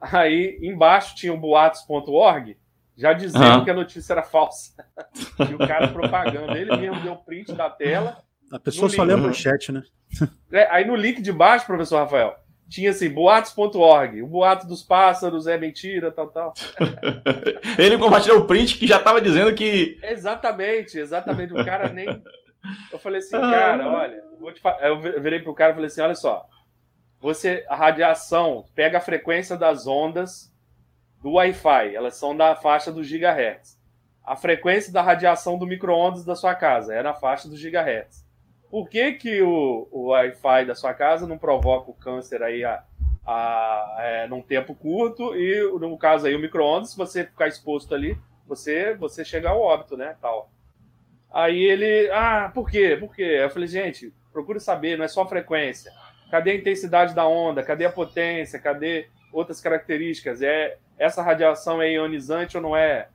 Aí 0.00 0.58
embaixo 0.62 1.14
tinha 1.14 1.34
o 1.34 1.36
boatos.org, 1.36 2.56
já 2.96 3.12
dizendo 3.12 3.58
uhum. 3.58 3.64
que 3.64 3.70
a 3.70 3.74
notícia 3.74 4.14
era 4.14 4.22
falsa. 4.22 4.72
e 5.50 5.54
o 5.54 5.58
cara 5.58 5.88
propagando. 5.88 6.56
Ele 6.56 6.74
mesmo 6.78 7.02
deu 7.02 7.14
print 7.16 7.52
da 7.52 7.68
tela. 7.68 8.22
A 8.50 8.58
pessoa 8.58 8.88
só 8.88 9.02
lembra 9.02 9.30
o 9.30 9.34
chat, 9.34 9.70
né? 9.70 9.82
É, 10.50 10.66
aí 10.70 10.86
no 10.86 10.96
link 10.96 11.20
de 11.20 11.30
baixo, 11.30 11.66
professor 11.66 11.98
Rafael, 11.98 12.34
tinha 12.70 12.88
assim, 12.88 13.10
boatos.org. 13.10 14.22
O 14.22 14.26
boato 14.26 14.66
dos 14.66 14.82
pássaros 14.82 15.46
é 15.46 15.58
mentira, 15.58 16.10
tal, 16.10 16.28
tal. 16.28 16.54
Ele 17.78 17.98
compartilhou 17.98 18.38
o 18.38 18.46
print 18.46 18.78
que 18.78 18.86
já 18.86 18.96
estava 18.96 19.20
dizendo 19.20 19.54
que. 19.54 19.98
Exatamente, 20.02 20.98
exatamente. 20.98 21.52
O 21.52 21.62
cara 21.62 21.92
nem. 21.92 22.06
Eu 22.92 22.98
falei 22.98 23.18
assim, 23.18 23.38
cara, 23.38 23.88
olha, 23.88 24.22
eu, 24.40 24.56
fa... 24.56 24.78
eu 24.82 25.00
virei 25.00 25.40
pro 25.40 25.54
cara 25.54 25.72
e 25.72 25.74
falei 25.74 25.86
assim: 25.86 26.00
olha 26.00 26.14
só, 26.14 26.46
você, 27.20 27.64
a 27.68 27.76
radiação 27.76 28.64
pega 28.74 28.98
a 28.98 29.00
frequência 29.00 29.56
das 29.56 29.86
ondas 29.86 30.52
do 31.22 31.32
Wi-Fi, 31.32 31.94
elas 31.94 32.16
são 32.16 32.36
da 32.36 32.54
faixa 32.54 32.92
dos 32.92 33.06
gigahertz. 33.06 33.78
A 34.22 34.36
frequência 34.36 34.92
da 34.92 35.02
radiação 35.02 35.58
do 35.58 35.66
micro-ondas 35.66 36.24
da 36.24 36.36
sua 36.36 36.54
casa 36.54 36.94
é 36.94 37.02
na 37.02 37.14
faixa 37.14 37.48
dos 37.48 37.58
gigahertz. 37.58 38.26
Por 38.70 38.88
que, 38.88 39.12
que 39.12 39.42
o, 39.42 39.88
o 39.90 40.08
Wi-Fi 40.08 40.66
da 40.66 40.74
sua 40.74 40.92
casa 40.92 41.26
não 41.26 41.38
provoca 41.38 41.90
o 41.90 41.94
câncer 41.94 42.42
aí 42.42 42.62
a, 42.62 42.84
a, 43.26 43.96
é, 43.98 44.26
num 44.28 44.42
tempo 44.42 44.74
curto 44.74 45.34
e, 45.34 45.62
no 45.78 45.96
caso 45.96 46.26
aí, 46.26 46.36
o 46.36 46.38
micro-ondas, 46.38 46.90
se 46.90 46.96
você 46.96 47.24
ficar 47.24 47.48
exposto 47.48 47.94
ali, 47.94 48.18
você, 48.46 48.94
você 48.94 49.24
chega 49.24 49.48
ao 49.48 49.60
óbito, 49.60 49.96
né, 49.96 50.16
tal. 50.20 50.50
Aí 51.32 51.62
ele, 51.62 52.10
ah, 52.10 52.50
por 52.52 52.70
quê? 52.70 52.96
Por 52.98 53.14
quê? 53.14 53.38
Eu 53.42 53.50
falei, 53.50 53.68
gente, 53.68 54.12
procure 54.32 54.60
saber, 54.60 54.96
não 54.96 55.04
é 55.04 55.08
só 55.08 55.26
frequência. 55.26 55.92
Cadê 56.30 56.52
a 56.52 56.56
intensidade 56.56 57.14
da 57.14 57.26
onda? 57.26 57.62
Cadê 57.62 57.84
a 57.84 57.92
potência? 57.92 58.58
Cadê 58.58 59.08
outras 59.32 59.60
características? 59.60 60.42
É 60.42 60.78
essa 60.98 61.22
radiação 61.22 61.80
é 61.80 61.92
ionizante 61.92 62.56
ou 62.56 62.62
não 62.62 62.76
é? 62.76 63.08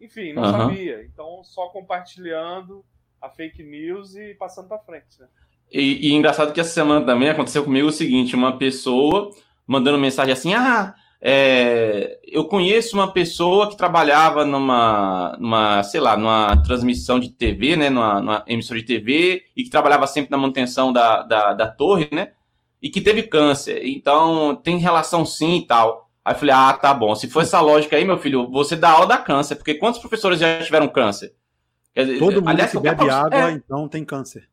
Enfim, 0.00 0.32
não 0.32 0.42
uhum. 0.42 0.50
sabia. 0.50 1.04
Então, 1.04 1.42
só 1.44 1.68
compartilhando 1.68 2.84
a 3.20 3.28
fake 3.28 3.62
news 3.62 4.16
e 4.16 4.34
passando 4.34 4.68
para 4.68 4.78
frente. 4.78 5.20
Né? 5.20 5.26
E, 5.70 6.08
e, 6.08 6.12
engraçado 6.12 6.52
que 6.52 6.60
essa 6.60 6.70
semana 6.70 7.06
também 7.06 7.30
aconteceu 7.30 7.64
comigo 7.64 7.88
o 7.88 7.92
seguinte: 7.92 8.36
uma 8.36 8.58
pessoa 8.58 9.30
mandando 9.66 9.98
mensagem 9.98 10.32
assim, 10.32 10.54
ah, 10.54 10.94
é, 11.24 12.18
eu 12.26 12.46
conheço 12.46 12.96
uma 12.96 13.12
pessoa 13.12 13.70
que 13.70 13.76
trabalhava 13.76 14.44
numa, 14.44 15.36
numa, 15.38 15.80
sei 15.84 16.00
lá, 16.00 16.16
numa 16.16 16.60
transmissão 16.64 17.20
de 17.20 17.30
TV, 17.30 17.76
né, 17.76 17.88
numa, 17.88 18.20
numa 18.20 18.44
emissora 18.48 18.80
de 18.80 18.86
TV, 18.86 19.44
e 19.56 19.62
que 19.62 19.70
trabalhava 19.70 20.04
sempre 20.08 20.32
na 20.32 20.36
manutenção 20.36 20.92
da, 20.92 21.22
da, 21.22 21.52
da 21.52 21.68
torre, 21.68 22.08
né, 22.10 22.32
e 22.82 22.90
que 22.90 23.00
teve 23.00 23.22
câncer. 23.22 23.86
Então, 23.86 24.56
tem 24.56 24.78
relação 24.78 25.24
sim 25.24 25.58
e 25.58 25.66
tal. 25.66 26.10
Aí 26.24 26.34
eu 26.34 26.38
falei, 26.38 26.54
ah, 26.56 26.72
tá 26.72 26.92
bom. 26.92 27.14
Se 27.14 27.28
for 27.28 27.42
essa 27.42 27.60
lógica 27.60 27.94
aí, 27.94 28.04
meu 28.04 28.18
filho, 28.18 28.50
você 28.50 28.74
dá 28.74 28.90
aula 28.90 29.06
da 29.06 29.16
câncer, 29.16 29.54
porque 29.54 29.74
quantos 29.74 30.00
professores 30.00 30.40
já 30.40 30.60
tiveram 30.60 30.88
câncer? 30.88 31.34
Dizer, 31.94 32.18
Todo 32.18 32.36
mundo 32.36 32.48
aliás, 32.48 32.72
que 32.72 32.80
bebe 32.80 33.08
água, 33.08 33.50
é. 33.50 33.52
então 33.52 33.86
tem 33.86 34.04
câncer. 34.04 34.48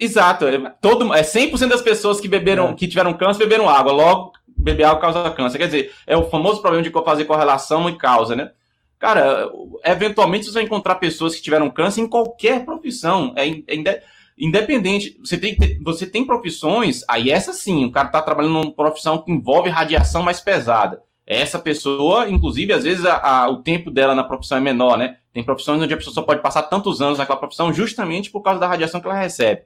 Exato. 0.00 0.46
É, 0.46 0.58
todo, 0.80 1.14
é 1.14 1.22
100% 1.22 1.68
das 1.68 1.82
pessoas 1.82 2.20
que 2.20 2.26
beberam, 2.26 2.70
é. 2.70 2.74
que 2.74 2.88
tiveram 2.88 3.14
câncer, 3.14 3.38
beberam 3.38 3.68
água. 3.68 3.92
Logo, 3.92 4.32
beber 4.58 4.84
água 4.84 5.00
causa 5.00 5.30
câncer. 5.30 5.58
Quer 5.58 5.66
dizer, 5.66 5.92
é 6.06 6.16
o 6.16 6.28
famoso 6.28 6.60
problema 6.60 6.82
de 6.82 6.90
fazer 6.90 7.24
correlação 7.24 7.88
e 7.88 7.96
causa, 7.96 8.34
né? 8.34 8.50
Cara, 8.98 9.48
eventualmente 9.84 10.46
você 10.46 10.52
vai 10.52 10.64
encontrar 10.64 10.96
pessoas 10.96 11.34
que 11.36 11.42
tiveram 11.42 11.70
câncer 11.70 12.00
em 12.00 12.08
qualquer 12.08 12.64
profissão. 12.64 13.32
É, 13.36 13.48
é 13.48 14.02
independente. 14.36 15.16
Você 15.20 15.36
tem, 15.36 15.56
você 15.82 16.06
tem 16.06 16.24
profissões, 16.24 17.04
aí 17.08 17.30
essa 17.30 17.52
sim, 17.52 17.84
o 17.84 17.92
cara 17.92 18.08
tá 18.08 18.20
trabalhando 18.20 18.54
numa 18.54 18.72
profissão 18.72 19.18
que 19.18 19.30
envolve 19.30 19.68
radiação 19.68 20.22
mais 20.22 20.40
pesada. 20.40 21.00
Essa 21.26 21.58
pessoa, 21.58 22.28
inclusive, 22.28 22.72
às 22.72 22.84
vezes 22.84 23.04
a, 23.04 23.18
a, 23.18 23.50
o 23.50 23.62
tempo 23.62 23.90
dela 23.90 24.14
na 24.14 24.24
profissão 24.24 24.56
é 24.56 24.60
menor, 24.60 24.96
né? 24.96 25.18
Tem 25.32 25.44
profissões 25.44 25.80
onde 25.80 25.92
a 25.92 25.96
pessoa 25.96 26.14
só 26.14 26.22
pode 26.22 26.40
passar 26.40 26.62
tantos 26.62 27.02
anos 27.02 27.18
naquela 27.18 27.38
profissão 27.38 27.72
justamente 27.72 28.30
por 28.30 28.40
causa 28.40 28.58
da 28.58 28.66
radiação 28.66 29.00
que 29.00 29.06
ela 29.06 29.20
recebe. 29.20 29.62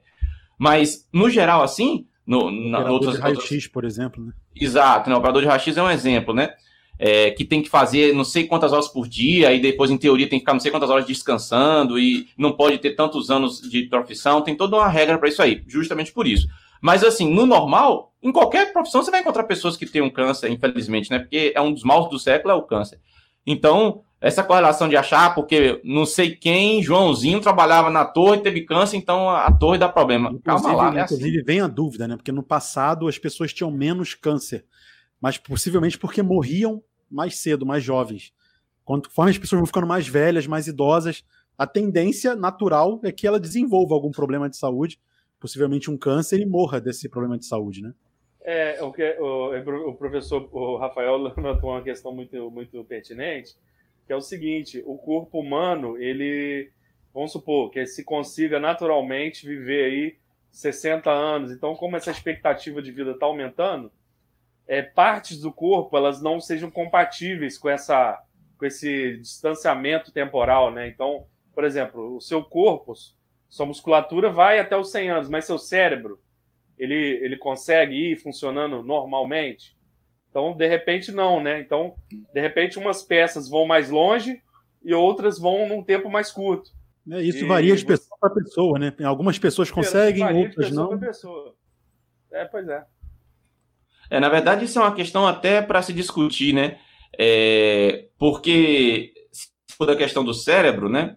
Mas, 0.57 1.07
no 1.11 1.29
geral, 1.29 1.63
assim, 1.63 2.05
no, 2.25 2.49
na, 2.49 2.89
outras, 2.89 3.15
de 3.15 3.21
raio-x, 3.21 3.67
por 3.67 3.83
exemplo, 3.83 4.23
né? 4.23 4.33
Exato, 4.55 5.09
né? 5.09 5.15
o 5.15 5.19
operador 5.19 5.41
de 5.41 5.47
raio-x 5.47 5.77
é 5.77 5.83
um 5.83 5.89
exemplo, 5.89 6.33
né? 6.33 6.53
É, 6.97 7.31
que 7.31 7.43
tem 7.43 7.61
que 7.61 7.69
fazer 7.69 8.13
não 8.13 8.23
sei 8.23 8.45
quantas 8.45 8.71
horas 8.71 8.87
por 8.87 9.07
dia, 9.07 9.51
e 9.51 9.59
depois, 9.59 9.89
em 9.91 9.97
teoria, 9.97 10.29
tem 10.29 10.39
que 10.39 10.43
ficar 10.43 10.53
não 10.53 10.59
sei 10.59 10.71
quantas 10.71 10.89
horas 10.89 11.05
descansando, 11.05 11.99
e 11.99 12.27
não 12.37 12.53
pode 12.53 12.77
ter 12.77 12.91
tantos 12.91 13.29
anos 13.29 13.59
de 13.61 13.83
profissão, 13.83 14.41
tem 14.41 14.55
toda 14.55 14.77
uma 14.77 14.87
regra 14.87 15.17
para 15.17 15.27
isso 15.27 15.41
aí, 15.41 15.63
justamente 15.67 16.13
por 16.13 16.27
isso. 16.27 16.47
Mas, 16.81 17.03
assim, 17.03 17.33
no 17.33 17.45
normal, 17.45 18.13
em 18.21 18.31
qualquer 18.31 18.71
profissão, 18.73 19.01
você 19.01 19.09
vai 19.09 19.21
encontrar 19.21 19.43
pessoas 19.43 19.75
que 19.75 19.85
têm 19.85 20.01
um 20.01 20.09
câncer, 20.09 20.51
infelizmente, 20.51 21.09
né? 21.09 21.19
Porque 21.19 21.51
é 21.55 21.61
um 21.61 21.73
dos 21.73 21.83
maus 21.83 22.09
do 22.09 22.19
século, 22.19 22.51
é 22.51 22.55
o 22.55 22.61
câncer. 22.61 22.99
Então, 23.45 24.01
essa 24.23 24.41
correlação 24.41 24.87
de 24.87 24.95
achar, 24.95 25.35
porque 25.35 25.81
não 25.83 26.05
sei 26.05 26.33
quem, 26.33 26.81
Joãozinho, 26.81 27.41
trabalhava 27.41 27.89
na 27.89 28.05
torre, 28.05 28.39
teve 28.39 28.61
câncer, 28.61 28.95
então 28.95 29.29
a 29.29 29.51
torre 29.51 29.77
dá 29.77 29.89
problema. 29.89 30.29
Inclusive, 30.29 30.63
Calma 30.63 30.73
lá, 30.73 30.91
né? 30.93 31.03
Inclusive, 31.03 31.43
vem 31.43 31.59
a 31.59 31.67
dúvida, 31.67 32.07
né? 32.07 32.15
Porque 32.15 32.31
no 32.31 32.41
passado 32.41 33.09
as 33.09 33.17
pessoas 33.17 33.51
tinham 33.51 33.69
menos 33.69 34.13
câncer, 34.13 34.63
mas 35.19 35.37
possivelmente 35.37 35.99
porque 35.99 36.21
morriam 36.21 36.81
mais 37.11 37.37
cedo, 37.39 37.65
mais 37.65 37.83
jovens. 37.83 38.31
Conforme 38.85 39.31
as 39.31 39.37
pessoas 39.37 39.59
vão 39.59 39.67
ficando 39.67 39.87
mais 39.87 40.07
velhas, 40.07 40.47
mais 40.47 40.67
idosas, 40.67 41.25
a 41.57 41.67
tendência 41.67 42.33
natural 42.33 43.01
é 43.03 43.11
que 43.11 43.27
ela 43.27 43.37
desenvolva 43.37 43.93
algum 43.93 44.09
problema 44.09 44.49
de 44.49 44.55
saúde, 44.55 45.01
possivelmente 45.37 45.91
um 45.91 45.97
câncer, 45.97 46.39
e 46.39 46.45
morra 46.45 46.79
desse 46.79 47.09
problema 47.09 47.37
de 47.37 47.45
saúde, 47.45 47.81
né? 47.81 47.93
É, 48.45 48.81
o, 48.81 48.91
que, 48.93 49.17
o, 49.19 49.89
o 49.89 49.95
professor 49.95 50.47
o 50.53 50.77
Rafael 50.77 51.17
levantou 51.35 51.71
uma 51.71 51.81
questão 51.81 52.15
muito, 52.15 52.49
muito 52.49 52.81
pertinente, 52.85 53.53
que 54.05 54.13
é 54.13 54.15
o 54.15 54.21
seguinte: 54.21 54.83
o 54.85 54.97
corpo 54.97 55.39
humano, 55.39 55.97
ele, 55.97 56.71
vamos 57.13 57.31
supor, 57.31 57.69
que 57.71 57.85
se 57.85 58.03
consiga 58.03 58.59
naturalmente 58.59 59.45
viver 59.45 59.85
aí 59.85 60.17
60 60.51 61.09
anos. 61.09 61.51
Então, 61.51 61.75
como 61.75 61.97
essa 61.97 62.11
expectativa 62.11 62.81
de 62.81 62.91
vida 62.91 63.11
está 63.11 63.25
aumentando, 63.25 63.91
é, 64.67 64.81
partes 64.81 65.41
do 65.41 65.51
corpo 65.51 65.97
elas 65.97 66.21
não 66.21 66.39
sejam 66.39 66.71
compatíveis 66.71 67.57
com 67.57 67.69
essa 67.69 68.23
com 68.57 68.65
esse 68.65 69.17
distanciamento 69.17 70.11
temporal, 70.11 70.71
né? 70.71 70.87
Então, 70.87 71.25
por 71.53 71.65
exemplo, 71.65 72.15
o 72.15 72.21
seu 72.21 72.41
corpo, 72.43 72.93
sua 73.49 73.65
musculatura 73.65 74.31
vai 74.31 74.57
até 74.59 74.77
os 74.77 74.89
100 74.89 75.09
anos, 75.09 75.29
mas 75.29 75.45
seu 75.45 75.57
cérebro 75.57 76.21
ele, 76.77 76.95
ele 76.95 77.37
consegue 77.37 78.11
ir 78.11 78.15
funcionando 78.15 78.81
normalmente? 78.83 79.72
Então, 80.33 80.57
de 80.57 80.67
repente, 80.67 81.11
não, 81.11 81.39
né? 81.39 81.61
Então, 81.61 81.93
de 82.33 82.41
repente, 82.41 82.79
umas 82.79 83.03
peças 83.03 83.47
vão 83.47 83.67
mais 83.67 83.91
longe 83.91 84.41
e 84.83 84.91
outras 84.91 85.37
vão 85.37 85.69
num 85.69 85.83
tempo 85.83 86.09
mais 86.09 86.31
curto. 86.31 86.71
É, 87.11 87.21
isso 87.21 87.45
e 87.45 87.47
varia 87.47 87.75
de 87.75 87.85
pessoa 87.85 88.17
para 88.19 88.31
pessoa, 88.31 88.79
né? 88.79 88.91
Algumas 89.03 89.37
pessoas 89.37 89.69
conseguem, 89.69 90.25
outras 90.35 90.71
não. 90.71 90.99
É, 92.31 92.45
pois 92.45 92.67
é. 92.67 92.83
É, 94.09 94.19
na 94.19 94.27
verdade, 94.27 94.65
isso 94.65 94.79
é 94.79 94.81
uma 94.81 94.95
questão 94.95 95.27
até 95.27 95.61
para 95.61 95.83
se 95.83 95.93
discutir, 95.93 96.51
né? 96.51 96.79
É, 97.15 98.07
porque 98.17 99.13
se 99.31 99.49
for 99.77 99.85
da 99.85 99.95
questão 99.95 100.25
do 100.25 100.33
cérebro, 100.33 100.89
né? 100.89 101.15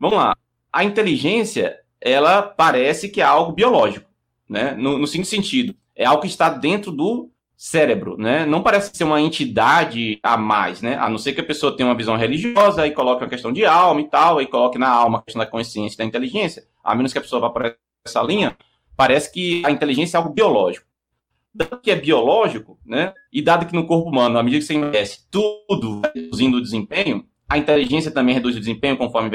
Vamos 0.00 0.18
lá. 0.18 0.36
A 0.72 0.82
inteligência, 0.82 1.78
ela 2.00 2.42
parece 2.42 3.08
que 3.08 3.20
é 3.20 3.24
algo 3.24 3.52
biológico, 3.52 4.10
né? 4.48 4.72
No, 4.72 4.98
no 4.98 5.06
seguinte 5.06 5.28
sentido, 5.28 5.76
é 5.94 6.04
algo 6.04 6.22
que 6.22 6.26
está 6.26 6.48
dentro 6.48 6.90
do 6.90 7.30
cérebro, 7.56 8.16
né? 8.18 8.44
Não 8.44 8.62
parece 8.62 8.94
ser 8.94 9.04
uma 9.04 9.20
entidade 9.20 10.18
a 10.22 10.36
mais, 10.36 10.82
né? 10.82 10.96
A 10.96 11.08
não 11.08 11.16
ser 11.16 11.32
que 11.32 11.40
a 11.40 11.44
pessoa 11.44 11.74
tenha 11.74 11.88
uma 11.88 11.96
visão 11.96 12.16
religiosa 12.16 12.86
e 12.86 12.90
coloque 12.90 13.22
uma 13.22 13.30
questão 13.30 13.52
de 13.52 13.64
alma 13.64 14.00
e 14.00 14.08
tal, 14.08 14.42
e 14.42 14.46
coloque 14.46 14.78
na 14.78 14.88
alma 14.88 15.18
a 15.18 15.22
questão 15.22 15.40
da 15.40 15.46
consciência 15.50 15.96
da 15.96 16.04
inteligência. 16.04 16.64
A 16.84 16.94
menos 16.94 17.12
que 17.12 17.18
a 17.18 17.22
pessoa 17.22 17.40
vá 17.40 17.50
para 17.50 17.74
essa 18.04 18.22
linha, 18.22 18.56
parece 18.94 19.32
que 19.32 19.62
a 19.64 19.70
inteligência 19.70 20.16
é 20.16 20.18
algo 20.18 20.34
biológico. 20.34 20.86
Dado 21.54 21.80
que 21.80 21.90
é 21.90 21.96
biológico, 21.96 22.78
né? 22.84 23.14
E 23.32 23.40
dado 23.40 23.64
que 23.64 23.74
no 23.74 23.86
corpo 23.86 24.10
humano, 24.10 24.38
à 24.38 24.42
medida 24.42 24.60
que 24.60 24.66
você 24.66 24.74
envelhece, 24.74 25.26
tudo 25.30 26.02
reduzindo 26.14 26.58
o 26.58 26.62
desempenho, 26.62 27.26
a 27.48 27.56
inteligência 27.56 28.10
também 28.10 28.34
reduz 28.34 28.54
o 28.56 28.60
desempenho 28.60 28.98
conforme 28.98 29.28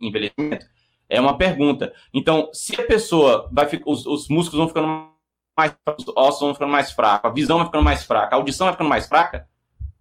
envelhecimento? 0.00 0.66
É 1.08 1.20
uma 1.20 1.38
pergunta. 1.38 1.92
Então, 2.12 2.50
se 2.52 2.78
a 2.78 2.84
pessoa 2.84 3.48
vai 3.52 3.66
ficar, 3.66 3.88
os, 3.88 4.04
os 4.04 4.28
músculos 4.28 4.58
vão 4.58 4.68
ficando 4.68 5.10
mais, 5.58 5.74
os 5.98 6.06
ossos 6.16 6.40
vão 6.40 6.54
ficando 6.54 6.70
mais 6.72 6.92
fracos, 6.92 7.30
a 7.30 7.34
visão 7.34 7.56
vai 7.58 7.66
ficando 7.66 7.84
mais 7.84 8.04
fraca, 8.04 8.34
a 8.34 8.38
audição 8.38 8.66
vai 8.66 8.74
ficando 8.74 8.88
mais 8.88 9.06
fraca, 9.06 9.46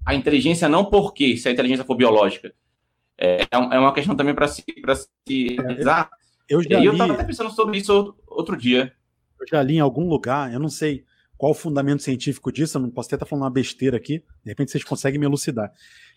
a 0.05 0.13
inteligência 0.15 0.69
não 0.69 0.85
porque, 0.85 1.35
se 1.35 1.49
a 1.49 1.51
inteligência 1.51 1.83
for 1.83 1.95
biológica. 1.95 2.53
É, 3.17 3.41
é, 3.41 3.47
é 3.51 3.79
uma 3.79 3.93
questão 3.93 4.15
também 4.15 4.35
para 4.35 4.47
se, 4.47 4.63
se 5.27 5.55
realizar. 5.55 6.09
Eu 6.47 6.61
já 6.61 6.79
e 6.79 6.85
eu 6.85 6.93
li- 6.93 7.01
estava 7.01 7.23
pensando 7.23 7.49
sobre 7.51 7.79
isso 7.79 8.15
outro, 8.27 8.55
dia. 8.55 8.93
Eu 9.39 9.47
já 9.47 9.61
li 9.63 9.77
em 9.77 9.79
algum 9.79 10.07
lugar, 10.07 10.53
eu 10.53 10.59
não 10.59 10.69
sei 10.69 11.03
qual 11.37 11.51
o 11.51 11.55
fundamento 11.55 12.01
científico 12.03 12.51
disso, 12.51 12.77
eu 12.77 12.81
não 12.83 12.89
posso 12.91 13.07
até 13.09 13.15
estar 13.15 13.25
falando 13.25 13.43
uma 13.43 13.49
besteira 13.51 13.97
aqui, 13.97 14.19
de 14.43 14.49
repente 14.51 14.71
vocês 14.71 14.83
conseguem 14.83 15.19
me 15.19 15.25
elucidar. 15.25 15.71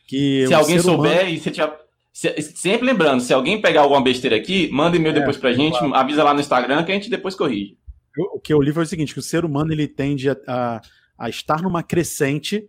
Que 0.06 0.46
Se 0.46 0.54
alguém 0.54 0.78
souber 0.78 1.12
humano- 1.22 1.28
e 1.30 1.40
se 1.40 1.50
tiver. 1.50 1.78
se- 2.12 2.42
sempre 2.54 2.86
lembrando, 2.86 3.20
se 3.22 3.32
alguém 3.32 3.60
pegar 3.60 3.80
alguma 3.82 4.02
besteira 4.02 4.36
aqui, 4.36 4.68
manda 4.70 4.96
e-mail 4.96 5.14
É, 5.16 5.18
depois 5.20 5.36
pra 5.36 5.52
gente, 5.52 5.78
avisa 5.94 6.22
lá 6.22 6.32
no 6.34 6.40
Instagram 6.40 6.84
que 6.84 6.92
a 6.92 6.94
gente 6.94 7.08
depois 7.10 7.34
corrige. 7.34 7.76
O 8.22 8.40
que 8.40 8.52
eu 8.52 8.60
li 8.60 8.72
foi 8.72 8.84
o 8.84 8.86
seguinte, 8.86 9.12
que 9.12 9.20
o 9.20 9.22
ser 9.22 9.44
humano 9.44 9.72
ele 9.72 9.88
tende 9.88 10.30
a, 10.30 10.36
a, 10.46 10.80
a 11.18 11.28
estar 11.28 11.62
numa 11.62 11.82
crescente 11.82 12.68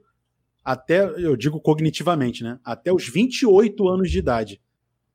até, 0.64 1.04
eu 1.04 1.36
digo 1.36 1.60
cognitivamente, 1.60 2.44
né? 2.44 2.60
Até 2.64 2.94
os 2.94 3.08
28 3.08 3.88
anos 3.88 4.12
de 4.12 4.20
idade. 4.20 4.62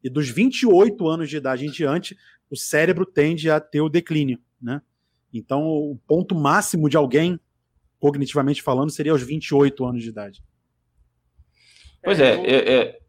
E 0.03 0.11
dos 0.11 0.29
28 0.29 1.07
anos 1.09 1.31
de 1.31 1.37
idade 1.37 1.67
em 1.67 1.71
diante, 1.71 2.17
o 2.51 2.57
cérebro 2.57 3.07
tende 3.07 3.51
a 3.51 3.61
ter 3.61 3.81
o 3.81 3.89
declínio, 3.89 4.39
né? 4.61 4.83
Então, 5.33 5.63
o 5.63 5.99
ponto 6.07 6.35
máximo 6.35 6.89
de 6.89 6.97
alguém, 6.97 7.39
cognitivamente 7.99 8.63
falando, 8.63 8.91
seria 8.91 9.13
aos 9.13 9.23
28 9.23 9.85
anos 9.85 10.03
de 10.03 10.09
idade. 10.09 10.43
Pois 12.03 12.21
é, 12.21 12.35
é, 12.35 12.75
é- 12.75 12.93
Tem 12.93 13.01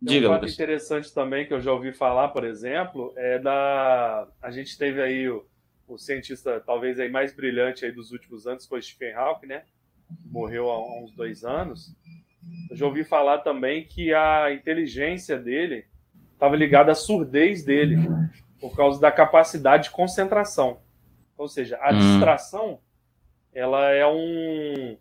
diga, 0.00 0.28
um 0.28 0.32
fato 0.32 0.46
interessante 0.46 1.12
também 1.12 1.46
que 1.46 1.52
eu 1.52 1.60
já 1.60 1.72
ouvi 1.72 1.92
falar, 1.92 2.28
por 2.28 2.44
exemplo, 2.44 3.12
é 3.16 3.38
da. 3.38 4.26
A 4.40 4.50
gente 4.50 4.76
teve 4.78 5.00
aí 5.00 5.28
o, 5.28 5.46
o 5.94 5.98
cientista 5.98 6.60
talvez 6.64 6.98
aí 7.00 7.10
mais 7.10 7.34
brilhante 7.34 7.84
aí 7.84 7.92
dos 7.92 8.12
últimos 8.12 8.46
anos, 8.46 8.66
foi 8.66 8.80
Stephen 8.82 9.12
Hawking, 9.14 9.46
né? 9.46 9.62
Morreu 10.26 10.70
há, 10.70 11.02
uns 11.02 11.12
dois 11.12 11.44
anos. 11.44 11.94
Eu 12.70 12.76
já 12.76 12.86
ouvi 12.86 13.04
falar 13.04 13.38
também 13.38 13.84
que 13.84 14.12
a 14.14 14.52
inteligência 14.52 15.38
dele 15.38 15.84
estava 16.32 16.56
ligada 16.56 16.92
à 16.92 16.94
surdez 16.94 17.64
dele, 17.64 17.96
por 18.60 18.74
causa 18.74 19.00
da 19.00 19.10
capacidade 19.12 19.84
de 19.84 19.90
concentração. 19.90 20.80
Ou 21.36 21.48
seja, 21.48 21.76
a 21.80 21.92
Hum. 21.92 21.98
distração 21.98 22.80
ela 23.52 23.90
é 23.90 24.06
um 24.06 24.96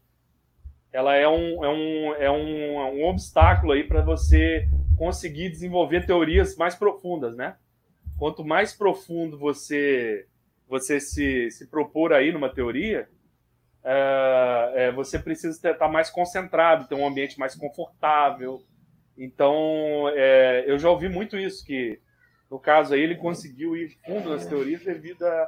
ela 0.92 1.16
é 1.16 1.28
um, 1.28 1.64
é 1.64 1.70
um, 1.70 2.16
é 2.16 2.32
um, 2.32 2.78
um 3.02 3.06
obstáculo 3.06 3.74
aí 3.74 3.84
para 3.84 4.02
você 4.02 4.68
conseguir 4.98 5.50
desenvolver 5.50 6.06
teorias 6.06 6.56
mais 6.58 6.74
profundas, 6.74 7.36
né? 7.38 7.56
Quanto 8.18 8.44
mais 8.44 8.74
profundo 8.74 9.38
você 9.38 10.26
você 10.70 11.00
se, 11.00 11.50
se 11.52 11.68
propor 11.68 12.14
aí 12.14 12.32
numa 12.32 12.48
teoria, 12.48 13.10
é, 13.84 14.72
é, 14.76 14.92
você 14.92 15.18
precisa 15.18 15.72
estar 15.72 15.88
mais 15.88 16.10
concentrado, 16.10 16.88
ter 16.88 16.96
um 16.96 17.08
ambiente 17.08 17.40
mais 17.40 17.56
confortável. 17.56 18.62
Então, 19.18 20.10
é, 20.16 20.64
eu 20.68 20.78
já 20.78 20.90
ouvi 20.90 21.10
muito 21.10 21.36
isso, 21.38 21.66
que 21.66 22.00
no 22.50 22.60
caso 22.60 22.94
aí 22.94 23.02
ele 23.02 23.16
conseguiu 23.16 23.76
ir 23.76 23.98
fundo 24.06 24.30
nas 24.30 24.46
teorias 24.46 24.82
devido 24.84 25.24
a, 25.24 25.48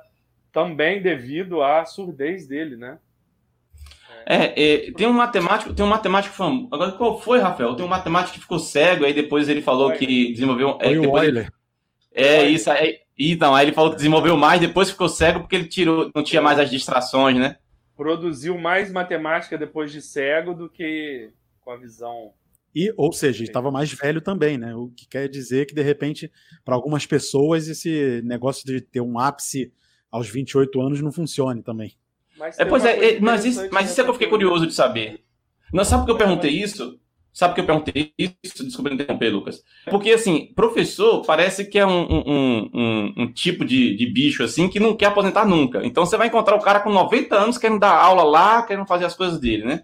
também 0.51 1.01
devido 1.01 1.61
à 1.63 1.85
surdez 1.85 2.47
dele, 2.47 2.75
né? 2.75 2.97
É, 4.25 4.85
é, 4.87 4.91
tem 4.91 5.07
um 5.07 5.13
matemático, 5.13 5.73
tem 5.73 5.83
um 5.85 5.89
matemático 5.89 6.35
famoso. 6.35 6.67
Agora, 6.71 6.91
qual 6.91 7.19
foi, 7.19 7.39
Rafael? 7.39 7.75
Tem 7.75 7.85
um 7.85 7.89
matemático 7.89 8.33
que 8.35 8.41
ficou 8.41 8.59
cego, 8.59 9.03
aí 9.05 9.13
depois 9.13 9.49
ele 9.49 9.61
falou 9.61 9.85
Euler. 9.87 9.99
que 9.99 10.31
desenvolveu. 10.33 10.77
É, 10.79 10.87
Foi 10.89 10.97
o 10.97 11.01
depois 11.01 11.27
ele- 11.27 11.39
Euler. 11.39 11.53
é 12.13 12.37
Euler. 12.37 12.51
isso 12.51 12.71
aí. 12.71 12.99
Então, 13.29 13.53
aí 13.53 13.65
ele 13.65 13.73
falou 13.73 13.91
que 13.91 13.97
desenvolveu 13.97 14.35
mais, 14.35 14.59
depois 14.59 14.89
ficou 14.89 15.07
cego 15.07 15.41
porque 15.41 15.55
ele 15.55 15.67
tirou, 15.67 16.09
não 16.15 16.23
tinha 16.23 16.41
mais 16.41 16.57
as 16.57 16.69
distrações, 16.69 17.37
né? 17.37 17.57
Produziu 17.95 18.57
mais 18.57 18.91
matemática 18.91 19.57
depois 19.57 19.91
de 19.91 20.01
cego 20.01 20.53
do 20.53 20.69
que 20.69 21.31
com 21.59 21.71
a 21.71 21.77
visão. 21.77 22.33
E, 22.73 22.93
ou 22.97 23.11
seja, 23.11 23.43
estava 23.43 23.69
mais 23.69 23.91
velho 23.91 24.21
também, 24.21 24.57
né? 24.57 24.73
O 24.73 24.89
que 24.89 25.07
quer 25.07 25.27
dizer 25.27 25.65
que, 25.65 25.75
de 25.75 25.81
repente, 25.81 26.31
para 26.63 26.73
algumas 26.73 27.05
pessoas, 27.05 27.67
esse 27.67 28.21
negócio 28.23 28.65
de 28.65 28.79
ter 28.79 29.01
um 29.01 29.19
ápice 29.19 29.71
aos 30.09 30.29
28 30.29 30.81
anos 30.81 31.01
não 31.01 31.11
funcione 31.11 31.61
também. 31.61 31.93
Mas 32.37 32.57
É, 32.57 32.65
pois 32.65 32.85
é, 32.85 33.15
é, 33.15 33.19
mas 33.19 33.45
isso, 33.45 33.69
mas 33.71 33.91
isso 33.91 33.99
é 33.99 34.03
que 34.03 34.09
eu 34.09 34.13
fiquei 34.13 34.29
curioso 34.29 34.65
de 34.65 34.73
saber. 34.73 35.23
Não, 35.71 35.83
sabe 35.83 36.01
por 36.01 36.05
que 36.07 36.11
eu 36.11 36.17
perguntei 36.17 36.51
isso? 36.51 36.99
Sabe 37.33 37.55
que 37.55 37.61
eu 37.61 37.65
perguntei 37.65 38.13
isso? 38.17 38.65
Desculpa 38.65 38.93
interromper, 38.93 39.29
Lucas. 39.29 39.63
Porque, 39.89 40.11
assim, 40.11 40.51
professor 40.53 41.23
parece 41.25 41.65
que 41.65 41.79
é 41.79 41.85
um, 41.85 42.01
um, 42.01 42.69
um, 42.73 43.13
um 43.17 43.33
tipo 43.33 43.63
de, 43.63 43.95
de 43.95 44.05
bicho, 44.05 44.43
assim, 44.43 44.67
que 44.67 44.79
não 44.79 44.95
quer 44.95 45.05
aposentar 45.07 45.45
nunca. 45.45 45.85
Então, 45.85 46.05
você 46.05 46.17
vai 46.17 46.27
encontrar 46.27 46.55
o 46.55 46.61
cara 46.61 46.81
com 46.81 46.91
90 46.91 47.35
anos 47.35 47.57
querendo 47.57 47.79
dar 47.79 47.95
aula 47.95 48.23
lá, 48.23 48.63
querendo 48.63 48.85
fazer 48.85 49.05
as 49.05 49.15
coisas 49.15 49.39
dele, 49.39 49.63
né? 49.65 49.83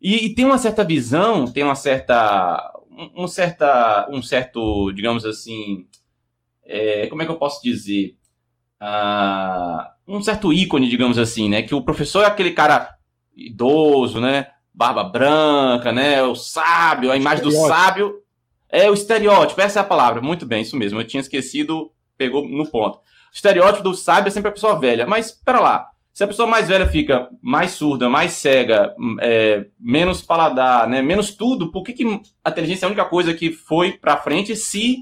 E, 0.00 0.26
e 0.26 0.34
tem 0.34 0.44
uma 0.44 0.58
certa 0.58 0.82
visão, 0.84 1.46
tem 1.50 1.62
uma 1.62 1.74
certa... 1.74 2.72
Um, 2.90 3.24
um 3.24 3.28
certa, 3.28 4.08
um 4.10 4.22
certo, 4.22 4.92
digamos 4.92 5.24
assim... 5.24 5.86
é, 6.64 7.06
como 7.08 7.22
é 7.22 7.26
que 7.26 7.30
eu 7.30 7.38
posso 7.38 7.62
dizer? 7.62 8.16
Ah, 8.80 9.92
um 10.08 10.22
certo 10.22 10.52
ícone, 10.52 10.88
digamos 10.88 11.18
assim, 11.18 11.48
né? 11.48 11.62
Que 11.62 11.74
o 11.74 11.82
professor 11.82 12.22
é 12.22 12.26
aquele 12.26 12.52
cara 12.52 12.88
idoso, 13.36 14.20
né? 14.20 14.48
Barba 14.74 15.04
branca, 15.04 15.92
né? 15.92 16.22
O 16.22 16.34
sábio, 16.34 17.12
a 17.12 17.16
imagem 17.16 17.44
do 17.44 17.52
sábio. 17.52 18.20
É 18.68 18.90
o 18.90 18.94
estereótipo, 18.94 19.60
essa 19.60 19.80
é 19.80 19.82
a 19.82 19.86
palavra. 19.86 20.22
Muito 20.22 20.46
bem, 20.46 20.62
isso 20.62 20.76
mesmo. 20.76 20.98
Eu 20.98 21.06
tinha 21.06 21.20
esquecido, 21.20 21.92
pegou 22.16 22.48
no 22.48 22.66
ponto. 22.66 22.96
O 22.96 23.34
estereótipo 23.34 23.82
do 23.82 23.94
sábio 23.94 24.28
é 24.28 24.30
sempre 24.30 24.48
a 24.48 24.52
pessoa 24.52 24.78
velha. 24.78 25.06
Mas, 25.06 25.30
pera 25.30 25.60
lá. 25.60 25.88
Se 26.12 26.24
a 26.24 26.26
pessoa 26.26 26.46
mais 26.46 26.68
velha 26.68 26.86
fica 26.86 27.28
mais 27.40 27.72
surda, 27.72 28.08
mais 28.08 28.32
cega, 28.32 28.94
é, 29.20 29.66
menos 29.80 30.20
paladar, 30.20 30.86
né, 30.86 31.00
menos 31.00 31.34
tudo, 31.34 31.72
por 31.72 31.82
que, 31.82 31.94
que 31.94 32.20
a 32.44 32.50
inteligência 32.50 32.84
é 32.84 32.86
a 32.86 32.88
única 32.88 33.04
coisa 33.06 33.32
que 33.32 33.50
foi 33.50 33.92
para 33.92 34.18
frente 34.18 34.54
se, 34.54 34.98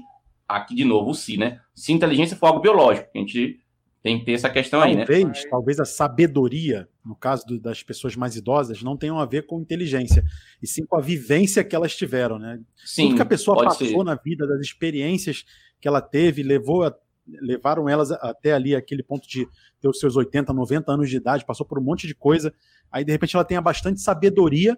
aqui 0.47 0.73
de 0.73 0.85
novo 0.85 1.11
o 1.11 1.13
se, 1.13 1.35
né? 1.35 1.59
Se 1.75 1.91
inteligência 1.91 2.37
for 2.37 2.47
algo 2.47 2.61
biológico, 2.61 3.09
a 3.13 3.17
gente 3.17 3.59
tem 4.03 4.19
que 4.19 4.25
ter 4.25 4.33
essa 4.33 4.49
questão 4.49 4.81
aí, 4.81 4.95
né? 4.95 5.05
Talvez, 5.05 5.45
talvez 5.49 5.79
a 5.79 5.85
sabedoria, 5.85 6.87
no 7.05 7.15
caso 7.15 7.45
do- 7.45 7.59
das 7.59 7.83
pessoas 7.83 8.15
mais 8.15 8.35
idosas, 8.35 8.81
não 8.81 8.97
tenham 8.97 9.19
a 9.19 9.25
ver 9.25 9.45
com 9.45 9.59
inteligência, 9.61 10.23
e 10.61 10.67
sim 10.67 10.85
com 10.85 10.97
a 10.97 11.01
vivência 11.01 11.63
que 11.63 11.75
elas 11.75 11.95
tiveram, 11.95 12.39
né? 12.39 12.59
Sim, 12.83 13.03
Tudo 13.09 13.15
que 13.17 13.21
a 13.21 13.25
pessoa 13.25 13.63
passou 13.63 13.87
ser. 13.87 14.03
na 14.03 14.15
vida, 14.15 14.47
das 14.47 14.59
experiências 14.61 15.45
que 15.79 15.87
ela 15.87 16.01
teve, 16.01 16.41
levou 16.43 16.83
a- 16.83 16.95
levaram 17.27 17.87
elas 17.87 18.11
até 18.11 18.51
ali 18.53 18.75
aquele 18.75 19.03
ponto 19.03 19.27
de 19.27 19.47
ter 19.79 19.87
os 19.87 19.99
seus 19.99 20.15
80, 20.15 20.51
90 20.51 20.91
anos 20.91 21.09
de 21.09 21.17
idade, 21.17 21.45
passou 21.45 21.65
por 21.65 21.77
um 21.77 21.81
monte 21.83 22.07
de 22.07 22.15
coisa, 22.15 22.51
aí 22.91 23.05
de 23.05 23.11
repente 23.11 23.35
ela 23.35 23.45
tenha 23.45 23.61
bastante 23.61 24.01
sabedoria, 24.01 24.77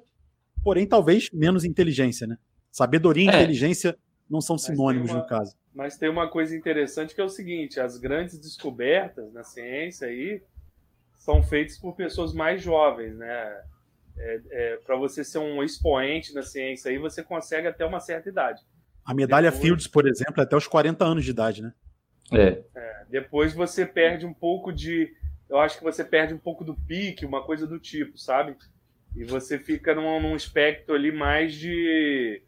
porém 0.62 0.86
talvez 0.86 1.30
menos 1.32 1.64
inteligência, 1.64 2.28
né? 2.28 2.38
Sabedoria 2.70 3.24
e 3.26 3.30
É. 3.30 3.42
inteligência 3.42 3.98
não 4.30 4.42
são 4.42 4.58
sinônimos 4.58 5.12
uma- 5.12 5.20
no 5.22 5.28
caso. 5.28 5.56
Mas 5.74 5.98
tem 5.98 6.08
uma 6.10 6.30
coisa 6.30 6.56
interessante 6.56 7.16
que 7.16 7.22
é 7.22 7.24
o 7.24 7.30
seguinte: 7.30 7.80
as 7.80 7.98
grandes 7.98 8.38
descobertas 8.40 9.32
na 9.34 9.44
ciência 9.44 10.08
aí 10.08 10.42
são 11.16 11.42
feitas 11.42 11.78
por 11.78 11.96
pessoas 11.96 12.34
mais 12.34 12.62
jovens, 12.62 13.16
né? 13.18 13.62
É, 14.18 14.78
Para 14.86 14.96
você 14.96 15.24
ser 15.24 15.40
um 15.40 15.64
expoente 15.64 16.34
na 16.36 16.44
ciência 16.44 16.92
aí, 16.92 17.00
você 17.00 17.24
consegue 17.24 17.68
até 17.68 17.84
uma 17.86 18.00
certa 18.00 18.30
idade. 18.30 18.62
A 19.04 19.14
medalha 19.14 19.50
Depois- 19.50 19.62
Fields, 19.64 19.88
por 19.88 20.08
exemplo, 20.08 20.36
é 20.40 20.44
até 20.44 20.56
os 20.56 20.68
40 20.68 21.04
anos 21.04 21.26
de 21.26 21.32
idade, 21.32 21.64
né? 21.64 21.74
É. 22.32 22.62
Depois 23.10 23.54
você 23.54 23.86
perde 23.86 24.26
um 24.26 24.34
pouco 24.34 24.72
de. 24.72 25.12
Eu 25.50 25.58
acho 25.60 25.78
que 25.78 25.84
você 25.84 26.04
perde 26.04 26.34
um 26.34 26.38
pouco 26.38 26.64
do 26.64 26.76
pique, 26.76 27.26
uma 27.26 27.44
coisa 27.44 27.66
do 27.68 27.80
tipo, 27.80 28.18
sabe? 28.18 28.56
E 29.16 29.24
você 29.24 29.60
fica 29.60 29.94
num, 29.94 30.20
num 30.22 30.36
espectro 30.36 30.94
ali 30.96 31.12
mais 31.12 31.54
de. 31.56 32.42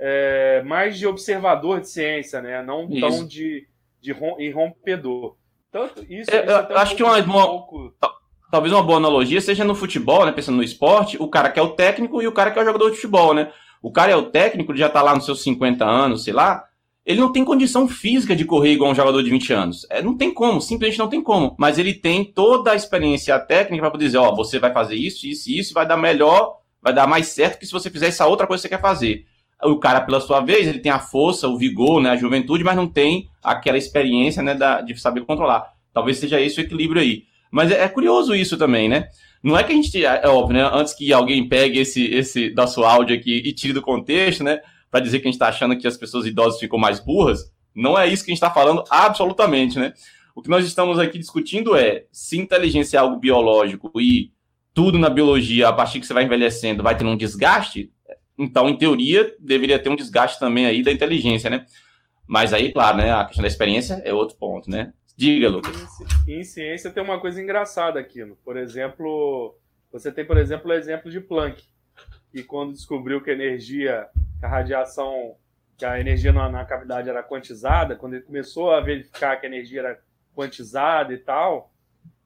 É, 0.00 0.62
mais 0.64 0.98
de 0.98 1.06
observador 1.06 1.80
de 1.80 1.88
ciência, 1.90 2.40
né? 2.40 2.62
Não 2.62 2.88
tão 2.88 3.08
Isso. 3.10 3.28
de, 3.28 3.66
de 4.00 4.12
rom- 4.12 4.40
irrompedor. 4.40 5.36
Tanto 5.70 6.00
isso. 6.10 6.30
Eu- 6.30 6.40
isso 6.40 6.50
eu 6.50 6.56
até 6.56 6.74
um 6.74 6.78
acho 6.78 6.96
que 6.96 7.02
uma- 7.02 7.18
um 7.18 7.22
pouco- 7.28 7.94
Talvez 8.50 8.72
uma 8.72 8.82
boa 8.82 8.96
analogia 8.98 9.40
seja 9.40 9.62
no 9.62 9.76
futebol, 9.76 10.26
né? 10.26 10.32
Pensando 10.32 10.56
no 10.56 10.62
esporte, 10.64 11.16
o 11.20 11.28
cara 11.28 11.50
que 11.50 11.60
é 11.60 11.62
o 11.62 11.68
técnico 11.70 12.20
e 12.20 12.26
o 12.26 12.32
cara 12.32 12.50
que 12.50 12.58
é 12.58 12.62
o 12.62 12.64
jogador 12.64 12.88
de 12.90 12.96
futebol, 12.96 13.32
né? 13.32 13.52
O 13.80 13.92
cara 13.92 14.10
é 14.10 14.16
o 14.16 14.24
técnico, 14.30 14.72
ele 14.72 14.78
já 14.80 14.88
tá 14.88 15.00
lá 15.02 15.14
nos 15.14 15.24
seus 15.24 15.40
50 15.42 15.84
anos, 15.84 16.24
sei 16.24 16.32
lá. 16.32 16.64
Ele 17.06 17.20
não 17.20 17.30
tem 17.32 17.44
condição 17.44 17.86
física 17.88 18.34
de 18.34 18.44
correr 18.44 18.72
igual 18.72 18.90
um 18.90 18.94
jogador 18.94 19.22
de 19.22 19.30
20 19.30 19.52
anos. 19.52 19.86
É, 19.88 20.02
não 20.02 20.16
tem 20.16 20.34
como, 20.34 20.60
simplesmente 20.60 20.98
não 20.98 21.08
tem 21.08 21.22
como. 21.22 21.54
Mas 21.58 21.78
ele 21.78 21.94
tem 21.94 22.24
toda 22.24 22.72
a 22.72 22.74
experiência 22.74 23.38
técnica 23.38 23.82
para 23.82 23.90
poder 23.92 24.06
dizer, 24.06 24.18
ó, 24.18 24.34
você 24.34 24.58
vai 24.58 24.72
fazer 24.72 24.96
isso, 24.96 25.26
isso 25.28 25.48
e 25.48 25.58
isso, 25.58 25.72
vai 25.72 25.86
dar 25.86 25.96
melhor, 25.96 26.58
vai 26.82 26.92
dar 26.92 27.06
mais 27.06 27.28
certo 27.28 27.58
que 27.58 27.66
se 27.66 27.72
você 27.72 27.88
fizer 27.88 28.08
essa 28.08 28.26
outra 28.26 28.46
coisa 28.48 28.60
que 28.62 28.68
você 28.68 28.74
quer 28.76 28.82
fazer. 28.82 29.24
O 29.62 29.76
cara, 29.76 30.00
pela 30.00 30.20
sua 30.20 30.40
vez, 30.40 30.66
ele 30.66 30.78
tem 30.78 30.90
a 30.90 30.98
força, 30.98 31.48
o 31.48 31.58
vigor, 31.58 32.00
né, 32.00 32.10
a 32.10 32.16
juventude, 32.16 32.64
mas 32.64 32.76
não 32.76 32.86
tem 32.86 33.28
aquela 33.42 33.76
experiência, 33.76 34.42
né, 34.42 34.54
da, 34.54 34.80
de 34.80 34.98
saber 34.98 35.24
controlar. 35.24 35.72
Talvez 35.92 36.18
seja 36.18 36.40
esse 36.40 36.60
o 36.60 36.62
equilíbrio 36.62 37.02
aí. 37.02 37.24
Mas 37.50 37.70
é, 37.70 37.82
é 37.82 37.88
curioso 37.88 38.34
isso 38.34 38.56
também, 38.56 38.88
né? 38.88 39.08
Não 39.42 39.56
é 39.56 39.64
que 39.64 39.72
a 39.72 39.74
gente, 39.74 40.04
é 40.04 40.28
óbvio, 40.28 40.56
né? 40.56 40.70
Antes 40.72 40.92
que 40.94 41.12
alguém 41.12 41.48
pegue 41.48 41.78
esse, 41.78 42.04
esse 42.04 42.50
nosso 42.50 42.84
áudio 42.84 43.16
aqui 43.16 43.42
e 43.44 43.52
tire 43.52 43.72
do 43.72 43.82
contexto, 43.82 44.44
né? 44.44 44.60
Para 44.90 45.00
dizer 45.00 45.18
que 45.18 45.26
a 45.26 45.30
gente 45.30 45.34
está 45.34 45.48
achando 45.48 45.76
que 45.76 45.86
as 45.86 45.96
pessoas 45.96 46.26
idosas 46.26 46.60
ficam 46.60 46.78
mais 46.78 47.00
burras, 47.00 47.50
não 47.74 47.98
é 47.98 48.06
isso 48.06 48.24
que 48.24 48.30
a 48.30 48.34
gente 48.34 48.42
está 48.42 48.50
falando 48.50 48.84
absolutamente, 48.90 49.78
né? 49.78 49.92
O 50.34 50.42
que 50.42 50.50
nós 50.50 50.64
estamos 50.64 50.98
aqui 50.98 51.18
discutindo 51.18 51.74
é 51.76 52.04
se 52.12 52.38
inteligência 52.38 52.98
é 52.98 53.00
algo 53.00 53.16
biológico 53.16 53.90
e 54.00 54.30
tudo 54.72 54.98
na 54.98 55.10
biologia, 55.10 55.68
a 55.68 55.72
partir 55.72 56.00
que 56.00 56.06
você 56.06 56.14
vai 56.14 56.24
envelhecendo, 56.24 56.82
vai 56.82 56.96
tendo 56.96 57.10
um 57.10 57.16
desgaste, 57.16 57.90
Então, 58.40 58.70
em 58.70 58.78
teoria, 58.78 59.36
deveria 59.38 59.78
ter 59.78 59.90
um 59.90 59.96
desgaste 59.96 60.40
também 60.40 60.64
aí 60.64 60.82
da 60.82 60.90
inteligência, 60.90 61.50
né? 61.50 61.66
Mas 62.26 62.54
aí, 62.54 62.72
claro, 62.72 62.96
né? 62.96 63.12
A 63.12 63.26
questão 63.26 63.42
da 63.42 63.48
experiência 63.48 64.00
é 64.02 64.14
outro 64.14 64.38
ponto, 64.38 64.70
né? 64.70 64.94
Diga, 65.14 65.50
Lucas. 65.50 65.76
Em, 66.26 66.42
ciência 66.42 66.90
tem 66.90 67.02
uma 67.02 67.20
coisa 67.20 67.42
engraçada 67.42 68.00
aqui. 68.00 68.24
Por 68.42 68.56
exemplo, 68.56 69.54
você 69.92 70.10
tem, 70.10 70.24
por 70.24 70.38
exemplo, 70.38 70.70
o 70.70 70.72
exemplo 70.72 71.10
de 71.10 71.20
Planck, 71.20 71.62
que 72.32 72.42
quando 72.42 72.72
descobriu 72.72 73.20
que 73.22 73.28
a 73.28 73.34
energia, 73.34 74.08
que 74.38 74.46
a 74.46 74.48
radiação, 74.48 75.34
que 75.76 75.84
a 75.84 76.00
energia 76.00 76.32
na, 76.32 76.48
na 76.48 76.64
cavidade 76.64 77.10
era 77.10 77.22
quantizada, 77.22 77.94
quando 77.94 78.14
ele 78.14 78.22
começou 78.22 78.72
a 78.72 78.80
verificar 78.80 79.36
que 79.36 79.44
a 79.44 79.50
energia 79.50 79.80
era 79.80 80.00
quantizada 80.34 81.12
e 81.12 81.18
tal, 81.18 81.70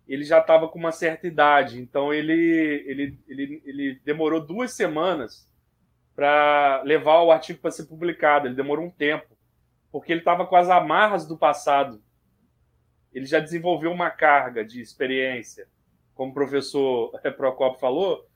ele 0.07 0.23
já 0.23 0.39
estava 0.39 0.69
com 0.69 0.79
uma 0.79 0.93
certa 0.93 1.27
idade. 1.27 1.81
Então 1.81 2.15
ele, 2.15 2.85
ele, 2.87 3.19
ele, 3.27 3.63
ele 3.65 4.01
demorou 4.05 4.39
duas 4.39 4.71
semanas 4.73 5.53
para 6.15 6.83
levar 6.83 7.23
o 7.23 7.33
artigo 7.33 7.61
para 7.61 7.71
ser 7.71 7.85
publicado. 7.85 8.47
Ele 8.47 8.55
demorou 8.55 8.87
um 8.87 8.91
tempo, 8.91 9.37
porque 9.91 10.13
ele 10.13 10.21
estava 10.21 10.47
com 10.47 10.57
as 10.57 10.69
amarras 10.69 11.27
do 11.27 11.37
passado. 11.37 12.03
Ele 13.13 13.27
já 13.27 13.41
desenvolveu 13.41 13.91
uma 13.91 14.11
carga 14.11 14.65
de 14.65 14.81
experiência, 14.81 15.67
como 16.15 16.31
o 16.31 16.35
professor 16.35 17.11
Procopio 17.37 17.79
falou, 17.79 18.27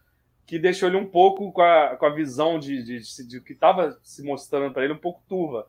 que 0.46 0.58
deixou 0.58 0.88
ele 0.88 0.96
um 0.96 1.06
pouco 1.06 1.52
com 1.52 1.62
a, 1.62 1.96
com 1.96 2.06
a 2.06 2.14
visão 2.14 2.58
de, 2.58 2.82
de, 2.82 2.98
de, 3.00 3.28
de 3.28 3.40
que 3.40 3.52
estava 3.52 3.98
se 4.02 4.22
mostrando 4.22 4.72
para 4.72 4.84
ele 4.84 4.94
um 4.94 4.98
pouco 4.98 5.22
turva. 5.28 5.68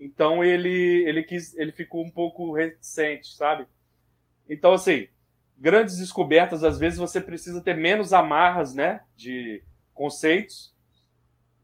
Então 0.00 0.44
ele 0.44 1.04
ele 1.08 1.24
quis 1.24 1.56
ele 1.58 1.72
ficou 1.72 2.04
um 2.04 2.10
pouco 2.10 2.54
reticente, 2.54 3.34
sabe? 3.34 3.66
Então 4.48 4.72
assim, 4.72 5.08
grandes 5.58 5.98
descobertas 5.98 6.62
às 6.62 6.78
vezes 6.78 6.98
você 6.98 7.20
precisa 7.20 7.60
ter 7.60 7.76
menos 7.76 8.12
amarras, 8.12 8.74
né, 8.74 9.00
de 9.16 9.62
conceitos 9.92 10.72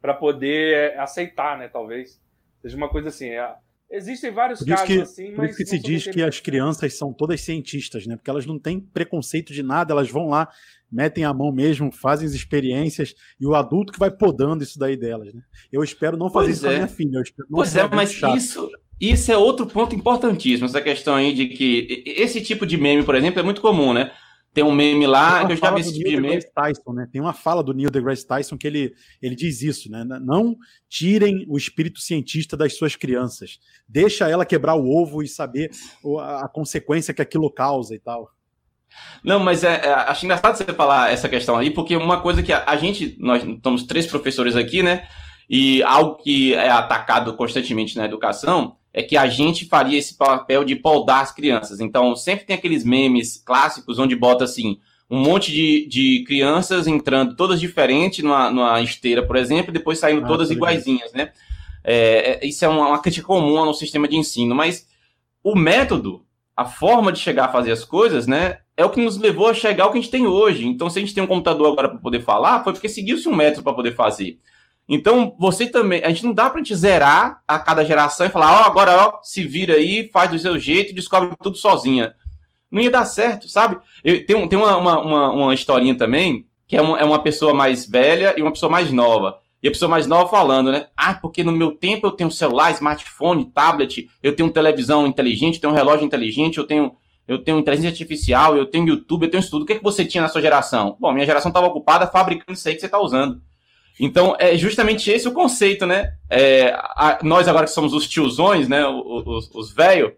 para 0.04 0.12
poder 0.12 1.00
aceitar, 1.00 1.58
né, 1.58 1.66
talvez. 1.66 2.20
Seja 2.60 2.76
uma 2.76 2.90
coisa 2.90 3.08
assim, 3.08 3.30
é, 3.30 3.54
Existem 3.90 4.30
vários 4.30 4.62
casos 4.62 4.86
que, 4.86 5.00
assim, 5.00 5.28
mas. 5.28 5.36
Por 5.36 5.44
isso 5.46 5.56
que 5.56 5.66
se 5.66 5.78
diz 5.78 6.06
que 6.06 6.22
as 6.22 6.40
crianças 6.40 6.98
são 6.98 7.10
todas 7.10 7.40
cientistas, 7.40 8.06
né? 8.06 8.16
Porque 8.16 8.28
elas 8.28 8.44
não 8.44 8.58
têm 8.58 8.80
preconceito 8.80 9.52
de 9.52 9.62
nada, 9.62 9.92
elas 9.92 10.10
vão 10.10 10.28
lá, 10.28 10.48
metem 10.90 11.24
a 11.24 11.32
mão 11.32 11.52
mesmo, 11.52 11.92
fazem 11.92 12.26
as 12.26 12.34
experiências, 12.34 13.14
e 13.40 13.46
o 13.46 13.54
adulto 13.54 13.92
que 13.92 13.98
vai 13.98 14.10
podando 14.10 14.62
isso 14.62 14.78
daí 14.78 14.96
delas, 14.96 15.32
né? 15.32 15.40
Eu 15.72 15.82
espero 15.82 16.18
não 16.18 16.28
fazer 16.30 16.48
pois 16.48 16.56
isso 16.56 16.66
é. 16.66 16.68
com 16.68 16.74
a 16.74 16.78
minha 16.78 16.88
filha. 16.88 17.16
Eu 17.16 17.22
espero 17.22 17.48
não 17.48 17.56
pois 17.56 17.76
é, 17.76 17.88
mas 17.88 18.12
chato. 18.12 18.36
isso. 18.36 18.70
Isso 19.00 19.32
é 19.32 19.38
outro 19.38 19.66
ponto 19.66 19.94
importantíssimo, 19.94 20.66
essa 20.66 20.82
questão 20.82 21.14
aí 21.14 21.32
de 21.32 21.48
que 21.48 22.04
esse 22.04 22.42
tipo 22.42 22.66
de 22.66 22.76
meme, 22.76 23.04
por 23.04 23.14
exemplo, 23.14 23.40
é 23.40 23.42
muito 23.42 23.62
comum, 23.62 23.94
né? 23.94 24.10
Tem 24.54 24.62
um 24.62 24.72
meme 24.72 25.04
lá 25.04 25.44
que 25.44 25.52
eu 25.52 25.56
já 25.56 25.72
vi 25.72 25.80
esse 25.80 25.92
tipo 25.92 26.08
de 26.08 26.20
meme. 26.20 26.40
Tyson, 26.54 26.92
né? 26.92 27.08
Tem 27.10 27.20
uma 27.20 27.32
fala 27.32 27.60
do 27.60 27.74
Neil 27.74 27.90
deGrasse 27.90 28.24
Tyson 28.24 28.56
que 28.56 28.68
ele, 28.68 28.94
ele 29.20 29.34
diz 29.34 29.60
isso, 29.62 29.90
né? 29.90 30.04
Não 30.04 30.56
tirem 30.88 31.44
o 31.48 31.56
espírito 31.56 31.98
cientista 32.00 32.56
das 32.56 32.76
suas 32.76 32.94
crianças. 32.94 33.58
Deixa 33.88 34.28
ela 34.28 34.46
quebrar 34.46 34.76
o 34.76 34.88
ovo 34.88 35.24
e 35.24 35.28
saber 35.28 35.72
a 36.20 36.48
consequência 36.48 37.12
que 37.12 37.20
aquilo 37.20 37.50
causa 37.50 37.96
e 37.96 37.98
tal. 37.98 38.30
Não, 39.24 39.40
mas 39.40 39.64
é, 39.64 39.86
é, 39.86 39.92
acho 39.92 40.24
engraçado 40.24 40.56
você 40.56 40.64
falar 40.72 41.12
essa 41.12 41.28
questão 41.28 41.56
aí, 41.56 41.70
porque 41.72 41.96
uma 41.96 42.20
coisa 42.20 42.40
que 42.40 42.52
a, 42.52 42.62
a 42.64 42.76
gente, 42.76 43.16
nós 43.18 43.42
estamos 43.42 43.82
três 43.82 44.06
professores 44.06 44.54
aqui, 44.54 44.84
né? 44.84 45.08
E 45.50 45.82
algo 45.82 46.16
que 46.16 46.54
é 46.54 46.70
atacado 46.70 47.34
constantemente 47.34 47.96
na 47.96 48.04
educação 48.04 48.76
é 48.94 49.02
que 49.02 49.16
a 49.16 49.26
gente 49.26 49.66
faria 49.66 49.98
esse 49.98 50.16
papel 50.16 50.64
de 50.64 50.76
poldar 50.76 51.20
as 51.20 51.32
crianças. 51.32 51.80
Então, 51.80 52.14
sempre 52.14 52.46
tem 52.46 52.54
aqueles 52.54 52.84
memes 52.84 53.42
clássicos 53.44 53.98
onde 53.98 54.14
bota 54.14 54.44
assim, 54.44 54.78
um 55.10 55.18
monte 55.18 55.50
de, 55.50 55.88
de 55.88 56.24
crianças 56.24 56.86
entrando 56.86 57.34
todas 57.34 57.58
diferentes 57.58 58.22
numa, 58.22 58.48
numa 58.50 58.80
esteira, 58.80 59.26
por 59.26 59.34
exemplo, 59.34 59.70
e 59.70 59.74
depois 59.74 59.98
saindo 59.98 60.24
ah, 60.24 60.28
todas 60.28 60.52
iguaizinhas, 60.52 61.12
né? 61.12 61.32
É, 61.82 62.40
é, 62.40 62.46
isso 62.46 62.64
é 62.64 62.68
uma, 62.68 62.86
uma 62.86 63.02
crítica 63.02 63.26
comum 63.26 63.62
no 63.64 63.74
sistema 63.74 64.06
de 64.06 64.16
ensino, 64.16 64.54
mas 64.54 64.86
o 65.42 65.56
método, 65.56 66.24
a 66.56 66.64
forma 66.64 67.10
de 67.10 67.18
chegar 67.18 67.46
a 67.46 67.52
fazer 67.52 67.72
as 67.72 67.84
coisas, 67.84 68.28
né, 68.28 68.58
é 68.76 68.84
o 68.84 68.90
que 68.90 69.04
nos 69.04 69.18
levou 69.18 69.48
a 69.48 69.54
chegar 69.54 69.84
ao 69.84 69.92
que 69.92 69.98
a 69.98 70.00
gente 70.00 70.10
tem 70.10 70.24
hoje. 70.24 70.64
Então, 70.66 70.88
se 70.88 70.98
a 70.98 71.02
gente 71.02 71.12
tem 71.12 71.22
um 71.22 71.26
computador 71.26 71.72
agora 71.72 71.88
para 71.88 71.98
poder 71.98 72.22
falar, 72.22 72.62
foi 72.62 72.72
porque 72.72 72.88
seguiu-se 72.88 73.28
um 73.28 73.34
método 73.34 73.64
para 73.64 73.74
poder 73.74 73.94
fazer. 73.94 74.38
Então, 74.88 75.34
você 75.38 75.66
também. 75.66 76.02
A 76.04 76.08
gente 76.08 76.24
não 76.24 76.32
dá 76.32 76.50
pra 76.50 76.58
gente 76.58 76.74
zerar 76.74 77.42
a 77.48 77.58
cada 77.58 77.84
geração 77.84 78.26
e 78.26 78.30
falar, 78.30 78.60
ó, 78.60 78.62
oh, 78.62 78.66
agora, 78.66 78.96
ó, 78.96 79.20
se 79.22 79.42
vira 79.42 79.74
aí, 79.74 80.10
faz 80.12 80.30
do 80.30 80.38
seu 80.38 80.58
jeito 80.58 80.94
descobre 80.94 81.34
tudo 81.42 81.56
sozinha. 81.56 82.14
Não 82.70 82.82
ia 82.82 82.90
dar 82.90 83.04
certo, 83.04 83.48
sabe? 83.48 83.78
Eu, 84.02 84.26
tem 84.26 84.48
tem 84.48 84.58
uma, 84.58 84.76
uma, 84.76 85.30
uma, 85.30 85.54
historinha 85.54 85.96
também, 85.96 86.46
que 86.66 86.76
é 86.76 86.82
uma, 86.82 86.98
é 86.98 87.04
uma 87.04 87.22
pessoa 87.22 87.54
mais 87.54 87.86
velha 87.86 88.34
e 88.36 88.42
uma 88.42 88.50
pessoa 88.50 88.70
mais 88.70 88.92
nova. 88.92 89.38
E 89.62 89.68
a 89.68 89.70
pessoa 89.70 89.88
mais 89.88 90.06
nova 90.06 90.28
falando, 90.28 90.70
né? 90.70 90.88
Ah, 90.94 91.14
porque 91.14 91.42
no 91.42 91.52
meu 91.52 91.72
tempo 91.72 92.06
eu 92.06 92.10
tenho 92.10 92.30
celular, 92.30 92.72
smartphone, 92.72 93.46
tablet, 93.46 94.10
eu 94.22 94.36
tenho 94.36 94.50
televisão 94.50 95.06
inteligente, 95.06 95.54
eu 95.54 95.60
tenho 95.62 95.72
um 95.72 95.76
relógio 95.76 96.04
inteligente, 96.04 96.58
eu 96.58 96.66
tenho, 96.66 96.94
eu 97.26 97.38
tenho 97.38 97.58
inteligência 97.58 97.90
artificial, 97.90 98.56
eu 98.56 98.66
tenho 98.66 98.88
YouTube, 98.88 99.24
eu 99.24 99.30
tenho 99.30 99.40
isso 99.40 99.50
tudo. 99.50 99.62
O 99.62 99.66
que, 99.66 99.72
é 99.72 99.76
que 99.78 99.82
você 99.82 100.04
tinha 100.04 100.20
na 100.20 100.28
sua 100.28 100.42
geração? 100.42 100.98
Bom, 101.00 101.12
minha 101.14 101.24
geração 101.24 101.48
estava 101.48 101.66
ocupada 101.66 102.06
fabricando 102.06 102.52
isso 102.52 102.68
aí 102.68 102.74
que 102.74 102.80
você 102.80 102.86
está 102.86 103.00
usando. 103.00 103.40
Então, 103.98 104.36
é 104.38 104.56
justamente 104.56 105.10
esse 105.10 105.28
o 105.28 105.32
conceito, 105.32 105.86
né? 105.86 106.16
É, 106.28 106.70
a, 106.72 107.20
nós 107.22 107.46
agora 107.46 107.66
que 107.66 107.72
somos 107.72 107.92
os 107.92 108.08
tiozões, 108.08 108.68
né? 108.68 108.84
Os, 108.86 109.50
os 109.54 109.72
velhos, 109.72 110.12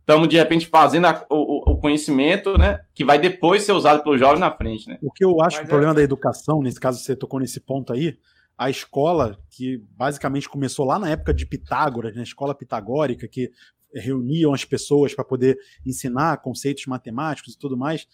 estamos 0.00 0.28
de 0.28 0.36
repente 0.36 0.66
fazendo 0.66 1.06
a, 1.06 1.26
o, 1.28 1.72
o, 1.72 1.76
conhecimento, 1.78 2.56
né? 2.56 2.80
Que 2.94 3.04
vai 3.04 3.18
depois 3.18 3.64
ser 3.64 3.72
usado 3.72 4.02
pelo 4.02 4.16
jovem 4.16 4.38
na 4.38 4.50
frente, 4.50 4.88
né? 4.88 4.98
O 5.02 5.10
que 5.10 5.24
eu 5.24 5.40
acho 5.40 5.56
Mas 5.56 5.58
que 5.58 5.64
o 5.64 5.66
é... 5.66 5.68
problema 5.68 5.94
da 5.94 6.02
educação, 6.02 6.62
nesse 6.62 6.78
caso 6.78 6.98
você 7.00 7.16
tocou 7.16 7.40
nesse 7.40 7.60
ponto 7.60 7.92
aí, 7.92 8.16
a 8.56 8.68
escola, 8.68 9.38
que 9.50 9.82
basicamente 9.96 10.48
começou 10.48 10.84
lá 10.84 10.98
na 10.98 11.08
época 11.08 11.32
de 11.32 11.46
Pitágoras, 11.46 12.12
na 12.12 12.18
né? 12.18 12.24
escola 12.24 12.54
pitagórica, 12.54 13.26
que 13.26 13.50
reuniam 13.94 14.52
as 14.52 14.64
pessoas 14.64 15.14
para 15.14 15.24
poder 15.24 15.58
ensinar 15.84 16.36
conceitos 16.38 16.86
matemáticos 16.86 17.54
e 17.54 17.58
tudo 17.58 17.76
mais, 17.76 18.06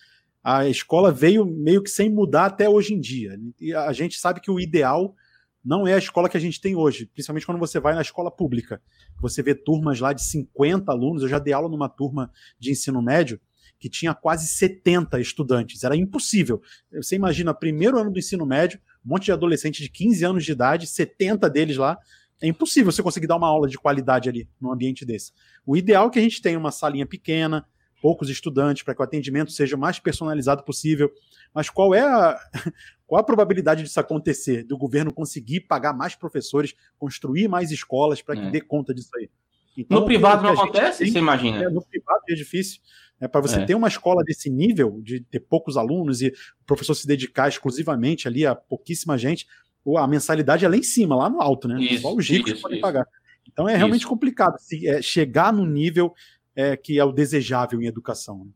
a 0.48 0.68
escola 0.68 1.10
veio 1.10 1.44
meio 1.44 1.82
que 1.82 1.90
sem 1.90 2.08
mudar 2.08 2.46
até 2.46 2.70
hoje 2.70 2.94
em 2.94 3.00
dia. 3.00 3.36
E 3.60 3.74
a 3.74 3.92
gente 3.92 4.16
sabe 4.16 4.40
que 4.40 4.48
o 4.48 4.60
ideal 4.60 5.12
não 5.64 5.88
é 5.88 5.94
a 5.94 5.98
escola 5.98 6.28
que 6.28 6.36
a 6.36 6.40
gente 6.40 6.60
tem 6.60 6.76
hoje, 6.76 7.06
principalmente 7.06 7.44
quando 7.44 7.58
você 7.58 7.80
vai 7.80 7.96
na 7.96 8.00
escola 8.00 8.30
pública. 8.30 8.80
Você 9.20 9.42
vê 9.42 9.56
turmas 9.56 9.98
lá 9.98 10.12
de 10.12 10.22
50 10.22 10.92
alunos. 10.92 11.24
Eu 11.24 11.28
já 11.28 11.40
dei 11.40 11.52
aula 11.52 11.68
numa 11.68 11.88
turma 11.88 12.30
de 12.60 12.70
ensino 12.70 13.02
médio 13.02 13.40
que 13.76 13.90
tinha 13.90 14.14
quase 14.14 14.46
70 14.46 15.18
estudantes. 15.18 15.82
Era 15.82 15.96
impossível. 15.96 16.62
Você 16.92 17.16
imagina, 17.16 17.52
primeiro 17.52 17.98
ano 17.98 18.12
do 18.12 18.18
ensino 18.20 18.46
médio, 18.46 18.78
um 19.04 19.10
monte 19.10 19.24
de 19.24 19.32
adolescentes 19.32 19.82
de 19.82 19.90
15 19.90 20.24
anos 20.24 20.44
de 20.44 20.52
idade, 20.52 20.86
70 20.86 21.50
deles 21.50 21.76
lá. 21.76 21.98
É 22.40 22.46
impossível 22.46 22.92
você 22.92 23.02
conseguir 23.02 23.26
dar 23.26 23.34
uma 23.34 23.48
aula 23.48 23.66
de 23.66 23.78
qualidade 23.78 24.28
ali 24.28 24.48
num 24.60 24.70
ambiente 24.70 25.04
desse. 25.04 25.32
O 25.66 25.76
ideal 25.76 26.06
é 26.06 26.10
que 26.10 26.20
a 26.20 26.22
gente 26.22 26.40
tenha 26.40 26.56
uma 26.56 26.70
salinha 26.70 27.04
pequena, 27.04 27.66
poucos 28.00 28.28
estudantes, 28.28 28.82
para 28.82 28.94
que 28.94 29.00
o 29.00 29.04
atendimento 29.04 29.52
seja 29.52 29.76
o 29.76 29.78
mais 29.78 29.98
personalizado 29.98 30.62
possível. 30.62 31.10
Mas 31.54 31.70
qual 31.70 31.94
é 31.94 32.00
a, 32.00 32.38
qual 33.06 33.20
a 33.20 33.24
probabilidade 33.24 33.82
disso 33.82 33.98
acontecer? 33.98 34.64
Do 34.64 34.76
governo 34.76 35.12
conseguir 35.12 35.60
pagar 35.60 35.92
mais 35.92 36.14
professores, 36.14 36.74
construir 36.98 37.48
mais 37.48 37.70
escolas 37.70 38.22
para 38.22 38.36
que 38.36 38.42
é. 38.42 38.50
dê 38.50 38.60
conta 38.60 38.94
disso 38.94 39.10
aí? 39.16 39.30
Então, 39.76 40.00
no 40.00 40.06
privado 40.06 40.42
não 40.42 40.52
acontece, 40.52 41.04
tem, 41.04 41.12
você 41.12 41.18
imagina? 41.18 41.64
É, 41.64 41.68
no 41.68 41.84
privado 41.84 42.22
é 42.30 42.34
difícil. 42.34 42.80
É, 43.20 43.28
para 43.28 43.40
você 43.40 43.60
é. 43.60 43.64
ter 43.64 43.74
uma 43.74 43.88
escola 43.88 44.22
desse 44.22 44.50
nível, 44.50 45.00
de 45.02 45.20
ter 45.20 45.40
poucos 45.40 45.76
alunos 45.76 46.20
e 46.20 46.28
o 46.28 46.64
professor 46.66 46.94
se 46.94 47.06
dedicar 47.06 47.48
exclusivamente 47.48 48.28
ali 48.28 48.44
a 48.46 48.54
pouquíssima 48.54 49.16
gente, 49.16 49.46
a 49.96 50.06
mensalidade 50.06 50.64
é 50.64 50.68
lá 50.68 50.76
em 50.76 50.82
cima, 50.82 51.14
lá 51.14 51.30
no 51.30 51.40
alto, 51.40 51.68
né? 51.68 51.80
Isso, 51.80 52.02
Só 52.02 52.14
os 52.14 52.28
ricos 52.28 52.60
podem 52.60 52.80
pagar. 52.80 53.06
Então 53.50 53.68
é 53.68 53.76
realmente 53.76 54.00
isso. 54.00 54.08
complicado 54.08 54.58
se, 54.58 54.86
é, 54.88 55.00
chegar 55.00 55.52
no 55.52 55.64
nível 55.64 56.12
é, 56.56 56.76
que 56.76 56.98
é 56.98 57.04
o 57.04 57.12
desejável 57.12 57.80
em 57.80 57.86
educação. 57.86 58.44
Né? 58.44 58.50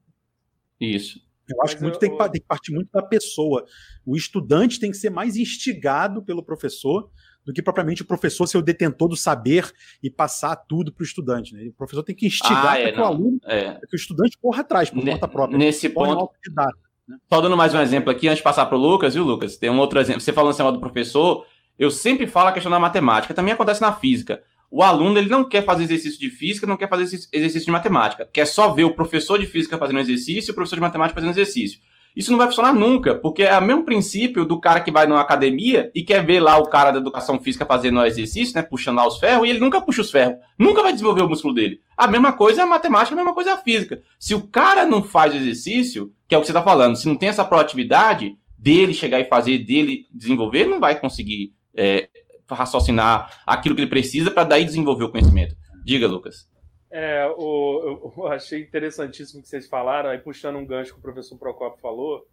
Isso. 0.81 1.21
Eu 1.49 1.63
acho 1.63 1.73
Mas 1.73 1.75
que 1.75 1.83
muito 1.83 1.95
eu, 1.97 1.99
tem, 1.99 2.11
que, 2.11 2.17
tem 2.17 2.41
que 2.41 2.47
partir 2.47 2.73
muito 2.73 2.91
da 2.93 3.03
pessoa. 3.03 3.65
O 4.07 4.17
estudante 4.17 4.81
tem 4.81 4.91
que 4.91 4.97
ser 4.97 5.11
mais 5.11 5.37
instigado 5.37 6.23
pelo 6.23 6.43
professor 6.43 7.11
do 7.45 7.53
que 7.53 7.63
propriamente 7.63 8.03
o 8.03 8.05
professor 8.05 8.47
ser 8.47 8.59
o 8.59 8.63
detentor 8.63 9.09
do 9.09 9.17
saber 9.17 9.71
e 10.03 10.11
passar 10.11 10.55
tudo 10.55 10.93
para 10.93 11.03
o 11.03 11.05
estudante. 11.05 11.55
Né? 11.55 11.69
O 11.69 11.73
professor 11.73 12.03
tem 12.03 12.15
que 12.15 12.27
instigar 12.27 12.75
ah, 12.75 12.79
é, 12.79 12.83
para 12.85 12.93
que 12.93 13.01
o 13.01 13.05
aluno, 13.05 13.41
é. 13.45 13.75
que 13.89 13.95
o 13.95 13.97
estudante 13.97 14.39
corra 14.39 14.61
atrás 14.61 14.91
por 14.91 15.05
conta 15.05 15.27
própria. 15.27 15.59
Nesse 15.59 15.89
ponto. 15.89 16.31
Né? 16.57 17.19
Só 17.29 17.41
dando 17.41 17.57
mais 17.57 17.75
um 17.75 17.81
exemplo 17.81 18.11
aqui, 18.11 18.29
antes 18.29 18.39
de 18.39 18.45
passar 18.45 18.67
para 18.67 18.77
o 18.77 18.81
Lucas, 18.81 19.15
viu, 19.15 19.25
Lucas? 19.25 19.57
Tem 19.57 19.69
um 19.69 19.79
outro 19.79 19.99
exemplo. 19.99 20.21
Você 20.21 20.33
falando 20.33 20.51
assim 20.51 20.63
do 20.63 20.79
professor, 20.79 21.45
eu 21.79 21.91
sempre 21.91 22.27
falo 22.27 22.51
a 22.51 22.53
questão 22.53 22.71
da 22.71 22.79
matemática, 22.79 23.35
também 23.35 23.53
acontece 23.53 23.81
na 23.81 23.93
física. 23.93 24.43
O 24.71 24.83
aluno 24.83 25.19
ele 25.19 25.29
não 25.29 25.43
quer 25.43 25.65
fazer 25.65 25.83
exercício 25.83 26.21
de 26.21 26.31
física, 26.31 26.67
não 26.67 26.77
quer 26.77 26.89
fazer 26.89 27.05
exercício 27.33 27.67
de 27.67 27.73
matemática. 27.73 28.29
Quer 28.33 28.47
só 28.47 28.73
ver 28.73 28.85
o 28.85 28.95
professor 28.95 29.39
de 29.39 29.47
física 29.47 29.77
fazendo 29.77 29.99
exercício 29.99 30.51
e 30.51 30.53
o 30.53 30.55
professor 30.55 30.77
de 30.77 30.83
matemática 30.83 31.21
fazendo 31.21 31.33
exercício. 31.33 31.81
Isso 32.15 32.31
não 32.31 32.39
vai 32.39 32.49
funcionar 32.49 32.73
nunca, 32.73 33.15
porque 33.15 33.43
é 33.43 33.57
o 33.57 33.63
mesmo 33.63 33.85
princípio 33.85 34.45
do 34.45 34.61
cara 34.61 34.81
que 34.81 34.91
vai 34.91 35.07
numa 35.07 35.21
academia 35.21 35.91
e 35.95 36.03
quer 36.03 36.25
ver 36.25 36.41
lá 36.41 36.59
o 36.59 36.67
cara 36.67 36.91
da 36.91 36.99
educação 36.99 37.39
física 37.39 37.65
fazendo 37.65 38.05
exercício, 38.05 38.55
né, 38.55 38.63
puxando 38.63 38.97
lá 38.97 39.07
os 39.07 39.19
ferros, 39.19 39.47
e 39.47 39.51
ele 39.51 39.61
nunca 39.61 39.81
puxa 39.81 40.03
os 40.03 40.11
ferros, 40.11 40.37
nunca 40.59 40.83
vai 40.83 40.93
desenvolver 40.93 41.23
o 41.23 41.29
músculo 41.29 41.55
dele. 41.55 41.81
A 41.97 42.09
mesma 42.09 42.33
coisa 42.33 42.63
é 42.63 42.65
a 42.65 42.67
matemática, 42.67 43.15
a 43.15 43.17
mesma 43.17 43.35
coisa 43.35 43.51
é 43.51 43.53
a 43.53 43.59
física. 43.59 44.03
Se 44.19 44.35
o 44.35 44.43
cara 44.43 44.85
não 44.87 45.03
faz 45.03 45.35
exercício, 45.35 46.13
que 46.27 46.35
é 46.35 46.39
o 46.39 46.41
que 46.41 46.47
você 46.47 46.53
está 46.53 46.63
falando, 46.63 46.97
se 46.97 47.07
não 47.07 47.17
tem 47.17 47.29
essa 47.29 47.45
proatividade 47.45 48.37
dele 48.59 48.93
chegar 48.93 49.21
e 49.21 49.25
fazer, 49.25 49.59
dele 49.59 50.07
desenvolver, 50.13 50.67
não 50.67 50.81
vai 50.81 50.99
conseguir 50.99 51.53
é, 51.77 52.09
raciocinar 52.55 53.43
aquilo 53.47 53.75
que 53.75 53.83
ele 53.83 53.91
precisa 53.91 54.31
para 54.31 54.45
daí 54.45 54.65
desenvolver 54.65 55.05
o 55.05 55.11
conhecimento. 55.11 55.57
Diga, 55.85 56.07
Lucas. 56.07 56.49
É, 56.91 57.25
o, 57.37 58.13
eu 58.17 58.27
achei 58.27 58.63
interessantíssimo 58.63 59.41
que 59.43 59.49
vocês 59.49 59.69
falaram, 59.69 60.11
aí 60.11 60.19
puxando 60.19 60.57
um 60.57 60.67
gancho 60.67 60.93
que 60.93 60.99
o 60.99 61.03
professor 61.03 61.39
Procopio 61.39 61.81
falou. 61.81 62.27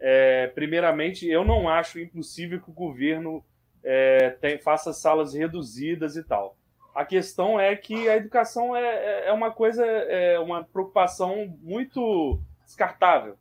É, 0.00 0.46
primeiramente, 0.48 1.26
eu 1.28 1.44
não 1.44 1.68
acho 1.68 2.00
impossível 2.00 2.60
que 2.60 2.70
o 2.70 2.74
governo 2.74 3.44
é, 3.84 4.30
tem, 4.40 4.58
faça 4.58 4.92
salas 4.92 5.34
reduzidas 5.34 6.16
e 6.16 6.22
tal. 6.22 6.56
A 6.94 7.04
questão 7.04 7.60
é 7.60 7.76
que 7.76 8.08
a 8.08 8.16
educação 8.16 8.74
é, 8.74 8.82
é, 8.82 9.28
é 9.28 9.32
uma 9.32 9.50
coisa, 9.50 9.84
é 9.84 10.38
uma 10.38 10.64
preocupação 10.64 11.56
muito 11.62 12.40
descartável, 12.64 13.36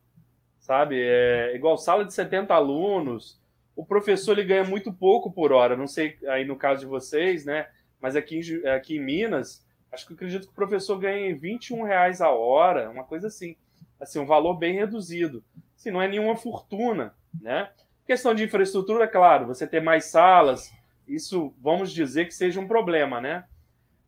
sabe? 0.60 1.00
É 1.00 1.56
igual 1.56 1.78
sala 1.78 2.06
de 2.06 2.14
70 2.14 2.54
alunos, 2.54 3.40
o 3.78 3.86
professor 3.86 4.32
ele 4.34 4.48
ganha 4.48 4.64
muito 4.64 4.92
pouco 4.92 5.32
por 5.32 5.54
hora, 5.54 5.78
não 5.78 5.88
sei 5.88 6.18
aí 6.28 6.44
no 6.44 6.56
caso 6.56 6.82
de 6.82 6.88
vocês, 6.88 7.46
né? 7.46 7.70
Mas 8.02 8.16
aqui 8.16 8.40
em, 8.40 8.68
aqui 8.68 8.98
em 8.98 9.00
Minas, 9.00 9.64
acho 9.92 10.06
que 10.06 10.14
eu 10.14 10.16
acredito 10.16 10.48
que 10.48 10.52
o 10.52 10.56
professor 10.56 10.98
ganha 10.98 11.38
21 11.38 11.84
reais 11.84 12.20
a 12.20 12.32
hora, 12.32 12.90
uma 12.90 13.04
coisa 13.04 13.28
assim. 13.28 13.56
Assim, 14.00 14.20
um 14.20 14.26
valor 14.26 14.56
bem 14.56 14.74
reduzido. 14.74 15.44
Assim, 15.76 15.92
não 15.92 16.02
é 16.02 16.08
nenhuma 16.08 16.36
fortuna, 16.36 17.14
né? 17.40 17.70
Questão 18.06 18.34
de 18.34 18.44
infraestrutura, 18.44 19.06
é 19.06 19.08
claro, 19.08 19.48
você 19.48 19.68
ter 19.68 19.82
mais 19.82 20.06
salas, 20.06 20.72
isso 21.08 21.54
vamos 21.62 21.92
dizer 21.92 22.26
que 22.26 22.34
seja 22.34 22.60
um 22.60 22.68
problema, 22.68 23.22
né? 23.22 23.46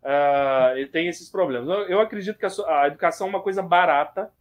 Uh, 0.01 0.87
tem 0.91 1.07
esses 1.07 1.29
problemas. 1.29 1.67
Eu, 1.89 1.99
acredito 1.99 2.37
que 2.37 2.45
a, 2.45 2.49
a, 2.67 2.87
educação 2.87 3.27
é 3.27 3.29
uma 3.29 3.41
coisa 3.41 3.61
barata. 3.61 4.31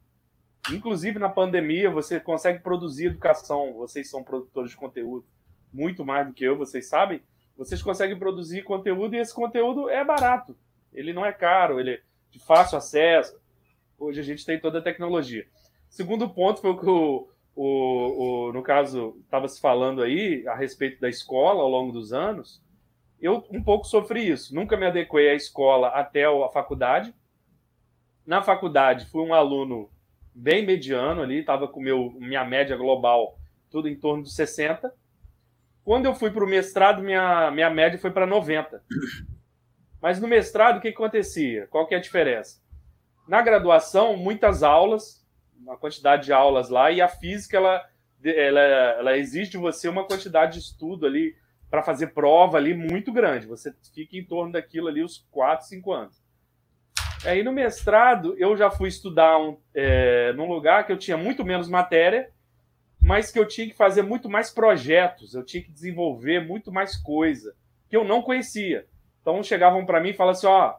Inclusive 0.71 1.19
na 1.19 1.29
pandemia 1.29 1.91
você 1.91 2.21
consegue 2.21 2.63
produzir 2.63 3.07
educação. 3.07 3.73
Vocês 3.75 4.11
são 4.11 4.23
produtores 4.23 4.71
de 4.71 4.77
conteúdo 4.77 5.25
muito 5.73 6.05
mais 6.05 6.27
do 6.27 6.33
que 6.33 6.45
eu, 6.45 6.57
vocês 6.57 6.89
sabem. 6.89 7.23
Vocês 7.57 7.83
conseguem 7.83 8.19
produzir 8.19 8.63
conteúdo 8.63 9.15
e 9.15 9.19
esse 9.19 9.35
conteúdo 9.35 9.89
é 9.89 10.05
barato. 10.05 10.57
Ele 10.93 11.13
não 11.13 11.25
é 11.25 11.33
caro, 11.33 11.81
ele 11.81 11.93
é 11.93 12.01
de 12.31 12.39
fácil 12.39 12.79
acesso. 12.79 13.39
Hoje 13.99 14.21
a 14.21 14.23
gente 14.23 14.45
tem 14.45 14.61
toda 14.61 14.79
a 14.79 14.83
tecnologia. 14.83 15.47
Segundo 15.89 16.29
ponto 16.29 16.61
foi 16.61 16.71
o 16.71 16.79
que 16.79 16.89
o, 16.89 17.29
o, 17.57 18.49
o 18.49 18.53
no 18.53 18.63
caso 18.63 19.17
estava 19.25 19.49
se 19.49 19.61
falando 19.61 20.03
aí 20.03 20.47
a 20.47 20.55
respeito 20.55 21.01
da 21.01 21.09
escola 21.09 21.63
ao 21.63 21.69
longo 21.69 21.93
dos 21.93 22.13
anos. 22.13 22.63
Eu 23.21 23.45
um 23.51 23.63
pouco 23.63 23.87
sofri 23.87 24.29
isso. 24.29 24.55
Nunca 24.55 24.77
me 24.77 24.87
adequei 24.87 25.31
à 25.31 25.35
escola 25.35 25.89
até 25.89 26.25
a 26.25 26.49
faculdade. 26.51 27.13
Na 28.25 28.43
faculdade 28.43 29.07
fui 29.07 29.23
um 29.23 29.35
aluno 29.35 29.91
bem 30.39 30.65
mediano 30.65 31.21
ali, 31.21 31.41
estava 31.41 31.67
com 31.67 31.81
meu 31.81 32.13
minha 32.13 32.45
média 32.45 32.77
global 32.77 33.37
tudo 33.71 33.89
em 33.89 33.97
torno 33.97 34.23
de 34.23 34.33
60. 34.33 34.93
Quando 35.85 36.07
eu 36.07 36.15
fui 36.15 36.31
para 36.31 36.45
o 36.45 36.49
mestrado, 36.49 37.03
minha, 37.03 37.51
minha 37.51 37.71
média 37.71 37.99
foi 37.99 38.11
para 38.11 38.27
90. 38.27 38.83
Mas 40.01 40.21
no 40.21 40.29
mestrado, 40.29 40.79
o 40.79 40.81
que, 40.81 40.93
que 40.93 40.95
acontecia? 40.95 41.67
Qual 41.67 41.87
que 41.87 41.95
é 41.95 41.99
a 41.99 42.01
diferença? 42.01 42.63
Na 43.27 43.43
graduação, 43.43 44.17
muitas 44.17 44.63
aulas, 44.63 45.27
uma 45.59 45.77
quantidade 45.77 46.27
de 46.27 46.33
aulas 46.33 46.69
lá, 46.69 46.91
e 46.91 47.01
a 47.01 47.09
física, 47.09 47.57
ela, 47.57 47.85
ela, 48.25 48.61
ela 48.61 49.19
exige 49.19 49.51
de 49.51 49.59
você 49.59 49.89
uma 49.89 50.07
quantidade 50.07 50.53
de 50.53 50.61
estudo 50.61 51.05
ali 51.05 51.35
para 51.69 51.83
fazer 51.83 52.09
prova 52.09 52.57
ali 52.59 52.75
muito 52.75 53.13
grande. 53.13 53.47
Você 53.47 53.75
fica 53.93 54.17
em 54.17 54.25
torno 54.25 54.53
daquilo 54.53 54.89
ali 54.89 55.03
os 55.03 55.27
4, 55.31 55.67
5 55.67 55.93
anos. 55.93 56.23
Aí 57.25 57.43
no 57.43 57.53
mestrado, 57.53 58.37
eu 58.39 58.57
já 58.57 58.71
fui 58.71 58.89
estudar 58.89 59.39
um, 59.39 59.57
é, 59.75 60.33
num 60.35 60.49
lugar 60.49 60.87
que 60.87 60.93
eu 60.93 60.99
tinha 60.99 61.17
muito 61.17 61.45
menos 61.45 61.69
matéria, 61.69 62.31
mas 63.01 63.31
que 63.31 63.39
eu 63.39 63.47
tinha 63.47 63.67
que 63.67 63.75
fazer 63.75 64.03
muito 64.03 64.29
mais 64.29 64.51
projetos, 64.51 65.35
eu 65.35 65.45
tinha 65.45 65.63
que 65.63 65.73
desenvolver 65.73 66.41
muito 66.41 66.71
mais 66.73 66.97
coisa, 66.97 67.55
que 67.89 67.97
eu 67.97 68.05
não 68.05 68.23
conhecia. 68.23 68.87
Então 69.21 69.43
chegavam 69.43 69.85
para 69.85 70.01
mim 70.01 70.11
e 70.11 70.15
falavam 70.15 70.39
assim, 70.39 70.47
ó, 70.47 70.75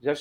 já 0.00 0.12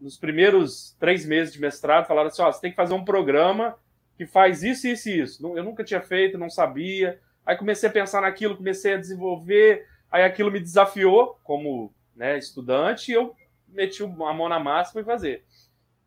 nos 0.00 0.16
primeiros 0.16 0.96
três 0.98 1.24
meses 1.24 1.52
de 1.52 1.60
mestrado, 1.60 2.06
falaram 2.06 2.28
assim, 2.28 2.42
ó, 2.42 2.50
você 2.50 2.60
tem 2.60 2.70
que 2.70 2.76
fazer 2.76 2.94
um 2.94 3.04
programa 3.04 3.76
que 4.16 4.26
faz 4.26 4.62
isso, 4.62 4.86
isso 4.88 5.08
e 5.08 5.20
isso. 5.20 5.56
Eu 5.56 5.64
nunca 5.64 5.84
tinha 5.84 6.00
feito, 6.00 6.38
não 6.38 6.50
sabia. 6.50 7.18
Aí 7.46 7.56
comecei 7.56 7.88
a 7.88 7.92
pensar 7.92 8.22
naquilo, 8.22 8.56
comecei 8.56 8.94
a 8.94 8.98
desenvolver, 8.98 9.86
aí 10.10 10.22
aquilo 10.22 10.50
me 10.50 10.60
desafiou 10.60 11.38
como 11.42 11.92
né, 12.14 12.38
estudante 12.38 13.10
e 13.10 13.14
eu 13.14 13.34
meti 13.72 14.02
a 14.02 14.06
mão 14.06 14.48
na 14.48 14.58
massa 14.58 14.90
e 14.90 14.92
fui 14.94 15.04
fazer. 15.04 15.44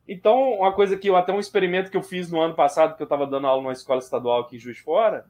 Então, 0.08 0.54
uma 0.54 0.72
coisa 0.72 0.98
que 0.98 1.10
eu 1.10 1.16
até 1.16 1.34
um 1.34 1.40
experimento 1.40 1.90
que 1.90 1.98
eu 1.98 2.04
fiz 2.04 2.32
no 2.32 2.40
ano 2.40 2.54
passado, 2.54 2.96
que 2.96 3.02
eu 3.02 3.06
estava 3.06 3.26
dando 3.26 3.48
aula 3.48 3.62
numa 3.62 3.74
escola 3.74 4.00
estadual 4.00 4.42
aqui 4.42 4.56
em 4.56 4.60
Juiz 4.60 4.78
Fora, 4.78 5.26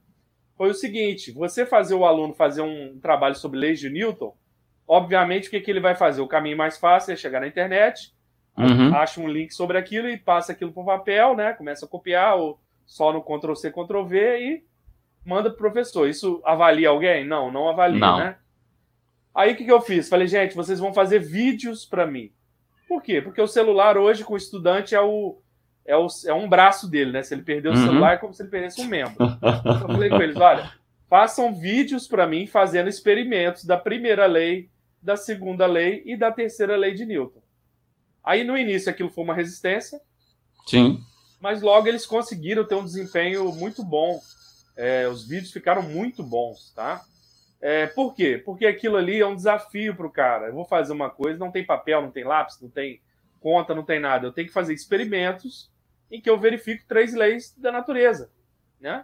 foi 0.57 0.69
o 0.69 0.73
seguinte: 0.73 1.31
você 1.31 1.65
fazer 1.65 1.95
o 1.95 2.05
aluno 2.05 2.33
fazer 2.33 2.61
um 2.61 2.99
trabalho 2.99 3.35
sobre 3.35 3.59
leis 3.59 3.79
de 3.79 3.89
Newton, 3.89 4.35
obviamente 4.87 5.47
o 5.47 5.51
que, 5.51 5.61
que 5.61 5.71
ele 5.71 5.79
vai 5.79 5.95
fazer? 5.95 6.21
O 6.21 6.27
caminho 6.27 6.57
mais 6.57 6.77
fácil 6.77 7.13
é 7.13 7.15
chegar 7.15 7.39
na 7.39 7.47
internet, 7.47 8.13
uhum. 8.57 8.93
acha 8.93 9.21
um 9.21 9.27
link 9.27 9.51
sobre 9.51 9.77
aquilo 9.77 10.09
e 10.09 10.17
passa 10.17 10.51
aquilo 10.51 10.73
para 10.73 10.83
o 10.83 10.85
papel, 10.85 11.35
né? 11.35 11.53
Começa 11.53 11.85
a 11.85 11.89
copiar, 11.89 12.35
ou 12.35 12.59
só 12.85 13.13
no 13.13 13.21
Ctrl 13.21 13.55
C, 13.55 13.71
Ctrl 13.71 14.03
V 14.03 14.39
e 14.39 14.63
manda 15.25 15.49
pro 15.49 15.59
professor. 15.59 16.07
Isso 16.07 16.41
avalia 16.45 16.89
alguém? 16.89 17.25
Não, 17.25 17.51
não 17.51 17.69
avalia, 17.69 17.99
não. 17.99 18.17
né? 18.19 18.37
Aí 19.35 19.53
o 19.53 19.55
que, 19.55 19.65
que 19.65 19.71
eu 19.71 19.81
fiz? 19.81 20.07
Falei, 20.07 20.27
gente, 20.27 20.55
vocês 20.55 20.79
vão 20.79 20.93
fazer 20.93 21.19
vídeos 21.19 21.85
para 21.85 22.07
mim. 22.07 22.31
Por 22.87 23.01
quê? 23.01 23.21
Porque 23.21 23.41
o 23.41 23.47
celular 23.47 23.97
hoje 23.97 24.23
com 24.23 24.33
o 24.33 24.37
estudante 24.37 24.95
é 24.95 25.01
o, 25.01 25.37
é, 25.85 25.97
o, 25.97 26.07
é 26.25 26.33
um 26.33 26.47
braço 26.47 26.89
dele, 26.89 27.11
né? 27.11 27.21
Se 27.21 27.33
ele 27.33 27.43
perder 27.43 27.69
o 27.69 27.71
uhum. 27.73 27.85
celular 27.85 28.13
é 28.13 28.17
como 28.17 28.33
se 28.33 28.41
ele 28.41 28.49
perdesse 28.49 28.81
um 28.81 28.85
membro. 28.85 29.13
então 29.19 29.81
eu 29.81 29.87
falei 29.87 30.09
com 30.09 30.21
eles, 30.21 30.37
olha, 30.37 30.71
façam 31.09 31.53
vídeos 31.53 32.07
para 32.07 32.25
mim 32.25 32.47
fazendo 32.47 32.87
experimentos 32.87 33.65
da 33.65 33.77
primeira 33.77 34.25
lei, 34.25 34.69
da 35.01 35.17
segunda 35.17 35.65
lei 35.65 36.01
e 36.05 36.15
da 36.15 36.31
terceira 36.31 36.77
lei 36.77 36.93
de 36.93 37.05
Newton. 37.05 37.41
Aí 38.23 38.43
no 38.43 38.57
início 38.57 38.89
aquilo 38.89 39.09
foi 39.09 39.23
uma 39.23 39.35
resistência. 39.35 39.99
Sim. 40.65 40.99
Mas 41.41 41.61
logo 41.61 41.87
eles 41.87 42.05
conseguiram 42.05 42.65
ter 42.65 42.75
um 42.75 42.85
desempenho 42.85 43.51
muito 43.51 43.83
bom 43.83 44.19
é, 44.75 45.07
os 45.07 45.25
vídeos 45.27 45.51
ficaram 45.51 45.81
muito 45.81 46.21
bons, 46.21 46.71
tá? 46.75 47.03
É, 47.67 47.87
por 47.87 48.13
quê? 48.13 48.37
Porque 48.37 48.67
aquilo 48.67 48.95
ali 48.95 49.19
é 49.19 49.25
um 49.25 49.35
desafio 49.35 49.95
para 49.95 50.05
o 50.05 50.11
cara. 50.11 50.49
Eu 50.49 50.53
vou 50.53 50.65
fazer 50.65 50.93
uma 50.93 51.09
coisa, 51.09 51.39
não 51.39 51.49
tem 51.49 51.65
papel, 51.65 51.99
não 51.99 52.11
tem 52.11 52.23
lápis, 52.23 52.61
não 52.61 52.69
tem 52.69 53.01
conta, 53.39 53.73
não 53.73 53.81
tem 53.81 53.99
nada. 53.99 54.27
Eu 54.27 54.31
tenho 54.31 54.47
que 54.47 54.53
fazer 54.53 54.71
experimentos 54.71 55.67
em 56.11 56.21
que 56.21 56.29
eu 56.29 56.39
verifico 56.39 56.85
três 56.87 57.15
leis 57.15 57.55
da 57.57 57.71
natureza, 57.71 58.29
né? 58.79 59.03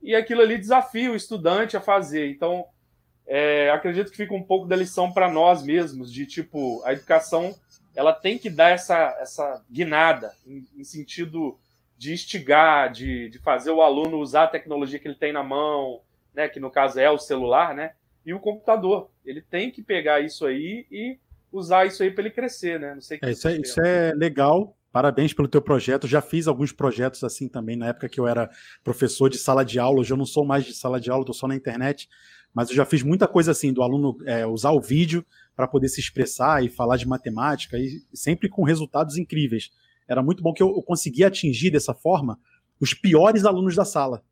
E 0.00 0.14
aquilo 0.14 0.40
ali 0.40 0.56
desafia 0.56 1.12
o 1.12 1.14
estudante 1.14 1.76
a 1.76 1.82
fazer. 1.82 2.30
Então, 2.30 2.64
é, 3.26 3.70
acredito 3.70 4.10
que 4.10 4.16
fica 4.16 4.32
um 4.32 4.42
pouco 4.42 4.66
da 4.66 4.74
lição 4.74 5.12
para 5.12 5.30
nós 5.30 5.62
mesmos, 5.62 6.10
de 6.10 6.24
tipo, 6.24 6.82
a 6.86 6.94
educação 6.94 7.54
ela 7.94 8.14
tem 8.14 8.38
que 8.38 8.48
dar 8.48 8.70
essa, 8.70 9.18
essa 9.20 9.62
guinada 9.70 10.34
em, 10.46 10.66
em 10.78 10.84
sentido 10.84 11.58
de 11.98 12.14
instigar, 12.14 12.90
de, 12.90 13.28
de 13.28 13.38
fazer 13.38 13.70
o 13.70 13.82
aluno 13.82 14.16
usar 14.16 14.44
a 14.44 14.48
tecnologia 14.48 14.98
que 14.98 15.06
ele 15.06 15.14
tem 15.14 15.30
na 15.30 15.42
mão, 15.42 16.00
né, 16.32 16.48
que 16.48 16.58
no 16.58 16.70
caso 16.70 16.98
é 16.98 17.10
o 17.10 17.18
celular, 17.18 17.74
né, 17.74 17.92
e 18.28 18.34
o 18.34 18.40
computador. 18.40 19.10
Ele 19.24 19.40
tem 19.40 19.70
que 19.70 19.82
pegar 19.82 20.20
isso 20.20 20.44
aí 20.44 20.86
e 20.90 21.18
usar 21.50 21.86
isso 21.86 22.02
aí 22.02 22.10
para 22.10 22.24
ele 22.24 22.30
crescer, 22.30 22.78
né? 22.78 22.94
Não 22.94 23.00
sei 23.00 23.18
é, 23.22 23.30
isso, 23.30 23.48
é, 23.48 23.56
isso 23.56 23.80
é 23.80 24.12
legal. 24.14 24.76
Parabéns 24.92 25.32
pelo 25.32 25.48
teu 25.48 25.62
projeto. 25.62 26.06
Já 26.06 26.20
fiz 26.20 26.46
alguns 26.46 26.72
projetos 26.72 27.24
assim 27.24 27.48
também 27.48 27.76
na 27.76 27.88
época 27.88 28.08
que 28.08 28.20
eu 28.20 28.26
era 28.26 28.50
professor 28.84 29.28
de 29.28 29.38
sala 29.38 29.64
de 29.64 29.78
aula. 29.78 30.00
Hoje 30.00 30.12
eu 30.12 30.16
não 30.16 30.26
sou 30.26 30.44
mais 30.44 30.64
de 30.64 30.74
sala 30.74 31.00
de 31.00 31.10
aula, 31.10 31.22
estou 31.22 31.34
só 31.34 31.48
na 31.48 31.54
internet. 31.54 32.08
Mas 32.52 32.70
eu 32.70 32.76
já 32.76 32.84
fiz 32.84 33.02
muita 33.02 33.26
coisa 33.26 33.52
assim 33.52 33.72
do 33.72 33.82
aluno 33.82 34.18
é, 34.26 34.46
usar 34.46 34.72
o 34.72 34.80
vídeo 34.80 35.24
para 35.56 35.68
poder 35.68 35.88
se 35.88 36.00
expressar 36.00 36.64
e 36.64 36.68
falar 36.68 36.96
de 36.96 37.06
matemática 37.06 37.78
e 37.78 38.02
sempre 38.12 38.48
com 38.48 38.62
resultados 38.62 39.16
incríveis 39.16 39.70
era 40.08 40.22
muito 40.22 40.42
bom 40.42 40.54
que 40.54 40.62
eu, 40.62 40.68
eu 40.68 40.82
conseguia 40.82 41.26
atingir 41.26 41.70
dessa 41.70 41.92
forma 41.92 42.38
os 42.80 42.94
piores 42.94 43.44
alunos 43.44 43.76
da 43.76 43.84
sala. 43.84 44.22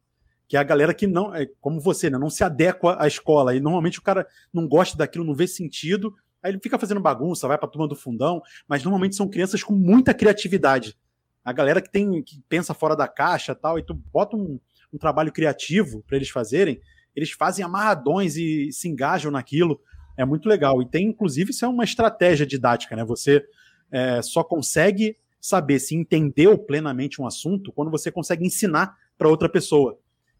Que 0.49 0.57
é 0.57 0.61
a 0.61 0.64
galera 0.64 0.94
que 0.94 1.07
não, 1.07 1.34
é, 1.34 1.47
como 1.61 1.80
você, 1.80 2.09
né, 2.09 2.18
não 2.18 2.30
se 2.30 2.44
adequa 2.44 2.97
à 3.01 3.07
escola. 3.07 3.55
E 3.55 3.61
normalmente 3.61 3.99
o 3.99 4.03
cara 4.03 4.26
não 4.53 4.66
gosta 4.66 4.97
daquilo, 4.97 5.24
não 5.24 5.34
vê 5.34 5.47
sentido, 5.47 6.14
aí 6.42 6.53
ele 6.53 6.61
fica 6.61 6.78
fazendo 6.78 7.01
bagunça, 7.01 7.49
vai 7.49 7.59
para 7.59 7.66
a 7.66 7.70
turma 7.70 7.88
do 7.88 7.97
fundão, 7.97 8.40
mas 8.68 8.84
normalmente 8.84 9.16
são 9.16 9.28
crianças 9.28 9.62
com 9.62 9.74
muita 9.74 10.14
criatividade. 10.14 10.97
A 11.44 11.53
galera 11.53 11.80
que 11.80 11.90
tem 11.90 12.22
que 12.22 12.42
pensa 12.49 12.74
fora 12.74 12.97
da 12.97 13.09
caixa 13.09 13.55
tal, 13.55 13.78
e 13.78 13.82
tu 13.82 13.94
bota 13.94 14.36
um, 14.36 14.59
um 14.92 14.99
trabalho 14.99 15.32
criativo 15.32 16.03
para 16.07 16.16
eles 16.16 16.28
fazerem, 16.28 16.80
eles 17.14 17.30
fazem 17.30 17.64
amarradões 17.64 18.36
e 18.36 18.70
se 18.72 18.88
engajam 18.88 19.30
naquilo. 19.30 19.80
É 20.16 20.24
muito 20.24 20.49
legal. 20.49 20.82
E 20.82 20.86
tem, 20.86 21.09
inclusive, 21.09 21.51
isso 21.51 21.64
é 21.64 21.68
uma 21.68 21.84
estratégia 21.84 22.47
didática, 22.47 22.94
né? 22.94 23.05
Você 23.05 23.44
é, 23.90 24.20
só 24.22 24.42
consegue 24.42 25.16
saber 25.40 25.78
se 25.78 25.94
entendeu 25.94 26.59
plenamente 26.59 27.20
um 27.20 27.26
assunto 27.26 27.72
quando 27.72 27.90
você 27.90 28.11
consegue 28.11 28.44
ensinar 28.44 28.97
para 29.16 29.28
outra 29.28 29.49
pessoa. 29.49 29.99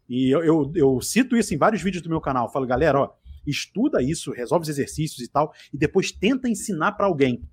E 0.09 0.33
eu, 0.33 0.43
eu, 0.43 0.71
eu, 0.75 1.01
cito 1.01 1.35
isso 1.35 1.53
em 1.53 1.57
vários 1.57 1.81
vídeos 1.81 2.01
do 2.01 2.09
meu 2.09 2.21
canal. 2.21 2.45
Eu 2.45 2.51
falo, 2.51 2.65
galera, 2.65 2.99
ó, 2.99 3.13
estuda 3.45 4.01
isso, 4.01 4.31
resolve 4.31 4.63
os 4.63 4.69
exercícios 4.69 5.19
e 5.19 5.29
tal, 5.29 5.53
e 5.73 5.77
depois 5.77 6.11
tenta 6.11 6.49
ensinar 6.49 6.93
para 6.93 7.05
alguém. 7.05 7.43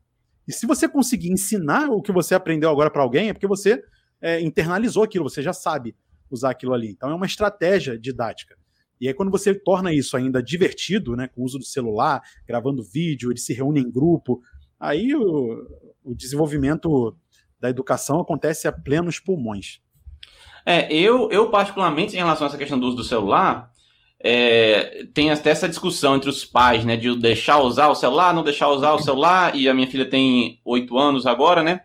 E 0.47 0.53
se 0.53 0.67
você 0.67 0.89
conseguir 0.89 1.33
ensinar 1.33 1.89
o 1.91 2.03
que 2.03 2.13
você 2.13 2.35
aprendeu 2.35 2.71
agora 2.71 2.91
para 2.91 3.03
alguém, 3.03 3.29
é 3.29 3.33
porque 3.33 3.47
você 3.47 3.83
é, 4.21 4.41
internalizou 4.41 5.03
aquilo, 5.03 5.29
você 5.29 5.43
já 5.43 5.53
sabe 5.53 5.97
usar 6.31 6.51
aquilo 6.51 6.75
ali. 6.75 6.91
Então 6.91 7.11
é 7.11 7.15
uma 7.15 7.27
estratégia 7.27 7.99
didática. 7.99 8.57
E 9.01 9.09
aí, 9.09 9.15
quando 9.15 9.31
você 9.31 9.55
torna 9.55 9.93
isso 9.93 10.17
ainda 10.17 10.43
divertido, 10.43 11.17
né, 11.17 11.29
com 11.29 11.43
o 11.43 11.45
uso 11.45 11.59
do 11.59 11.65
celular, 11.65 12.23
gravando 12.47 12.83
vídeo, 12.83 13.31
eles 13.31 13.45
se 13.45 13.53
reúnem 13.53 13.83
em 13.83 13.91
grupo, 13.91 14.41
aí 14.79 15.15
o, 15.15 15.67
o 16.05 16.15
desenvolvimento 16.15 17.17
da 17.61 17.69
educação 17.69 18.21
acontece 18.21 18.69
a 18.69 18.73
plenos 18.73 19.19
pulmões. 19.19 19.81
É, 20.67 20.93
eu, 20.93 21.31
eu 21.31 21.51
particularmente, 21.51 22.15
em 22.15 22.19
relação 22.19 22.47
a 22.47 22.49
essa 22.49 22.59
questão 22.59 22.79
do 22.79 22.87
uso 22.87 22.97
do 22.97 23.05
celular, 23.05 23.71
é, 24.19 25.07
tem 25.13 25.31
até 25.31 25.51
essa 25.51 25.69
discussão 25.69 26.17
entre 26.17 26.31
os 26.31 26.45
pais, 26.45 26.85
né, 26.85 26.97
de 26.97 27.15
deixar 27.19 27.59
usar 27.59 27.89
o 27.89 27.95
celular, 27.95 28.33
não 28.33 28.43
deixar 28.43 28.69
usar 28.69 28.93
o 28.93 29.03
celular, 29.03 29.55
e 29.55 29.69
a 29.69 29.75
minha 29.75 29.87
filha 29.87 30.09
tem 30.09 30.61
oito 30.65 30.99
anos 30.99 31.27
agora, 31.27 31.63
né, 31.63 31.83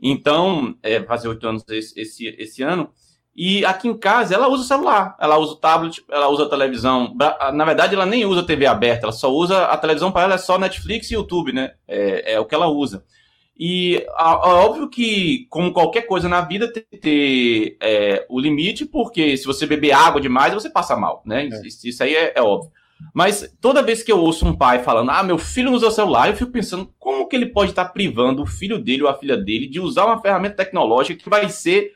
então, 0.00 0.74
é, 0.82 1.02
fazer 1.02 1.28
oito 1.28 1.46
anos 1.46 1.64
esse, 1.68 2.00
esse, 2.00 2.26
esse 2.38 2.62
ano, 2.62 2.90
e 3.40 3.64
aqui 3.64 3.86
em 3.86 3.96
casa 3.96 4.34
ela 4.34 4.48
usa 4.48 4.64
o 4.64 4.66
celular, 4.66 5.16
ela 5.20 5.38
usa 5.38 5.52
o 5.52 5.56
tablet, 5.56 6.04
ela 6.10 6.28
usa 6.28 6.42
a 6.42 6.48
televisão. 6.48 7.14
Na 7.54 7.64
verdade, 7.64 7.94
ela 7.94 8.04
nem 8.04 8.26
usa 8.26 8.42
TV 8.42 8.66
aberta, 8.66 9.06
ela 9.06 9.12
só 9.12 9.32
usa 9.32 9.66
a 9.66 9.76
televisão 9.76 10.10
para 10.10 10.24
ela 10.24 10.34
é 10.34 10.38
só 10.38 10.58
Netflix 10.58 11.08
e 11.08 11.14
YouTube, 11.14 11.52
né? 11.52 11.74
É, 11.86 12.32
é 12.32 12.40
o 12.40 12.44
que 12.44 12.54
ela 12.56 12.66
usa. 12.66 13.04
E 13.58 13.96
é 13.96 14.22
óbvio 14.22 14.88
que, 14.88 15.46
como 15.50 15.72
qualquer 15.72 16.02
coisa 16.02 16.28
na 16.28 16.42
vida, 16.42 16.72
tem 16.72 16.84
que 16.88 16.96
ter 16.96 17.76
é, 17.82 18.24
o 18.28 18.38
limite, 18.38 18.86
porque 18.86 19.36
se 19.36 19.44
você 19.46 19.66
beber 19.66 19.90
água 19.90 20.20
demais, 20.20 20.54
você 20.54 20.70
passa 20.70 20.96
mal, 20.96 21.22
né? 21.26 21.48
É. 21.52 21.66
Isso, 21.66 21.88
isso, 21.88 22.02
aí 22.04 22.14
é, 22.14 22.34
é, 22.36 22.42
óbvio. 22.42 22.70
Mas 23.12 23.52
toda 23.60 23.82
vez 23.82 24.02
que 24.02 24.12
eu 24.12 24.20
ouço 24.20 24.46
um 24.46 24.56
pai 24.56 24.82
falando, 24.82 25.10
ah, 25.10 25.22
meu 25.24 25.38
filho 25.38 25.70
não 25.70 25.76
usa 25.76 25.90
celular, 25.90 26.28
eu 26.28 26.36
fico 26.36 26.52
pensando 26.52 26.92
como 27.00 27.26
que 27.26 27.34
ele 27.34 27.46
pode 27.46 27.70
estar 27.70 27.86
privando 27.86 28.42
o 28.42 28.46
filho 28.46 28.78
dele 28.78 29.02
ou 29.02 29.08
a 29.08 29.14
filha 29.14 29.36
dele 29.36 29.66
de 29.66 29.80
usar 29.80 30.04
uma 30.04 30.20
ferramenta 30.20 30.56
tecnológica 30.56 31.20
que 31.20 31.28
vai 31.28 31.48
ser 31.48 31.92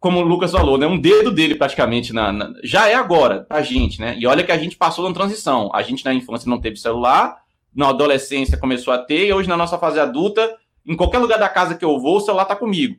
como 0.00 0.20
o 0.20 0.22
Lucas 0.22 0.52
falou, 0.52 0.76
né? 0.76 0.86
Um 0.86 0.98
dedo 0.98 1.30
dele 1.30 1.54
praticamente 1.54 2.12
na, 2.12 2.30
na, 2.30 2.52
já 2.62 2.88
é 2.88 2.94
agora 2.94 3.40
pra 3.48 3.62
gente, 3.62 3.98
né? 3.98 4.14
E 4.18 4.26
olha 4.26 4.44
que 4.44 4.52
a 4.52 4.58
gente 4.58 4.76
passou 4.76 5.08
na 5.08 5.14
transição. 5.14 5.70
A 5.72 5.80
gente 5.80 6.04
na 6.04 6.12
infância 6.12 6.48
não 6.48 6.60
teve 6.60 6.76
celular, 6.76 7.38
na 7.74 7.88
adolescência 7.88 8.58
começou 8.58 8.92
a 8.92 8.98
ter, 8.98 9.28
e 9.28 9.32
hoje 9.32 9.48
na 9.48 9.56
nossa 9.56 9.78
fase 9.78 9.98
adulta, 9.98 10.54
em 10.86 10.96
qualquer 10.96 11.18
lugar 11.18 11.38
da 11.38 11.48
casa 11.48 11.74
que 11.74 11.84
eu 11.84 11.98
vou, 11.98 12.16
o 12.16 12.20
celular 12.20 12.44
tá 12.44 12.56
comigo. 12.56 12.96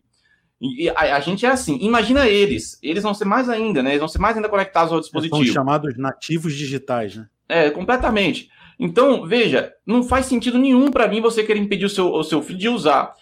E 0.61 0.89
a, 0.89 1.17
a, 1.17 1.19
gente 1.19 1.45
é 1.45 1.49
assim. 1.49 1.77
Imagina 1.81 2.27
eles. 2.27 2.79
Eles 2.81 3.03
vão 3.03 3.13
ser 3.13 3.25
mais 3.25 3.49
ainda, 3.49 3.83
né? 3.83 3.91
Eles 3.91 3.99
vão 3.99 4.07
ser 4.07 4.19
mais 4.19 4.35
ainda 4.35 4.49
conectados 4.49 4.91
ao 4.91 5.01
dispositivo. 5.01 5.43
São 5.43 5.53
chamados 5.53 5.97
nativos 5.97 6.55
digitais, 6.55 7.15
né? 7.15 7.27
É, 7.47 7.69
completamente. 7.69 8.49
Então, 8.79 9.25
veja, 9.27 9.73
não 9.85 10.03
faz 10.03 10.25
sentido 10.25 10.57
nenhum 10.57 10.89
para 10.89 11.07
mim 11.07 11.21
você 11.21 11.43
querer 11.43 11.59
impedir 11.59 11.85
o 11.85 11.89
seu, 11.89 12.11
o 12.11 12.23
seu 12.23 12.41
filho 12.41 12.59
de 12.59 12.69
usar 12.69 13.13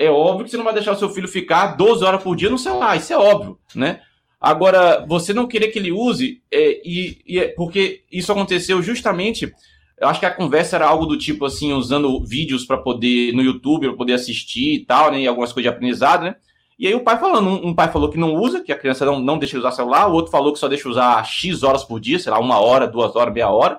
é 0.00 0.10
óbvio 0.10 0.46
que 0.46 0.50
você 0.50 0.56
não 0.56 0.64
vai 0.64 0.72
deixar 0.72 0.92
o 0.92 0.96
seu 0.96 1.10
filho 1.10 1.28
ficar 1.28 1.76
12 1.76 2.02
horas 2.02 2.22
por 2.22 2.34
dia 2.34 2.48
no 2.48 2.56
celular, 2.56 2.96
isso 2.96 3.12
é 3.12 3.18
óbvio, 3.18 3.58
né? 3.74 4.00
Agora, 4.40 5.04
você 5.06 5.34
não 5.34 5.46
querer 5.46 5.68
que 5.68 5.78
ele 5.78 5.92
use, 5.92 6.42
é, 6.50 6.80
e, 6.82 7.20
e 7.26 7.38
é, 7.38 7.48
porque 7.48 8.02
isso 8.10 8.32
aconteceu 8.32 8.82
justamente. 8.82 9.52
Eu 10.00 10.08
acho 10.08 10.18
que 10.18 10.26
a 10.26 10.34
conversa 10.34 10.76
era 10.76 10.88
algo 10.88 11.04
do 11.04 11.18
tipo 11.18 11.44
assim, 11.44 11.72
usando 11.72 12.24
vídeos 12.24 12.64
para 12.64 12.78
poder, 12.78 13.32
no 13.34 13.42
YouTube, 13.42 13.88
para 13.88 13.96
poder 13.96 14.14
assistir 14.14 14.76
e 14.76 14.84
tal, 14.84 15.10
né? 15.12 15.20
E 15.20 15.28
algumas 15.28 15.52
coisas 15.52 15.70
de 15.70 15.76
aprendizado, 15.76 16.22
né? 16.22 16.36
E 16.78 16.86
aí 16.86 16.94
o 16.94 17.04
pai 17.04 17.18
falando, 17.18 17.48
um, 17.66 17.74
pai 17.74 17.92
falou 17.92 18.08
que 18.08 18.18
não 18.18 18.34
usa, 18.34 18.62
que 18.62 18.72
a 18.72 18.78
criança 18.78 19.04
não, 19.04 19.20
não 19.20 19.38
deixa 19.38 19.58
usar 19.58 19.72
celular, 19.72 20.08
o 20.08 20.14
outro 20.14 20.32
falou 20.32 20.52
que 20.54 20.58
só 20.58 20.66
deixa 20.66 20.88
usar 20.88 21.22
X 21.24 21.62
horas 21.62 21.84
por 21.84 22.00
dia, 22.00 22.18
sei 22.18 22.32
lá, 22.32 22.38
uma 22.38 22.58
hora, 22.58 22.86
duas 22.86 23.14
horas, 23.14 23.34
meia 23.34 23.50
hora. 23.50 23.78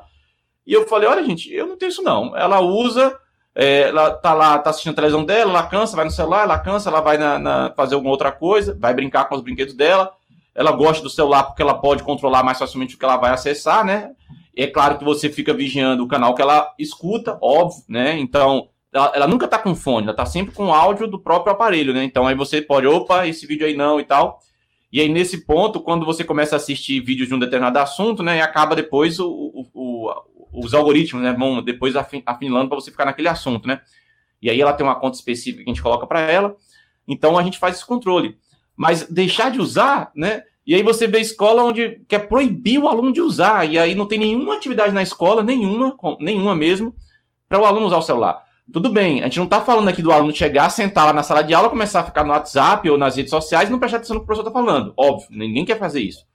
E 0.68 0.72
eu 0.72 0.88
falei, 0.88 1.10
olha, 1.10 1.26
gente, 1.26 1.52
eu 1.52 1.66
não 1.66 1.76
tenho 1.76 1.90
isso 1.90 2.04
não. 2.04 2.38
Ela 2.38 2.60
usa 2.62 3.18
é, 3.54 3.90
ela 3.90 4.12
tá 4.12 4.34
lá, 4.34 4.58
tá 4.60 4.70
assistindo 4.70 4.94
a 4.94 4.96
televisão 4.96 5.26
dela, 5.26 5.52
ela 5.52 5.64
cansa, 5.64 5.96
vai 5.96 6.06
no 6.06 6.12
celular, 6.12 6.44
ela 6.44 6.60
cansa, 6.60 6.90
ela 6.90 7.02
vai 7.02 7.18
na, 7.18 7.38
na, 7.38 7.74
fazer 7.76 7.96
alguma 7.96 8.12
outra 8.12 8.32
coisa, 8.32 8.78
vai 8.80 8.94
brincar 8.94 9.26
com 9.26 9.36
os 9.36 9.42
brinquedos 9.42 9.74
dela. 9.74 10.12
Ela 10.56 10.72
gosta 10.72 11.04
do 11.04 11.10
celular 11.10 11.44
porque 11.44 11.62
ela 11.62 11.74
pode 11.74 12.04
controlar 12.04 12.44
mais 12.44 12.60
facilmente 12.60 12.96
o 12.96 12.98
que 12.98 13.06
ela 13.06 13.18
vai 13.18 13.32
acessar, 13.32 13.86
né? 13.86 14.12
É 14.64 14.68
claro 14.68 14.98
que 14.98 15.04
você 15.04 15.30
fica 15.30 15.54
vigiando 15.54 16.04
o 16.04 16.08
canal 16.08 16.36
que 16.36 16.42
ela 16.42 16.74
escuta, 16.78 17.38
óbvio, 17.42 17.84
né? 17.88 18.18
Então, 18.18 18.70
ela, 18.94 19.12
ela 19.16 19.28
nunca 19.28 19.48
tá 19.48 19.58
com 19.58 19.74
fone, 19.74 20.08
ela 20.08 20.16
tá 20.16 20.26
sempre 20.26 20.54
com 20.54 20.74
áudio 20.74 21.08
do 21.08 21.20
próprio 21.20 21.54
aparelho, 21.54 21.94
né? 21.94 22.04
Então 22.04 22.28
aí 22.28 22.36
você 22.36 22.62
pode, 22.62 22.88
opa, 22.88 23.28
esse 23.28 23.48
vídeo 23.48 23.66
aí 23.66 23.76
não 23.76 24.00
e 24.00 24.04
tal. 24.04 24.40
E 24.92 25.00
aí, 25.00 25.08
nesse 25.08 25.46
ponto, 25.46 25.80
quando 25.80 26.06
você 26.06 26.24
começa 26.24 26.56
a 26.56 26.58
assistir 26.58 27.00
vídeos 27.00 27.30
de 27.30 27.34
um 27.34 27.40
determinado 27.40 27.80
assunto, 27.80 28.22
né? 28.22 28.38
E 28.38 28.42
acaba 28.42 28.76
depois 28.76 29.20
o, 29.20 29.30
o, 29.30 29.68
o 29.74 30.32
os 30.54 30.74
algoritmos, 30.74 31.24
né, 31.24 31.34
vão 31.34 31.64
depois 31.64 31.96
afinando 31.96 32.68
para 32.68 32.76
você 32.76 32.92
ficar 32.92 33.06
naquele 33.06 33.30
assunto, 33.30 33.68
né? 33.68 33.82
E 34.42 34.50
aí 34.50 34.60
ela 34.60 34.74
tem 34.74 34.86
uma 34.86 35.00
conta 35.00 35.16
específica 35.16 35.64
que 35.64 35.70
a 35.70 35.74
gente 35.74 35.82
coloca 35.82 36.06
para 36.06 36.20
ela. 36.20 36.56
Então 37.08 37.38
a 37.38 37.44
gente 37.44 37.58
faz 37.58 37.78
esse 37.78 37.86
controle. 37.86 38.38
Mas 38.76 39.08
deixar 39.08 39.52
de 39.52 39.62
usar, 39.62 40.12
né? 40.16 40.44
E 40.66 40.76
aí 40.76 40.84
você 40.84 41.08
vê 41.08 41.20
escola 41.20 41.64
onde 41.64 42.02
quer 42.08 42.28
proibir 42.28 42.80
o 42.80 42.88
aluno 42.88 43.12
de 43.12 43.22
usar, 43.22 43.68
e 43.68 43.78
aí 43.78 43.96
não 43.96 44.06
tem 44.06 44.20
nenhuma 44.20 44.56
atividade 44.56 44.94
na 44.94 45.02
escola, 45.02 45.42
nenhuma, 45.42 45.96
nenhuma 46.20 46.56
mesmo, 46.56 46.94
para 47.50 47.60
o 47.60 47.66
aluno 47.66 47.88
usar 47.88 47.98
o 47.98 48.02
celular. 48.02 48.44
Tudo 48.72 48.90
bem, 48.90 49.22
a 49.22 49.24
gente 49.26 49.38
não 49.38 49.46
está 49.46 49.60
falando 49.60 49.90
aqui 49.90 50.02
do 50.02 50.12
aluno 50.12 50.34
chegar, 50.34 50.70
sentar 50.70 51.08
lá 51.08 51.14
na 51.14 51.24
sala 51.24 51.42
de 51.42 51.54
aula, 51.54 51.70
começar 51.70 52.02
a 52.02 52.04
ficar 52.04 52.24
no 52.24 52.32
WhatsApp 52.32 52.90
ou 52.90 52.98
nas 52.98 53.16
redes 53.18 53.32
sociais 53.32 53.68
e 53.68 53.72
não 53.72 53.80
prestar 53.80 53.98
atenção 53.98 54.14
no 54.14 54.22
que 54.22 54.24
o 54.24 54.28
professor 54.28 54.48
está 54.48 54.60
falando. 54.60 54.94
Óbvio, 54.96 55.28
ninguém 55.32 55.66
quer 55.66 55.78
fazer 55.78 56.00
isso. 56.00 56.26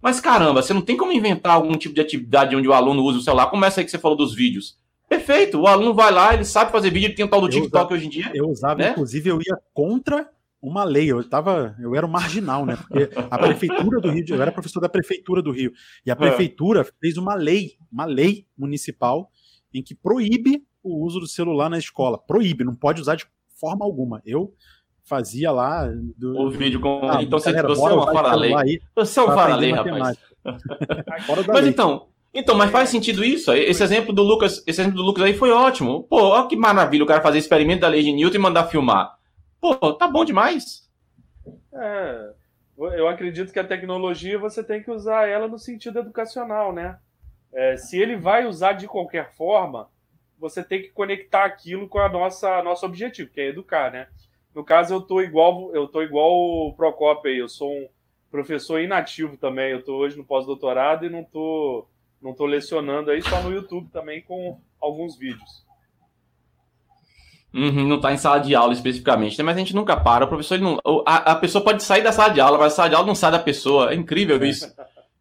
Mas 0.00 0.18
caramba, 0.18 0.62
você 0.62 0.72
não 0.72 0.80
tem 0.80 0.96
como 0.96 1.12
inventar 1.12 1.54
algum 1.54 1.76
tipo 1.76 1.94
de 1.94 2.00
atividade 2.00 2.56
onde 2.56 2.66
o 2.66 2.72
aluno 2.72 3.02
usa 3.02 3.18
o 3.18 3.22
celular, 3.22 3.46
como 3.46 3.64
essa 3.64 3.80
aí 3.80 3.84
que 3.84 3.90
você 3.90 3.98
falou 3.98 4.16
dos 4.16 4.34
vídeos. 4.34 4.76
Perfeito, 5.08 5.60
o 5.60 5.66
aluno 5.66 5.92
vai 5.92 6.10
lá, 6.10 6.32
ele 6.32 6.44
sabe 6.44 6.72
fazer 6.72 6.90
vídeo, 6.90 7.08
ele 7.08 7.14
tem 7.14 7.24
o 7.26 7.28
tal 7.28 7.40
do 7.40 7.48
TikTok 7.48 7.76
usava, 7.76 7.94
hoje 7.94 8.06
em 8.06 8.08
dia. 8.08 8.30
Eu 8.32 8.48
usava, 8.48 8.76
né? 8.76 8.90
inclusive, 8.92 9.28
eu 9.28 9.36
ia 9.36 9.58
contra 9.74 10.26
uma 10.62 10.84
lei. 10.84 11.10
Eu 11.10 11.28
tava, 11.28 11.76
eu 11.80 11.94
era 11.94 12.06
um 12.06 12.10
marginal, 12.10 12.64
né? 12.64 12.76
Porque 12.76 13.10
a 13.30 13.36
prefeitura 13.36 14.00
do 14.00 14.10
Rio, 14.10 14.24
eu 14.28 14.40
era 14.40 14.52
professor 14.52 14.80
da 14.80 14.88
prefeitura 14.88 15.42
do 15.42 15.50
Rio, 15.50 15.72
e 16.06 16.10
a 16.10 16.12
é. 16.12 16.16
prefeitura 16.16 16.82
é. 16.82 16.86
fez 17.00 17.16
uma 17.16 17.34
lei, 17.34 17.72
uma 17.90 18.04
lei 18.04 18.46
municipal 18.56 19.30
em 19.74 19.82
que 19.82 19.94
proíbe 19.94 20.64
o 20.82 21.04
uso 21.04 21.18
do 21.18 21.26
celular 21.26 21.68
na 21.68 21.78
escola. 21.78 22.16
Proíbe, 22.16 22.64
não 22.64 22.74
pode 22.74 23.00
usar 23.00 23.16
de 23.16 23.26
forma 23.58 23.84
alguma. 23.84 24.22
Eu 24.24 24.54
fazia 25.02 25.50
lá. 25.50 25.88
Do... 26.16 26.38
O 26.38 26.50
vídeo 26.50 26.80
com. 26.80 27.00
Ah, 27.08 27.22
então 27.22 27.38
você, 27.38 27.52
você 27.52 27.82
é 27.82 27.92
uma 27.92 28.12
fara-lei. 28.12 28.80
Você 28.94 29.20
é 29.20 29.22
um 29.22 29.26
fara-lei, 29.26 29.72
rapaz. 29.72 30.18
mas 31.48 31.66
então. 31.66 32.08
Então, 32.34 32.56
mas 32.56 32.70
faz 32.70 32.88
sentido 32.88 33.22
isso? 33.22 33.52
Esse 33.52 33.82
exemplo 33.82 34.10
do 34.10 34.22
Lucas, 34.22 34.62
esse 34.66 34.80
exemplo 34.80 34.96
do 34.96 35.04
Lucas 35.04 35.22
aí 35.22 35.34
foi 35.34 35.50
ótimo. 35.50 36.04
Pô, 36.04 36.28
olha 36.28 36.46
que 36.46 36.56
maravilha 36.56 37.04
o 37.04 37.06
cara 37.06 37.20
fazer 37.20 37.36
experimento 37.36 37.82
da 37.82 37.88
lei 37.88 38.02
de 38.02 38.10
Newton 38.10 38.36
e 38.36 38.40
mandar 38.40 38.64
filmar. 38.68 39.18
Pô, 39.62 39.94
tá 39.94 40.08
bom 40.08 40.24
demais. 40.24 40.90
É, 41.72 42.32
eu 42.76 43.06
acredito 43.06 43.52
que 43.52 43.60
a 43.60 43.64
tecnologia 43.66 44.36
você 44.36 44.64
tem 44.64 44.82
que 44.82 44.90
usar 44.90 45.28
ela 45.28 45.46
no 45.46 45.56
sentido 45.56 46.00
educacional, 46.00 46.72
né? 46.72 46.98
É, 47.52 47.76
se 47.76 47.96
ele 47.96 48.16
vai 48.16 48.44
usar 48.44 48.72
de 48.72 48.88
qualquer 48.88 49.32
forma, 49.34 49.88
você 50.36 50.64
tem 50.64 50.82
que 50.82 50.88
conectar 50.88 51.44
aquilo 51.44 51.88
com 51.88 52.00
a 52.00 52.08
nossa 52.08 52.60
nosso 52.64 52.84
objetivo, 52.84 53.30
que 53.30 53.40
é 53.40 53.50
educar, 53.50 53.92
né? 53.92 54.08
No 54.52 54.64
caso, 54.64 54.94
eu 54.94 55.00
tô 55.00 55.20
igual, 55.20 55.72
eu 55.72 55.86
tô 55.86 56.02
igual 56.02 56.32
o 56.32 56.74
Procopio 56.74 57.30
aí, 57.30 57.38
eu 57.38 57.48
sou 57.48 57.70
um 57.70 57.88
professor 58.32 58.80
inativo 58.80 59.36
também. 59.36 59.70
Eu 59.70 59.84
tô 59.84 59.94
hoje 59.94 60.16
no 60.16 60.24
pós-doutorado 60.24 61.06
e 61.06 61.08
não 61.08 61.22
tô, 61.22 61.86
não 62.20 62.34
tô 62.34 62.46
lecionando 62.46 63.12
aí, 63.12 63.22
só 63.22 63.40
no 63.40 63.52
YouTube 63.52 63.88
também 63.92 64.22
com 64.22 64.60
alguns 64.80 65.16
vídeos. 65.16 65.64
Uhum, 67.54 67.86
não 67.86 67.96
está 67.96 68.12
em 68.12 68.16
sala 68.16 68.38
de 68.38 68.54
aula 68.54 68.72
especificamente, 68.72 69.36
né? 69.36 69.44
mas 69.44 69.56
a 69.56 69.58
gente 69.58 69.74
nunca 69.74 69.94
para. 69.94 70.24
O 70.24 70.28
professor 70.28 70.58
não, 70.58 70.78
a, 71.06 71.32
a 71.32 71.34
pessoa 71.34 71.62
pode 71.62 71.82
sair 71.82 72.02
da 72.02 72.10
sala 72.10 72.30
de 72.32 72.40
aula, 72.40 72.56
mas 72.56 72.72
a 72.72 72.76
sala 72.76 72.88
de 72.88 72.94
aula 72.94 73.06
não 73.06 73.14
sai 73.14 73.30
da 73.30 73.38
pessoa. 73.38 73.92
É 73.92 73.94
incrível 73.94 74.42
isso. 74.42 74.72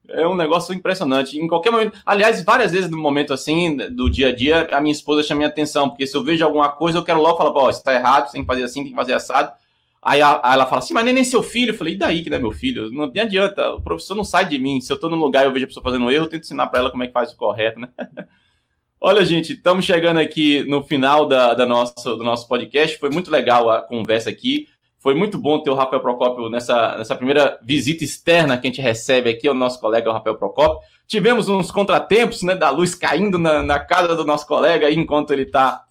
É 0.08 0.26
um 0.26 0.36
negócio 0.36 0.74
impressionante. 0.74 1.38
Em 1.38 1.48
qualquer 1.48 1.72
momento. 1.72 1.98
Aliás, 2.06 2.44
várias 2.44 2.72
vezes 2.72 2.90
no 2.90 2.98
momento 2.98 3.34
assim, 3.34 3.76
do 3.76 4.10
dia 4.10 4.30
a 4.30 4.36
dia, 4.36 4.68
a 4.72 4.80
minha 4.80 4.92
esposa 4.92 5.24
chama 5.24 5.40
minha 5.40 5.50
atenção, 5.50 5.90
porque 5.90 6.08
se 6.08 6.16
eu 6.16 6.24
vejo 6.24 6.44
alguma 6.46 6.70
coisa, 6.70 6.98
eu 6.98 7.04
quero 7.04 7.22
logo 7.22 7.38
falar, 7.38 7.52
ó, 7.54 7.70
isso 7.70 7.84
tá 7.84 7.94
errado, 7.94 8.28
você 8.28 8.34
tem 8.34 8.42
que 8.42 8.48
fazer 8.48 8.64
assim, 8.64 8.82
tem 8.82 8.92
que 8.92 8.96
fazer 8.96 9.14
assado. 9.14 9.52
Aí, 10.02 10.22
a, 10.22 10.40
aí 10.44 10.54
ela 10.54 10.66
fala 10.66 10.80
assim, 10.80 10.94
mas 10.94 11.06
nem, 11.06 11.14
nem 11.14 11.24
seu 11.24 11.44
filho. 11.44 11.72
Eu 11.72 11.78
falei, 11.78 11.94
e 11.94 11.98
daí 11.98 12.24
que 12.24 12.30
não 12.30 12.38
é 12.38 12.40
meu 12.40 12.52
filho? 12.52 12.90
Não, 12.92 13.12
não 13.14 13.22
adianta, 13.22 13.72
o 13.74 13.82
professor 13.82 14.16
não 14.16 14.24
sai 14.24 14.46
de 14.46 14.58
mim. 14.58 14.80
Se 14.82 14.92
eu 14.92 15.00
tô 15.00 15.10
num 15.10 15.18
lugar 15.18 15.44
e 15.44 15.48
eu 15.48 15.54
vejo 15.54 15.66
a 15.66 15.68
pessoa 15.68 15.84
fazendo 15.84 16.10
erro, 16.10 16.26
eu 16.26 16.30
tento 16.30 16.44
ensinar 16.44 16.68
para 16.68 16.80
ela 16.80 16.92
como 16.92 17.04
é 17.04 17.08
que 17.08 17.14
faz 17.14 17.32
o 17.32 17.38
correto, 17.38 17.80
né? 17.80 17.90
Olha, 19.04 19.26
gente, 19.26 19.54
estamos 19.54 19.84
chegando 19.84 20.20
aqui 20.20 20.64
no 20.66 20.84
final 20.84 21.28
da, 21.28 21.56
da 21.56 21.66
nosso, 21.66 22.16
do 22.16 22.24
nosso 22.24 22.48
podcast. 22.48 23.00
Foi 23.00 23.10
muito 23.10 23.32
legal 23.32 23.68
a 23.68 23.82
conversa 23.82 24.30
aqui. 24.30 24.68
Foi 25.00 25.16
muito 25.16 25.40
bom 25.40 25.60
ter 25.60 25.72
o 25.72 25.74
Rafael 25.74 26.04
Procópio 26.04 26.52
nessa, 26.52 26.96
nessa 27.00 27.16
primeira 27.16 27.58
visita 27.64 28.04
externa 28.04 28.60
que 28.60 28.68
a 28.68 28.70
gente 28.70 28.80
recebe 28.80 29.32
aqui, 29.32 29.50
o 29.50 29.56
nosso 29.56 29.80
colega 29.80 30.08
o 30.08 30.14
Rafael 30.14 30.38
Procópio. 30.38 30.88
Tivemos 31.08 31.50
uns 31.50 31.72
contratempos, 31.72 32.44
né, 32.44 32.54
da 32.54 32.70
luz 32.70 32.94
caindo 32.94 33.40
na, 33.40 33.64
na 33.64 33.80
casa 33.80 34.16
do 34.16 34.24
nosso 34.24 34.46
colega 34.46 34.86
aí 34.86 34.96
enquanto 34.96 35.34
ele 35.34 35.44
está 35.44 35.78
uh, 35.78 35.82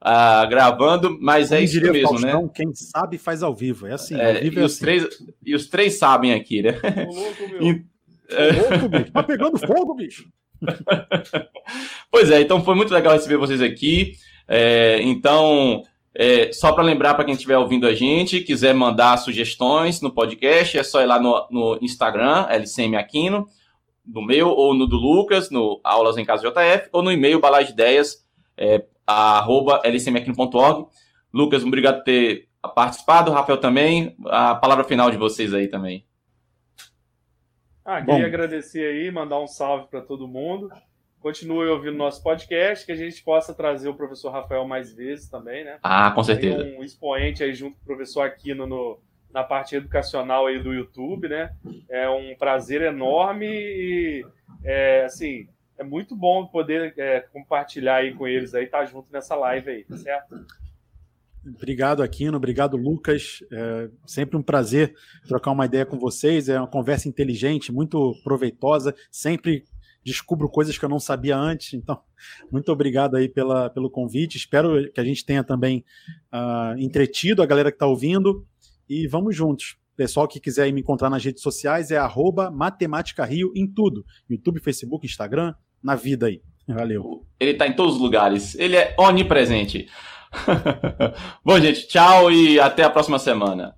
ah, 0.00 0.46
gravando, 0.46 1.16
mas 1.20 1.52
é 1.52 1.60
isso 1.60 1.80
mesmo, 1.80 2.08
Faustão, 2.08 2.42
né? 2.42 2.50
Quem 2.52 2.74
sabe 2.74 3.16
faz 3.16 3.44
ao 3.44 3.54
vivo, 3.54 3.86
é 3.86 3.92
assim. 3.92 4.20
É, 4.20 4.40
vivo 4.40 4.58
e, 4.58 4.62
é 4.62 4.64
os 4.64 4.72
assim. 4.72 4.80
três, 4.80 5.08
e 5.44 5.54
os 5.54 5.68
três 5.68 6.00
sabem 6.00 6.34
aqui, 6.34 6.62
né? 6.62 6.72
Tô 6.72 7.12
louco, 7.12 7.48
meu. 7.48 7.62
E, 8.28 8.34
é... 8.34 8.52
louco, 8.54 8.88
bicho. 8.88 9.12
Tá 9.12 9.22
pegando 9.22 9.56
fogo, 9.56 9.94
bicho. 9.94 10.28
pois 12.10 12.30
é, 12.30 12.40
então 12.40 12.62
foi 12.64 12.74
muito 12.74 12.92
legal 12.92 13.12
receber 13.12 13.36
vocês 13.36 13.60
aqui. 13.60 14.12
É, 14.48 15.00
então, 15.02 15.82
é, 16.14 16.52
só 16.52 16.72
para 16.72 16.82
lembrar 16.82 17.14
para 17.14 17.24
quem 17.24 17.34
estiver 17.34 17.58
ouvindo 17.58 17.86
a 17.86 17.94
gente, 17.94 18.40
quiser 18.40 18.74
mandar 18.74 19.16
sugestões 19.18 20.00
no 20.00 20.10
podcast, 20.10 20.78
é 20.78 20.82
só 20.82 21.02
ir 21.02 21.06
lá 21.06 21.20
no, 21.20 21.46
no 21.50 21.78
Instagram, 21.82 22.46
LCM 22.48 22.96
Aquino. 22.96 23.46
no 24.06 24.22
meu 24.22 24.48
ou 24.48 24.72
no 24.72 24.86
do 24.86 24.96
Lucas, 24.96 25.50
no 25.50 25.80
Aulas 25.84 26.16
em 26.16 26.24
Casa 26.24 26.42
JF, 26.48 26.88
ou 26.92 27.02
no 27.02 27.12
e-mail 27.12 27.40
balaideias, 27.40 28.24
é, 28.56 28.84
arroba 29.06 29.82
lcmecno.org. 29.84 30.86
Lucas, 31.32 31.62
obrigado 31.64 31.96
por 31.96 32.04
ter 32.04 32.48
participado, 32.74 33.30
Rafael 33.30 33.58
também. 33.58 34.16
A 34.26 34.54
palavra 34.54 34.84
final 34.84 35.10
de 35.10 35.16
vocês 35.16 35.52
aí 35.52 35.68
também. 35.68 36.06
Ah, 37.86 38.00
queria 38.00 38.18
Bom. 38.18 38.26
agradecer 38.26 38.84
aí, 38.84 39.10
mandar 39.12 39.40
um 39.40 39.46
salve 39.46 39.86
para 39.88 40.00
todo 40.00 40.26
mundo. 40.26 40.68
Continue 41.20 41.68
ouvindo 41.68 41.96
nosso 41.96 42.20
podcast, 42.20 42.84
que 42.84 42.90
a 42.90 42.96
gente 42.96 43.22
possa 43.22 43.54
trazer 43.54 43.88
o 43.88 43.94
professor 43.94 44.30
Rafael 44.30 44.66
mais 44.66 44.92
vezes 44.92 45.28
também, 45.28 45.64
né? 45.64 45.78
Ah, 45.82 46.10
com 46.10 46.22
certeza. 46.24 46.64
Tem 46.64 46.76
um 46.76 46.82
expoente 46.82 47.44
aí 47.44 47.54
junto 47.54 47.76
com 47.76 47.82
o 47.82 47.86
professor 47.86 48.22
Aquino 48.22 48.66
no, 48.66 48.98
na 49.32 49.44
parte 49.44 49.76
educacional 49.76 50.46
aí 50.46 50.58
do 50.58 50.74
YouTube, 50.74 51.28
né? 51.28 51.54
É 51.88 52.08
um 52.08 52.34
prazer 52.36 52.82
enorme 52.82 53.46
e, 53.46 54.26
é, 54.64 55.04
assim, 55.04 55.48
é 55.78 55.84
muito 55.84 56.16
bom 56.16 56.44
poder 56.44 56.92
é, 56.96 57.20
compartilhar 57.20 57.96
aí 57.96 58.14
com 58.14 58.26
eles 58.26 58.52
aí, 58.52 58.64
estar 58.64 58.80
tá 58.80 58.84
junto 58.84 59.12
nessa 59.12 59.36
live 59.36 59.70
aí, 59.70 59.84
tá 59.84 59.96
certo? 59.96 60.44
Obrigado, 61.54 62.02
Aquino. 62.02 62.36
Obrigado, 62.36 62.76
Lucas. 62.76 63.38
É 63.52 63.88
sempre 64.06 64.36
um 64.36 64.42
prazer 64.42 64.94
trocar 65.26 65.52
uma 65.52 65.66
ideia 65.66 65.86
com 65.86 65.98
vocês. 65.98 66.48
É 66.48 66.58
uma 66.58 66.66
conversa 66.66 67.08
inteligente, 67.08 67.72
muito 67.72 68.14
proveitosa. 68.24 68.94
Sempre 69.10 69.64
descubro 70.04 70.48
coisas 70.48 70.78
que 70.78 70.84
eu 70.84 70.88
não 70.88 70.98
sabia 70.98 71.36
antes. 71.36 71.74
Então, 71.74 72.00
muito 72.50 72.70
obrigado 72.72 73.16
aí 73.16 73.28
pela, 73.28 73.70
pelo 73.70 73.90
convite. 73.90 74.36
Espero 74.36 74.90
que 74.92 75.00
a 75.00 75.04
gente 75.04 75.24
tenha 75.24 75.44
também 75.44 75.84
uh, 76.32 76.78
entretido 76.78 77.42
a 77.42 77.46
galera 77.46 77.70
que 77.70 77.76
está 77.76 77.86
ouvindo. 77.86 78.46
E 78.88 79.06
vamos 79.06 79.34
juntos. 79.34 79.76
Pessoal 79.96 80.28
que 80.28 80.38
quiser 80.38 80.70
me 80.72 80.80
encontrar 80.80 81.08
nas 81.08 81.24
redes 81.24 81.42
sociais 81.42 81.90
é 81.90 81.96
arroba 81.96 82.50
Matemática 82.50 83.24
Rio 83.24 83.50
em 83.54 83.66
tudo. 83.66 84.04
YouTube, 84.28 84.60
Facebook, 84.60 85.06
Instagram, 85.06 85.54
na 85.82 85.94
vida 85.94 86.26
aí. 86.26 86.42
Valeu. 86.68 87.24
Ele 87.38 87.52
está 87.52 87.66
em 87.66 87.74
todos 87.74 87.94
os 87.94 88.00
lugares. 88.00 88.54
Ele 88.56 88.76
é 88.76 88.94
onipresente. 88.98 89.88
Bom, 91.44 91.58
gente, 91.60 91.86
tchau 91.88 92.30
e 92.30 92.58
até 92.60 92.84
a 92.84 92.90
próxima 92.90 93.18
semana. 93.18 93.74